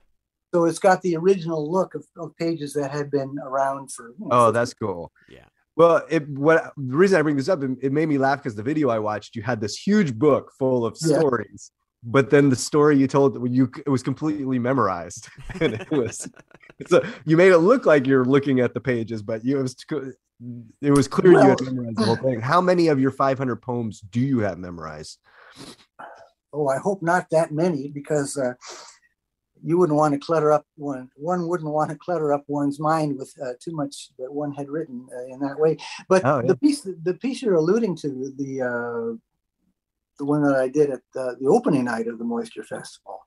So 0.54 0.64
it's 0.64 0.78
got 0.78 1.02
the 1.02 1.14
original 1.16 1.62
look 1.70 1.94
of, 1.94 2.04
of 2.16 2.34
pages 2.36 2.72
that 2.72 2.90
had 2.90 3.10
been 3.10 3.36
around 3.42 3.92
for. 3.92 4.04
you 4.18 4.28
know, 4.28 4.46
Oh, 4.46 4.50
that's 4.52 4.72
cool. 4.72 5.10
Yeah. 5.28 5.44
Well, 5.76 5.96
it 6.08 6.28
what 6.28 6.72
the 6.76 6.96
reason 6.96 7.18
I 7.18 7.22
bring 7.22 7.36
this 7.36 7.48
up, 7.48 7.62
it, 7.62 7.70
it 7.82 7.92
made 7.92 8.08
me 8.08 8.18
laugh 8.18 8.38
because 8.38 8.54
the 8.54 8.62
video 8.62 8.88
I 8.88 8.98
watched, 8.98 9.36
you 9.36 9.42
had 9.42 9.60
this 9.60 9.76
huge 9.76 10.14
book 10.18 10.44
full 10.58 10.86
of 10.86 10.96
Yeah. 11.02 11.18
stories, 11.18 11.70
but 12.02 12.30
then 12.30 12.48
the 12.48 12.56
story 12.56 12.96
you 12.96 13.06
told 13.06 13.52
you 13.52 13.70
it 13.84 13.90
was 13.90 14.02
completely 14.02 14.58
memorized, 14.58 15.28
and 15.60 15.74
it 15.74 15.90
was 15.90 16.28
so 16.86 17.02
you 17.24 17.36
made 17.36 17.52
it 17.52 17.58
look 17.58 17.86
like 17.86 18.06
you're 18.06 18.24
looking 18.24 18.60
at 18.60 18.74
the 18.74 18.80
pages, 18.80 19.22
but 19.22 19.44
you 19.44 19.58
it 19.58 19.62
was 19.62 19.76
it 20.80 20.90
was 20.90 21.08
clear 21.08 21.32
you 21.32 21.38
had 21.38 21.60
memorized 21.60 21.98
the 21.98 22.04
whole 22.04 22.16
thing. 22.16 22.40
How 22.40 22.60
many 22.60 22.88
of 22.88 23.00
your 23.00 23.10
500 23.10 23.56
poems 23.56 24.00
do 24.00 24.20
you 24.20 24.38
have 24.40 24.58
memorized? 24.58 25.18
Oh, 26.52 26.68
I 26.68 26.78
hope 26.78 27.02
not 27.02 27.26
that 27.30 27.52
many 27.52 27.88
because 27.88 28.38
uh, 28.38 28.54
you 29.62 29.76
wouldn't 29.78 29.98
want 29.98 30.14
to 30.14 30.20
clutter 30.20 30.52
up 30.52 30.64
one. 30.76 31.10
One 31.16 31.48
wouldn't 31.48 31.70
want 31.70 31.90
to 31.90 31.96
clutter 31.96 32.32
up 32.32 32.44
one's 32.46 32.78
mind 32.80 33.18
with 33.18 33.34
uh, 33.42 33.52
too 33.60 33.72
much 33.72 34.10
that 34.18 34.32
one 34.32 34.52
had 34.52 34.68
written 34.68 35.06
uh, 35.14 35.34
in 35.34 35.40
that 35.40 35.58
way. 35.58 35.76
But 36.08 36.24
Oh, 36.24 36.40
yeah. 36.40 36.48
the 36.48 36.56
piece, 36.56 36.86
the 37.02 37.14
piece 37.14 37.42
you're 37.42 37.56
alluding 37.56 37.96
to, 37.96 38.32
the 38.36 38.62
uh, 38.62 39.16
the 40.18 40.24
one 40.24 40.42
that 40.42 40.56
I 40.56 40.68
did 40.68 40.90
at 40.90 41.00
the, 41.14 41.36
the 41.40 41.48
opening 41.48 41.84
night 41.84 42.06
of 42.08 42.18
the 42.18 42.24
Moisture 42.24 42.64
Festival, 42.64 43.20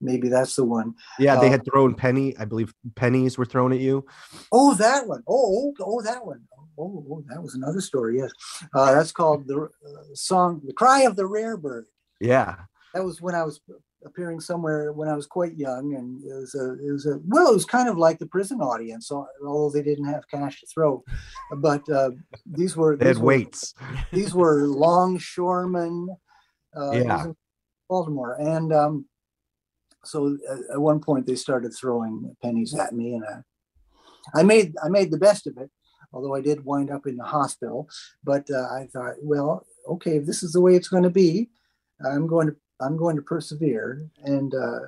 maybe 0.00 0.28
that's 0.28 0.56
the 0.56 0.64
one. 0.64 0.94
Yeah, 1.18 1.36
they 1.36 1.48
Uh, 1.48 1.50
had 1.50 1.64
thrown 1.64 1.94
penny. 1.94 2.36
I 2.36 2.44
believe 2.44 2.72
pennies 2.96 3.38
were 3.38 3.44
thrown 3.44 3.72
at 3.72 3.80
you. 3.80 4.04
Oh, 4.50 4.74
that 4.74 5.06
one. 5.06 5.22
Oh, 5.28 5.74
oh, 5.78 5.84
oh 5.84 6.02
that 6.02 6.24
one. 6.24 6.42
Oh, 6.78 7.04
oh, 7.10 7.24
that 7.28 7.42
was 7.42 7.54
another 7.54 7.80
story. 7.80 8.18
Yes, 8.18 8.30
uh, 8.74 8.94
that's 8.94 9.12
called 9.12 9.46
the 9.46 9.64
uh, 9.64 9.68
song 10.14 10.62
"The 10.64 10.72
Cry 10.72 11.02
of 11.02 11.16
the 11.16 11.26
Rare 11.26 11.56
Bird." 11.58 11.86
Yeah, 12.18 12.56
that 12.94 13.04
was 13.04 13.20
when 13.20 13.34
I 13.34 13.42
was 13.44 13.60
appearing 14.04 14.40
somewhere 14.40 14.92
when 14.92 15.08
I 15.08 15.14
was 15.14 15.26
quite 15.26 15.56
young, 15.56 15.94
and 15.94 16.22
it 16.24 16.34
was 16.34 16.54
a, 16.54 16.72
it 16.86 16.92
was 16.92 17.06
a 17.06 17.20
well, 17.26 17.50
it 17.50 17.54
was 17.54 17.64
kind 17.64 17.88
of 17.88 17.96
like 17.96 18.18
the 18.18 18.26
prison 18.26 18.60
audience, 18.60 19.10
although 19.10 19.70
they 19.70 19.82
didn't 19.82 20.06
have 20.06 20.28
cash 20.28 20.60
to 20.60 20.66
throw, 20.66 21.02
but 21.56 21.88
uh, 21.88 22.10
these 22.46 22.76
were 22.76 22.96
these 22.96 23.18
were, 23.18 23.26
weights. 23.26 23.74
these 24.12 24.34
were 24.34 24.66
longshoremen, 24.66 26.08
uh, 26.76 26.92
Yeah. 26.92 27.26
Baltimore, 27.88 28.36
and 28.40 28.72
um, 28.72 29.06
so 30.04 30.36
at, 30.50 30.74
at 30.74 30.80
one 30.80 31.00
point 31.00 31.26
they 31.26 31.34
started 31.34 31.72
throwing 31.74 32.34
pennies 32.42 32.74
at 32.74 32.92
me, 32.92 33.14
and 33.14 33.24
uh, 33.24 33.42
I 34.34 34.42
made 34.42 34.74
I 34.82 34.88
made 34.88 35.10
the 35.10 35.18
best 35.18 35.46
of 35.46 35.56
it. 35.58 35.70
Although 36.14 36.34
I 36.34 36.42
did 36.42 36.64
wind 36.64 36.90
up 36.90 37.06
in 37.06 37.16
the 37.16 37.24
hospital, 37.24 37.88
but 38.22 38.46
uh, 38.50 38.68
I 38.70 38.86
thought, 38.92 39.14
well, 39.22 39.66
okay, 39.88 40.16
if 40.16 40.26
this 40.26 40.42
is 40.42 40.52
the 40.52 40.60
way 40.60 40.76
it's 40.76 40.88
going 40.88 41.04
to 41.04 41.10
be, 41.10 41.48
I'm 42.04 42.26
going 42.26 42.48
to 42.48 42.56
I'm 42.82 42.96
going 42.96 43.16
to 43.16 43.22
persevere, 43.22 44.08
and 44.24 44.54
uh, 44.54 44.80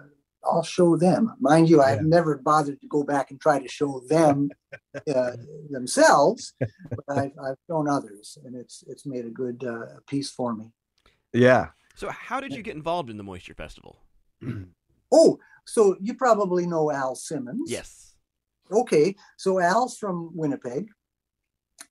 I'll 0.44 0.62
show 0.62 0.96
them. 0.96 1.34
Mind 1.40 1.68
you, 1.70 1.80
I've 1.80 2.02
Yeah. 2.02 2.08
never 2.18 2.36
bothered 2.38 2.80
to 2.80 2.86
go 2.88 3.02
back 3.02 3.30
and 3.30 3.40
try 3.40 3.58
to 3.60 3.68
show 3.68 4.00
them 4.08 4.50
uh, 5.14 5.32
themselves, 5.70 6.52
but 6.60 7.04
I've, 7.08 7.32
I've 7.42 7.56
shown 7.68 7.88
others, 7.88 8.36
and 8.44 8.54
it's 8.56 8.84
it's 8.86 9.06
made 9.06 9.24
a 9.24 9.30
good 9.30 9.64
uh, 9.64 9.86
piece 10.06 10.30
for 10.30 10.54
me. 10.54 10.72
Yeah. 11.32 11.68
So, 11.96 12.10
how 12.10 12.40
did 12.40 12.52
you 12.52 12.62
get 12.62 12.74
involved 12.76 13.08
in 13.10 13.16
the 13.16 13.24
Moisture 13.24 13.54
Festival? 13.54 13.98
Oh, 15.16 15.38
so 15.64 15.96
you 16.00 16.14
probably 16.14 16.66
know 16.66 16.90
Al 16.90 17.14
Simmons. 17.14 17.70
Yes. 17.70 18.16
Okay, 18.72 19.14
so 19.36 19.60
Al's 19.60 19.96
from 19.96 20.30
Winnipeg. 20.34 20.88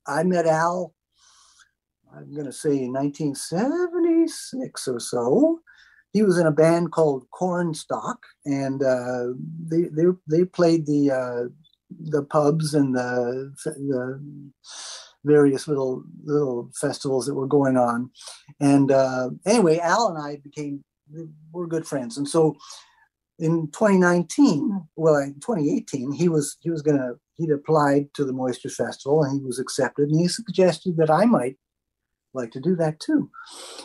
I 0.06 0.24
met 0.24 0.46
Al, 0.46 0.94
I'm 2.14 2.34
going 2.34 2.46
to 2.48 2.52
say 2.52 2.84
in 2.84 2.92
1976 2.92 4.88
or 4.88 5.00
so. 5.00 5.60
He 6.14 6.22
was 6.22 6.38
in 6.38 6.46
a 6.46 6.52
band 6.52 6.92
called 6.92 7.26
Cornstalk, 7.32 8.26
and 8.46 8.82
uh, 8.84 9.34
they 9.68 9.84
they 9.92 10.06
they 10.30 10.46
played 10.46 10.86
the 10.86 11.12
uh, 11.12 11.50
the 12.00 12.24
pubs 12.24 12.74
and 12.74 12.96
the 12.96 13.54
the 13.66 14.22
various 15.26 15.68
little 15.68 16.04
little 16.24 16.70
festivals 16.80 17.26
that 17.26 17.34
were 17.34 17.48
going 17.48 17.78
on. 17.78 18.12
And 18.60 18.92
uh, 18.92 19.32
anyway, 19.46 19.80
Al 19.80 20.10
and 20.10 20.24
I 20.24 20.38
became 20.38 20.84
we're 21.52 21.68
good 21.68 21.88
friends, 21.88 22.18
and 22.18 22.28
so 22.30 22.56
in 23.40 23.68
2019, 23.72 24.88
well, 24.96 25.16
in 25.16 25.34
2018, 25.36 26.12
he 26.12 26.30
was 26.30 26.58
he 26.62 26.70
was 26.70 26.84
gonna 26.84 27.14
he'd 27.38 27.52
applied 27.52 28.14
to 28.14 28.24
the 28.24 28.34
Moisture 28.34 28.70
Festival 28.70 29.24
and 29.24 29.40
he 29.40 29.46
was 29.46 29.60
accepted, 29.60 30.10
and 30.10 30.20
he 30.20 30.28
suggested 30.28 30.98
that 30.98 31.10
I 31.10 31.26
might 31.26 31.58
like 32.34 32.52
to 32.52 32.60
do 32.60 32.76
that 32.76 33.00
too. 33.00 33.30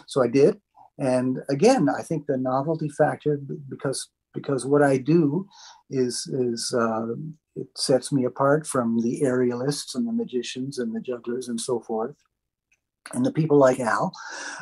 So 0.07 0.23
I 0.23 0.29
did, 0.29 0.61
and 0.99 1.39
again, 1.49 1.89
I 1.89 2.03
think 2.03 2.27
the 2.27 2.37
novelty 2.37 2.89
factor 2.89 3.39
because 3.69 4.09
because 4.35 4.67
what 4.67 4.83
I 4.83 4.99
do 4.99 5.47
is 5.91 6.27
is 6.27 6.75
uh, 6.77 7.15
it 7.57 7.69
sets 7.77 8.13
me 8.13 8.25
apart 8.25 8.67
from 8.67 9.01
the 9.01 9.23
aerialists 9.23 9.95
and 9.95 10.07
the 10.07 10.13
magicians 10.13 10.79
and 10.79 10.95
the 10.95 11.01
jugglers 11.01 11.49
and 11.49 11.59
so 11.61 11.81
forth, 11.81 12.17
and 13.13 13.25
the 13.25 13.33
people 13.33 13.57
like 13.59 13.81
Al 13.81 14.13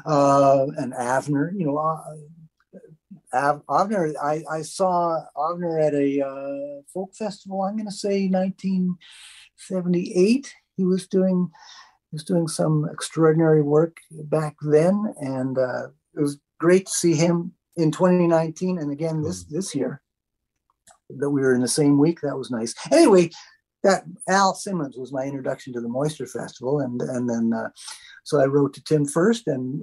uh, 0.05 0.67
and 0.77 0.93
Avner. 0.93 1.53
You 1.59 1.67
know, 1.67 1.79
uh, 1.79 2.03
Av- 3.35 3.63
Avner. 3.69 4.15
I, 4.23 4.45
I 4.51 4.63
saw 4.63 5.21
Avner 5.37 5.85
at 5.85 5.95
a 5.95 6.25
uh, 6.27 6.83
folk 6.93 7.15
festival. 7.15 7.63
I'm 7.63 7.77
going 7.77 7.87
to 7.87 7.93
say 7.93 8.29
1978. 8.29 10.55
He 10.77 10.85
was 10.85 11.07
doing 11.09 11.51
he 12.11 12.15
was 12.15 12.25
doing 12.25 12.47
some 12.47 12.87
extraordinary 12.93 13.63
work 13.63 13.97
back 14.11 14.55
then, 14.63 15.15
and 15.19 15.59
uh, 15.59 15.89
it 16.17 16.21
was 16.21 16.39
great 16.59 16.87
to 16.87 16.93
see 16.93 17.15
him 17.15 17.53
in 17.77 17.91
2019 17.93 18.79
and 18.79 18.91
again 18.91 19.23
this 19.23 19.45
this 19.45 19.75
year 19.75 20.01
that 21.11 21.31
we 21.31 21.41
were 21.41 21.55
in 21.55 21.61
the 21.61 21.69
same 21.69 21.99
week. 21.99 22.21
That 22.23 22.37
was 22.37 22.51
nice. 22.51 22.75
Anyway, 22.91 23.31
that 23.83 24.05
Al 24.29 24.55
Simmons 24.55 24.97
was 24.97 25.13
my 25.13 25.25
introduction 25.25 25.73
to 25.75 25.81
the 25.81 25.89
Moisture 25.89 26.27
Festival, 26.27 26.81
and 26.81 27.01
and 27.01 27.29
then 27.29 27.53
uh, 27.53 27.69
so 28.25 28.41
I 28.41 28.47
wrote 28.47 28.75
to 28.75 28.83
Tim 28.83 29.07
first 29.07 29.47
and 29.47 29.83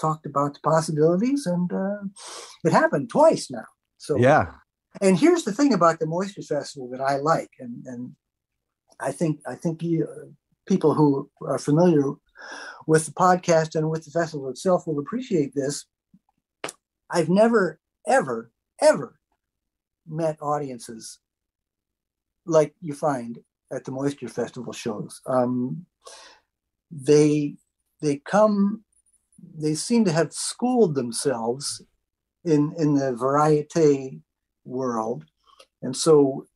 talked 0.00 0.26
about 0.26 0.54
the 0.54 0.60
possibilities, 0.60 1.46
and 1.46 1.72
uh, 1.72 1.98
it 2.64 2.72
happened 2.72 3.10
twice 3.10 3.50
now. 3.50 3.66
So 3.98 4.16
Yeah. 4.16 4.54
and 5.00 5.16
here's 5.18 5.44
the 5.44 5.52
thing 5.52 5.72
about 5.72 5.98
the 5.98 6.06
Moisture 6.06 6.42
Festival 6.42 6.88
that 6.90 7.00
I 7.00 7.16
like, 7.18 7.50
and 7.60 7.86
and 7.86 8.16
I 9.00 9.12
think 9.12 9.40
I 9.46 9.54
think 9.54 9.82
you, 9.82 10.08
people 10.66 10.94
who 10.94 11.30
are 11.42 11.58
familiar 11.58 12.14
with 12.86 13.06
the 13.06 13.12
podcast 13.12 13.74
and 13.74 13.90
with 13.90 14.04
the 14.04 14.10
festival 14.10 14.48
itself 14.48 14.86
will 14.86 14.98
appreciate 14.98 15.54
this. 15.54 15.86
I've 17.10 17.28
never, 17.28 17.80
ever, 18.06 18.50
ever 18.80 19.18
met 20.06 20.40
audiences 20.42 21.18
like 22.46 22.74
you 22.80 22.94
find 22.94 23.38
at 23.72 23.84
the 23.84 23.92
Moisture 23.92 24.28
Festival 24.28 24.72
shows. 24.72 25.20
Um, 25.26 25.86
they 26.90 27.56
they 28.00 28.18
come, 28.18 28.84
they 29.56 29.74
seem 29.74 30.04
to 30.04 30.12
have 30.12 30.32
schooled 30.32 30.94
themselves 30.94 31.82
in 32.44 32.74
in 32.78 32.94
the 32.94 33.14
variete 33.14 34.20
world, 34.64 35.24
and 35.82 35.96
so 35.96 36.46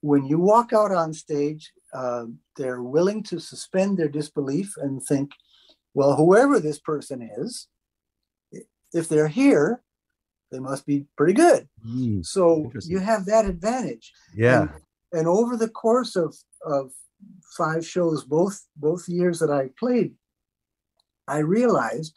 when 0.00 0.24
you 0.24 0.38
walk 0.38 0.72
out 0.72 0.92
on 0.92 1.12
stage, 1.12 1.72
uh, 1.92 2.26
they're 2.56 2.82
willing 2.82 3.22
to 3.24 3.40
suspend 3.40 3.98
their 3.98 4.08
disbelief 4.08 4.74
and 4.76 5.02
think, 5.02 5.30
well, 5.94 6.14
whoever 6.16 6.60
this 6.60 6.78
person 6.78 7.28
is, 7.38 7.68
if 8.92 9.08
they're 9.08 9.28
here, 9.28 9.82
they 10.50 10.58
must 10.58 10.86
be 10.86 11.06
pretty 11.16 11.32
good. 11.32 11.68
Mm, 11.86 12.24
So 12.24 12.70
you 12.86 12.98
have 12.98 13.24
that 13.26 13.46
advantage. 13.46 14.12
yeah. 14.34 14.62
And, 14.62 14.70
and 15.12 15.28
over 15.28 15.56
the 15.56 15.68
course 15.68 16.16
of, 16.16 16.36
of 16.64 16.92
five 17.56 17.86
shows, 17.86 18.24
both 18.24 18.60
both 18.76 19.08
years 19.08 19.38
that 19.40 19.50
I 19.50 19.70
played, 19.78 20.14
I 21.26 21.38
realized 21.38 22.14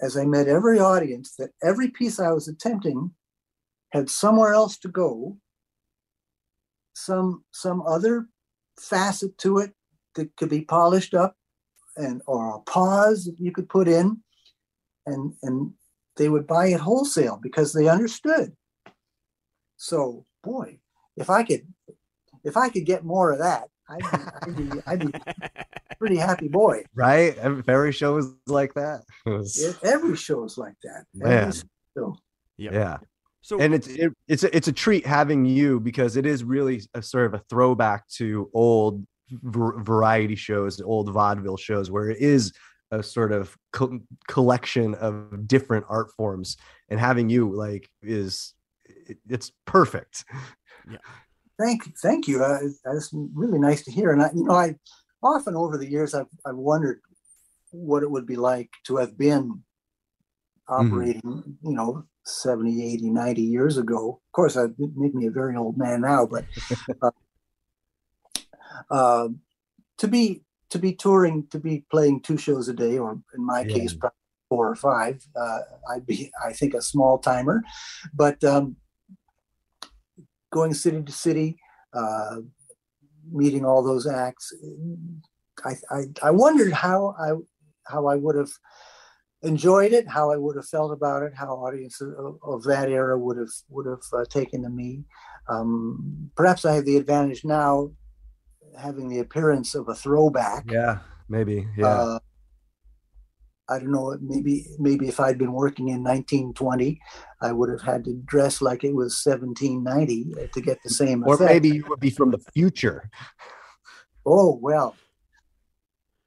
as 0.00 0.16
I 0.16 0.24
met 0.24 0.46
every 0.48 0.78
audience 0.78 1.34
that 1.38 1.50
every 1.62 1.88
piece 1.90 2.20
I 2.20 2.32
was 2.32 2.48
attempting 2.48 3.12
had 3.92 4.10
somewhere 4.10 4.52
else 4.52 4.76
to 4.78 4.88
go, 4.88 5.38
some 6.96 7.44
some 7.52 7.82
other 7.82 8.26
facet 8.80 9.36
to 9.36 9.58
it 9.58 9.72
that 10.14 10.34
could 10.36 10.48
be 10.48 10.62
polished 10.62 11.12
up 11.12 11.36
and 11.96 12.22
or 12.26 12.56
a 12.56 12.60
pause 12.60 13.24
that 13.26 13.38
you 13.38 13.52
could 13.52 13.68
put 13.68 13.86
in 13.86 14.22
and 15.04 15.34
and 15.42 15.72
they 16.16 16.30
would 16.30 16.46
buy 16.46 16.68
it 16.68 16.80
wholesale 16.80 17.38
because 17.42 17.72
they 17.74 17.86
understood 17.86 18.54
so 19.76 20.24
boy 20.42 20.78
if 21.18 21.28
i 21.28 21.42
could 21.42 21.66
if 22.44 22.56
i 22.56 22.68
could 22.70 22.86
get 22.86 23.04
more 23.04 23.30
of 23.32 23.38
that 23.40 23.68
i'd 23.90 24.00
be, 24.00 24.18
I'd 24.42 24.56
be, 24.56 24.82
I'd 24.86 25.12
be 25.12 25.18
pretty 25.98 26.16
happy 26.16 26.48
boy 26.48 26.82
Right. 26.94 27.36
Every 27.36 27.62
every 27.68 27.92
show 27.92 28.16
is 28.16 28.26
like 28.46 28.72
that. 28.74 29.02
Was- 29.26 29.78
every 29.82 30.16
show 30.16 30.44
is 30.44 30.56
like 30.58 30.76
that 30.82 31.04
Every 31.22 31.52
show. 31.96 32.16
Yep. 32.56 32.72
yeah. 32.72 32.96
So 33.46 33.60
and 33.60 33.72
it's 33.72 33.86
it, 33.86 34.12
it's 34.26 34.42
a, 34.42 34.56
it's 34.56 34.66
a 34.66 34.72
treat 34.72 35.06
having 35.06 35.44
you 35.44 35.78
because 35.78 36.16
it 36.16 36.26
is 36.26 36.42
really 36.42 36.82
a 36.94 37.00
sort 37.00 37.26
of 37.26 37.34
a 37.34 37.44
throwback 37.48 38.08
to 38.16 38.50
old 38.52 39.06
var- 39.30 39.80
variety 39.84 40.34
shows, 40.34 40.80
old 40.80 41.12
vaudeville 41.12 41.56
shows, 41.56 41.88
where 41.88 42.10
it 42.10 42.18
is 42.18 42.52
a 42.90 43.04
sort 43.04 43.30
of 43.30 43.56
co- 43.72 44.00
collection 44.26 44.96
of 44.96 45.46
different 45.46 45.86
art 45.88 46.10
forms, 46.16 46.56
and 46.88 46.98
having 46.98 47.28
you 47.28 47.54
like 47.54 47.88
is 48.02 48.52
it, 48.84 49.18
it's 49.28 49.52
perfect. 49.64 50.24
Yeah. 50.90 50.98
thank 51.56 51.96
thank 51.98 52.26
you 52.26 52.42
uh, 52.42 52.58
that's 52.84 53.10
really 53.12 53.60
nice 53.60 53.84
to 53.84 53.90
hear 53.90 54.12
and 54.12 54.22
i 54.22 54.30
you 54.34 54.44
know 54.44 54.54
i 54.54 54.74
often 55.20 55.56
over 55.56 55.76
the 55.76 55.90
years 55.90 56.14
i've, 56.14 56.26
I've 56.44 56.54
wondered 56.54 57.00
what 57.72 58.04
it 58.04 58.10
would 58.10 58.24
be 58.24 58.36
like 58.36 58.70
to 58.84 58.98
have 58.98 59.18
been 59.18 59.64
operating 60.68 61.58
you 61.64 61.72
know 61.72 62.04
70 62.26 62.84
80 62.94 63.10
90 63.10 63.42
years 63.42 63.78
ago 63.78 64.20
of 64.24 64.32
course 64.32 64.54
that 64.54 64.74
make 64.96 65.14
me 65.14 65.26
a 65.26 65.30
very 65.30 65.56
old 65.56 65.76
man 65.78 66.00
now 66.00 66.26
but 66.26 66.44
uh, 67.02 67.10
uh, 68.90 69.28
to 69.98 70.08
be 70.08 70.42
to 70.70 70.78
be 70.78 70.92
touring 70.92 71.46
to 71.48 71.58
be 71.58 71.84
playing 71.90 72.20
two 72.20 72.36
shows 72.36 72.68
a 72.68 72.72
day 72.74 72.98
or 72.98 73.12
in 73.34 73.44
my 73.44 73.64
Yeah. 73.64 73.74
case 73.74 73.94
probably 73.94 74.16
four 74.48 74.68
or 74.68 74.76
five 74.76 75.24
uh, 75.36 75.60
i'd 75.90 76.06
be 76.06 76.30
i 76.44 76.52
think 76.52 76.74
a 76.74 76.82
small 76.82 77.18
timer 77.18 77.62
but 78.14 78.42
um, 78.44 78.76
going 80.52 80.72
city 80.74 81.02
to 81.02 81.12
city 81.12 81.56
uh, 81.92 82.36
meeting 83.30 83.64
all 83.64 83.82
those 83.82 84.06
acts 84.06 84.52
I, 85.64 85.74
I 85.90 86.04
i 86.22 86.30
wondered 86.30 86.72
how 86.72 87.14
i 87.18 87.32
how 87.86 88.06
i 88.06 88.14
would 88.14 88.36
have 88.36 88.50
enjoyed 89.46 89.92
it 89.92 90.08
how 90.08 90.30
i 90.30 90.36
would 90.36 90.56
have 90.56 90.66
felt 90.66 90.92
about 90.92 91.22
it 91.22 91.32
how 91.34 91.48
audiences 91.48 92.14
of, 92.18 92.38
of 92.42 92.62
that 92.64 92.88
era 92.88 93.18
would 93.18 93.36
have 93.36 93.52
would 93.68 93.86
have 93.86 94.02
uh, 94.12 94.24
taken 94.28 94.62
to 94.62 94.68
me 94.68 95.04
um, 95.48 96.30
perhaps 96.36 96.64
i 96.64 96.74
have 96.74 96.84
the 96.84 96.96
advantage 96.96 97.44
now 97.44 97.90
having 98.78 99.08
the 99.08 99.20
appearance 99.20 99.74
of 99.74 99.88
a 99.88 99.94
throwback 99.94 100.64
Yeah, 100.70 100.98
maybe. 101.28 101.66
Yeah, 101.76 101.86
uh, 101.86 102.18
I 103.68 103.78
don't 103.78 103.90
know. 103.90 104.16
Maybe 104.20 104.66
maybe 104.78 105.08
if 105.08 105.18
I'd 105.18 105.38
been 105.38 105.52
working 105.52 105.88
in 105.88 106.02
1920, 106.04 107.00
I 107.42 107.52
would 107.52 107.68
have 107.70 107.82
had 107.82 108.04
to 108.04 108.14
dress 108.24 108.62
like 108.62 108.84
it 108.84 108.94
was 108.94 109.20
1790 109.24 110.48
to 110.52 110.60
get 110.60 110.82
the 110.82 110.90
same 110.90 111.24
or 111.24 111.34
effect. 111.34 111.50
maybe 111.50 111.70
you 111.70 111.84
would 111.88 112.00
be 112.00 112.10
from 112.10 112.30
the 112.30 112.38
future. 112.54 113.10
Oh 114.24 114.58
well, 114.62 114.94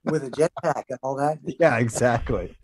with 0.04 0.24
a 0.24 0.30
jetpack 0.30 0.84
and 0.90 1.00
all 1.02 1.16
that. 1.16 1.40
Yeah, 1.60 1.78
exactly. 1.78 2.58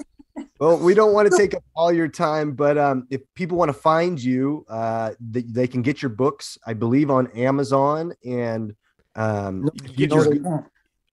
Well, 0.60 0.78
we 0.78 0.94
don't 0.94 1.14
want 1.14 1.30
to 1.30 1.38
take 1.38 1.54
up 1.54 1.64
all 1.76 1.92
your 1.92 2.08
time, 2.08 2.54
but 2.54 2.78
um, 2.78 3.08
if 3.10 3.22
people 3.36 3.58
want 3.58 3.70
to 3.70 3.74
find 3.74 4.22
you, 4.22 4.66
uh, 4.70 5.12
they, 5.20 5.42
they 5.42 5.68
can 5.68 5.82
get 5.82 6.02
your 6.02 6.10
books, 6.10 6.58
I 6.66 6.74
believe, 6.74 7.12
on 7.12 7.28
Amazon 7.32 8.14
and 8.26 8.74
um, 9.16 9.70
you 9.96 10.08
No, 10.08 10.16
just- 10.18 10.30
they 10.32 10.40
can't. 10.40 10.66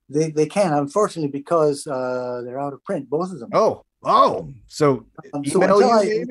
They, 0.09 0.31
they 0.31 0.47
can, 0.47 0.75
unfortunately, 0.75 1.31
because 1.31 1.87
uh, 1.87 2.43
they're 2.45 2.61
out 2.61 2.75
of 2.75 2.85
print, 2.85 3.09
both 3.09 3.33
of 3.33 3.39
them. 3.41 3.49
oh, 3.55 3.83
oh, 4.05 4.53
so 4.67 5.07
Um, 5.33 5.43
so 5.43 5.63
until 5.63 5.91
I, 5.91 6.25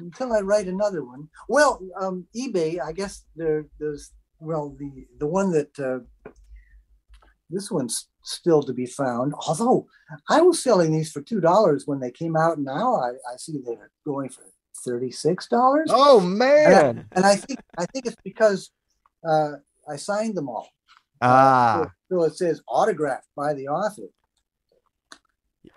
until 0.00 0.32
I 0.32 0.40
write 0.40 0.66
another 0.66 1.04
one. 1.04 1.28
Well, 1.48 1.80
um, 2.00 2.26
eBay, 2.34 2.80
I 2.84 2.90
guess 2.90 3.24
there, 3.36 3.66
there's 3.78 4.12
well 4.40 4.74
the 4.80 5.06
the 5.18 5.28
one 5.28 5.52
that 5.52 5.78
uh, 5.78 6.00
this 7.50 7.70
one's 7.70 8.08
still 8.22 8.62
to 8.62 8.72
be 8.72 8.86
found. 8.86 9.34
Although 9.46 9.86
I 10.28 10.40
was 10.42 10.62
selling 10.62 10.92
these 10.92 11.10
for 11.10 11.22
two 11.22 11.40
dollars 11.40 11.86
when 11.86 12.00
they 12.00 12.10
came 12.10 12.36
out, 12.36 12.58
now 12.58 12.96
I, 12.96 13.10
I 13.32 13.36
see 13.36 13.58
they're 13.64 13.90
going 14.04 14.28
for 14.28 14.44
thirty 14.84 15.10
six 15.10 15.48
dollars. 15.48 15.90
Oh 15.92 16.20
man, 16.20 17.08
And 17.12 17.24
I 17.24 17.36
think 17.36 17.60
I 17.78 17.86
think 17.86 18.06
it's 18.06 18.16
because 18.24 18.70
uh, 19.26 19.52
I 19.88 19.96
signed 19.96 20.36
them 20.36 20.48
all. 20.48 20.68
ah, 21.22 21.90
So 22.10 22.24
it 22.24 22.36
says 22.36 22.62
autographed 22.68 23.28
by 23.36 23.54
the 23.54 23.68
author. 23.68 24.08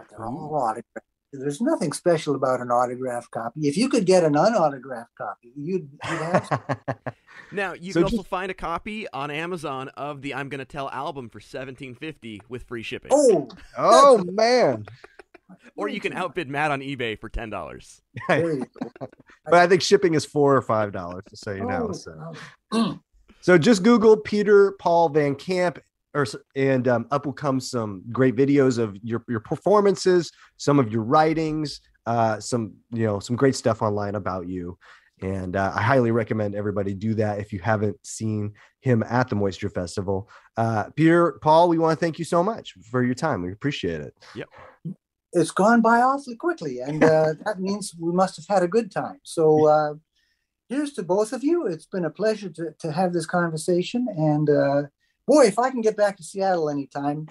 They're 0.10 0.26
all 0.26 0.54
autographed. 0.56 1.08
There's 1.40 1.62
nothing 1.62 1.92
special 1.94 2.36
about 2.36 2.62
an 2.62 2.70
autographed 2.70 3.32
copy. 3.32 3.68
If 3.68 3.78
you 3.78 3.90
could 3.90 4.06
get 4.06 4.24
an 4.24 4.34
unautographed 4.34 5.16
copy, 5.18 5.52
you'd, 5.56 5.90
you'd 6.10 6.22
have. 6.22 6.62
Now 7.52 7.74
you 7.74 7.94
So 7.94 8.00
can 8.00 8.06
also 8.06 8.24
find 8.24 8.50
a 8.50 8.54
copy 8.54 9.08
on 9.12 9.30
Amazon 9.30 9.90
of 9.90 10.22
the 10.22 10.34
"I'm 10.34 10.50
Gonna 10.50 10.66
Tell" 10.66 10.90
album 10.90 11.30
for 11.30 11.40
seventeen 11.40 11.96
fifty 11.96 12.42
with 12.50 12.64
free 12.64 12.84
shipping, 12.84 13.12
oh, 13.14 13.48
oh 13.78 14.24
man! 14.32 14.86
or 15.76 15.88
you 15.88 16.00
can 16.00 16.14
outbid 16.14 16.50
Matt 16.50 16.72
on 16.72 16.82
eBay 16.82 17.20
for 17.20 17.30
ten 17.30 17.50
dollars. 17.50 18.02
there 18.28 18.54
you 18.54 18.66
go. 18.82 19.08
But 19.46 19.56
I 19.56 19.68
think 19.68 19.82
shipping 19.82 20.14
is 20.14 20.26
four 20.26 20.56
or 20.56 20.62
five 20.62 20.92
dollars, 20.92 21.24
just 21.30 21.44
so 21.44 21.52
you 21.52 21.66
know. 21.66 21.92
Oh, 21.92 22.34
So. 22.72 23.00
So 23.42 23.58
just 23.58 23.84
Google 23.84 24.16
Peter 24.16 24.72
Paul 24.80 25.10
Van 25.10 25.36
Camp, 25.36 25.78
or 26.14 26.26
and 26.56 26.88
um, 26.88 27.08
up 27.12 27.26
will 27.26 27.34
come 27.34 27.60
some 27.60 28.04
great 28.12 28.36
videos 28.36 28.78
of 28.78 28.98
your 29.04 29.24
your 29.28 29.40
performances, 29.40 30.32
some 30.58 30.80
of 30.80 30.92
your 30.92 31.04
writings, 31.04 31.82
uh, 32.06 32.40
some 32.40 32.74
you 32.92 33.06
know 33.06 33.20
some 33.20 33.36
great 33.36 33.56
stuff 33.56 33.82
online 33.82 34.16
about 34.16 34.48
you. 34.48 34.78
And 35.22 35.56
uh, 35.56 35.72
I 35.74 35.82
highly 35.82 36.12
recommend 36.12 36.54
everybody 36.56 36.94
do 36.94 37.14
that 37.16 37.40
if 37.40 37.54
you 37.54 37.60
haven't 37.60 37.98
seen 38.06 38.54
him 38.82 39.04
at 39.04 39.30
the 39.30 39.36
Moisture 39.36 39.70
Festival. 39.70 40.30
Uh, 40.58 40.90
Peter 40.96 41.40
Paul, 41.42 41.70
we 41.70 41.78
want 41.78 41.98
to 41.98 42.04
thank 42.04 42.20
you 42.20 42.26
so 42.26 42.44
much 42.44 42.74
for 42.92 43.04
your 43.04 43.16
time. 43.16 43.42
We 43.42 43.52
appreciate 43.52 44.02
it. 44.02 44.14
it's 45.32 45.52
gone 45.52 45.82
by 45.82 46.02
awfully 46.02 46.36
quickly, 46.36 46.80
and 46.80 47.04
uh, 47.04 47.34
that 47.46 47.60
means 47.60 47.94
we 48.00 48.12
must 48.12 48.36
have 48.36 48.48
had 48.48 48.64
a 48.64 48.68
good 48.68 48.92
time. 48.92 49.20
So, 49.24 49.68
uh, 49.68 49.94
here's 50.70 50.94
to 50.94 51.04
both 51.04 51.34
of 51.34 51.44
you. 51.44 51.68
It's 51.68 51.86
been 51.86 52.06
a 52.06 52.10
pleasure 52.10 52.50
to, 52.50 52.74
to 52.80 52.92
have 52.92 53.14
this 53.14 53.26
conversation. 53.26 54.08
And 54.16 54.50
uh, 54.50 54.84
boy, 55.28 55.46
if 55.46 55.60
I 55.60 55.70
can 55.70 55.82
get 55.82 55.96
back 55.98 56.18
to 56.18 56.24
Seattle 56.24 56.70
anytime, 56.70 57.28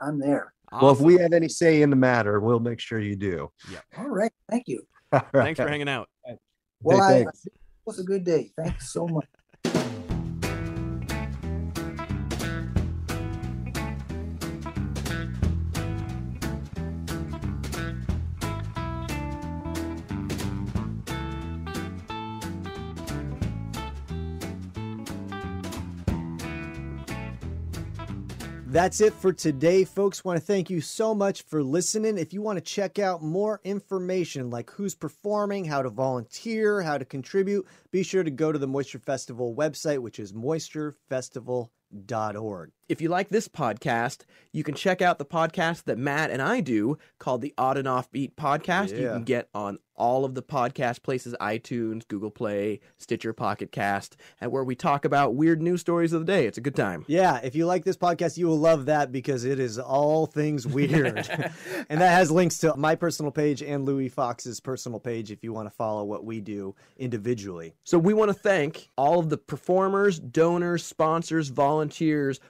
I'm 0.00 0.18
there. 0.18 0.52
Well, 0.80 0.90
if 0.92 1.00
we 1.00 1.18
have 1.18 1.32
any 1.34 1.48
say 1.48 1.82
in 1.82 1.90
the 1.90 1.96
matter, 1.96 2.40
we'll 2.40 2.58
make 2.60 2.80
sure 2.80 2.98
you 2.98 3.14
do. 3.14 3.50
Yeah. 3.70 3.80
All 3.98 4.08
right. 4.08 4.32
Thank 4.50 4.68
you. 4.68 4.82
All 5.12 5.20
right. 5.34 5.44
thanks 5.44 5.60
for 5.60 5.68
hanging 5.68 5.88
out. 5.88 6.08
Well, 6.80 6.98
Hey, 7.06 7.20
I, 7.20 7.24
thanks. 7.24 7.46
it 7.46 7.52
was 7.84 7.98
a 8.00 8.04
good 8.04 8.24
day. 8.24 8.52
Thanks 8.56 8.90
so 8.90 9.06
much. 9.06 9.26
That's 28.72 29.02
it 29.02 29.12
for 29.12 29.34
today, 29.34 29.84
folks. 29.84 30.24
Want 30.24 30.40
to 30.40 30.46
thank 30.46 30.70
you 30.70 30.80
so 30.80 31.14
much 31.14 31.42
for 31.42 31.62
listening. 31.62 32.16
If 32.16 32.32
you 32.32 32.40
want 32.40 32.56
to 32.56 32.62
check 32.62 32.98
out 32.98 33.22
more 33.22 33.60
information 33.64 34.48
like 34.48 34.70
who's 34.70 34.94
performing, 34.94 35.66
how 35.66 35.82
to 35.82 35.90
volunteer, 35.90 36.80
how 36.80 36.96
to 36.96 37.04
contribute, 37.04 37.66
be 37.90 38.02
sure 38.02 38.24
to 38.24 38.30
go 38.30 38.50
to 38.50 38.58
the 38.58 38.66
Moisture 38.66 38.98
Festival 38.98 39.54
website, 39.54 39.98
which 39.98 40.18
is 40.18 40.32
moisturefestival.org. 41.92 42.70
If 42.88 43.00
you 43.00 43.08
like 43.08 43.30
this 43.30 43.48
podcast, 43.48 44.24
you 44.52 44.62
can 44.62 44.74
check 44.74 45.00
out 45.00 45.18
the 45.18 45.24
podcast 45.24 45.84
that 45.84 45.96
Matt 45.96 46.30
and 46.30 46.42
I 46.42 46.60
do 46.60 46.98
called 47.18 47.40
the 47.40 47.54
Odd 47.56 47.78
and 47.78 47.88
Offbeat 47.88 48.34
Podcast. 48.34 48.98
You 48.98 49.08
can 49.08 49.24
get 49.24 49.48
on 49.54 49.78
all 49.94 50.24
of 50.24 50.34
the 50.34 50.42
podcast 50.42 51.02
places 51.02 51.34
iTunes, 51.40 52.06
Google 52.08 52.30
Play, 52.30 52.80
Stitcher, 52.98 53.32
Pocket 53.32 53.70
Cast, 53.72 54.16
and 54.40 54.50
where 54.50 54.64
we 54.64 54.74
talk 54.74 55.04
about 55.04 55.34
weird 55.34 55.62
news 55.62 55.80
stories 55.80 56.12
of 56.12 56.26
the 56.26 56.32
day. 56.32 56.46
It's 56.46 56.58
a 56.58 56.62
good 56.62 56.74
time. 56.74 57.04
Yeah, 57.06 57.40
if 57.42 57.54
you 57.54 57.66
like 57.66 57.84
this 57.84 57.96
podcast, 57.96 58.36
you 58.36 58.46
will 58.46 58.58
love 58.58 58.86
that 58.86 59.12
because 59.12 59.44
it 59.44 59.58
is 59.58 59.78
all 59.78 60.26
things 60.26 60.66
weird. 60.66 61.28
and 61.88 62.00
that 62.00 62.12
has 62.12 62.30
links 62.30 62.58
to 62.58 62.76
my 62.76 62.94
personal 62.94 63.30
page 63.30 63.62
and 63.62 63.84
Louis 63.84 64.08
Fox's 64.08 64.60
personal 64.60 64.98
page 64.98 65.30
if 65.30 65.44
you 65.44 65.52
want 65.52 65.66
to 65.66 65.74
follow 65.74 66.04
what 66.04 66.24
we 66.24 66.40
do 66.40 66.74
individually. 66.96 67.74
So 67.84 67.98
we 67.98 68.12
want 68.12 68.30
to 68.30 68.34
thank 68.34 68.90
all 68.98 69.18
of 69.18 69.30
the 69.30 69.38
performers, 69.38 70.18
donors, 70.18 70.84
sponsors, 70.84 71.48
volunteers 71.48 71.81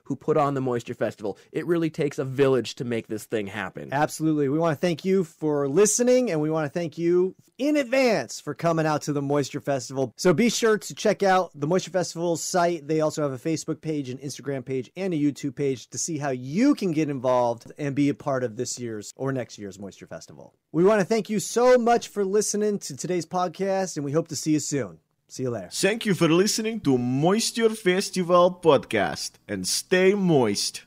who 0.04 0.16
put 0.16 0.36
on 0.36 0.54
the 0.54 0.60
Moisture 0.60 0.94
Festival. 0.94 1.38
It 1.52 1.66
really 1.66 1.90
takes 1.90 2.18
a 2.18 2.24
village 2.24 2.74
to 2.76 2.84
make 2.84 3.06
this 3.06 3.24
thing 3.24 3.46
happen. 3.46 3.90
Absolutely. 3.92 4.48
We 4.48 4.58
want 4.58 4.76
to 4.76 4.80
thank 4.80 5.04
you 5.04 5.24
for 5.24 5.68
listening 5.68 6.30
and 6.30 6.40
we 6.40 6.50
want 6.50 6.66
to 6.66 6.78
thank 6.78 6.98
you 6.98 7.34
in 7.58 7.76
advance 7.76 8.40
for 8.40 8.54
coming 8.54 8.86
out 8.86 9.02
to 9.02 9.12
the 9.12 9.22
Moisture 9.22 9.60
Festival. 9.60 10.12
So 10.16 10.32
be 10.32 10.50
sure 10.50 10.78
to 10.78 10.94
check 10.94 11.22
out 11.22 11.50
the 11.54 11.66
Moisture 11.66 11.90
Festival 11.90 12.36
site. 12.36 12.88
They 12.88 13.00
also 13.00 13.22
have 13.22 13.32
a 13.32 13.38
Facebook 13.38 13.80
page, 13.80 14.08
an 14.08 14.18
Instagram 14.18 14.64
page, 14.64 14.90
and 14.96 15.14
a 15.14 15.16
YouTube 15.16 15.54
page 15.54 15.88
to 15.90 15.98
see 15.98 16.18
how 16.18 16.30
you 16.30 16.74
can 16.74 16.92
get 16.92 17.10
involved 17.10 17.70
and 17.78 17.94
be 17.94 18.08
a 18.08 18.14
part 18.14 18.44
of 18.44 18.56
this 18.56 18.78
year's 18.78 19.12
or 19.16 19.32
next 19.32 19.58
year's 19.58 19.78
Moisture 19.78 20.06
Festival. 20.06 20.54
We 20.72 20.84
want 20.84 21.00
to 21.00 21.06
thank 21.06 21.28
you 21.28 21.38
so 21.38 21.76
much 21.78 22.08
for 22.08 22.24
listening 22.24 22.78
to 22.80 22.96
today's 22.96 23.26
podcast 23.26 23.96
and 23.96 24.04
we 24.04 24.12
hope 24.12 24.28
to 24.28 24.36
see 24.36 24.52
you 24.52 24.60
soon. 24.60 24.98
See 25.32 25.44
you 25.44 25.50
later. 25.50 25.70
Thank 25.72 26.04
you 26.04 26.12
for 26.12 26.28
listening 26.28 26.80
to 26.80 26.98
Moisture 26.98 27.70
Festival 27.70 28.60
podcast 28.62 29.30
and 29.48 29.66
stay 29.66 30.12
moist. 30.12 30.84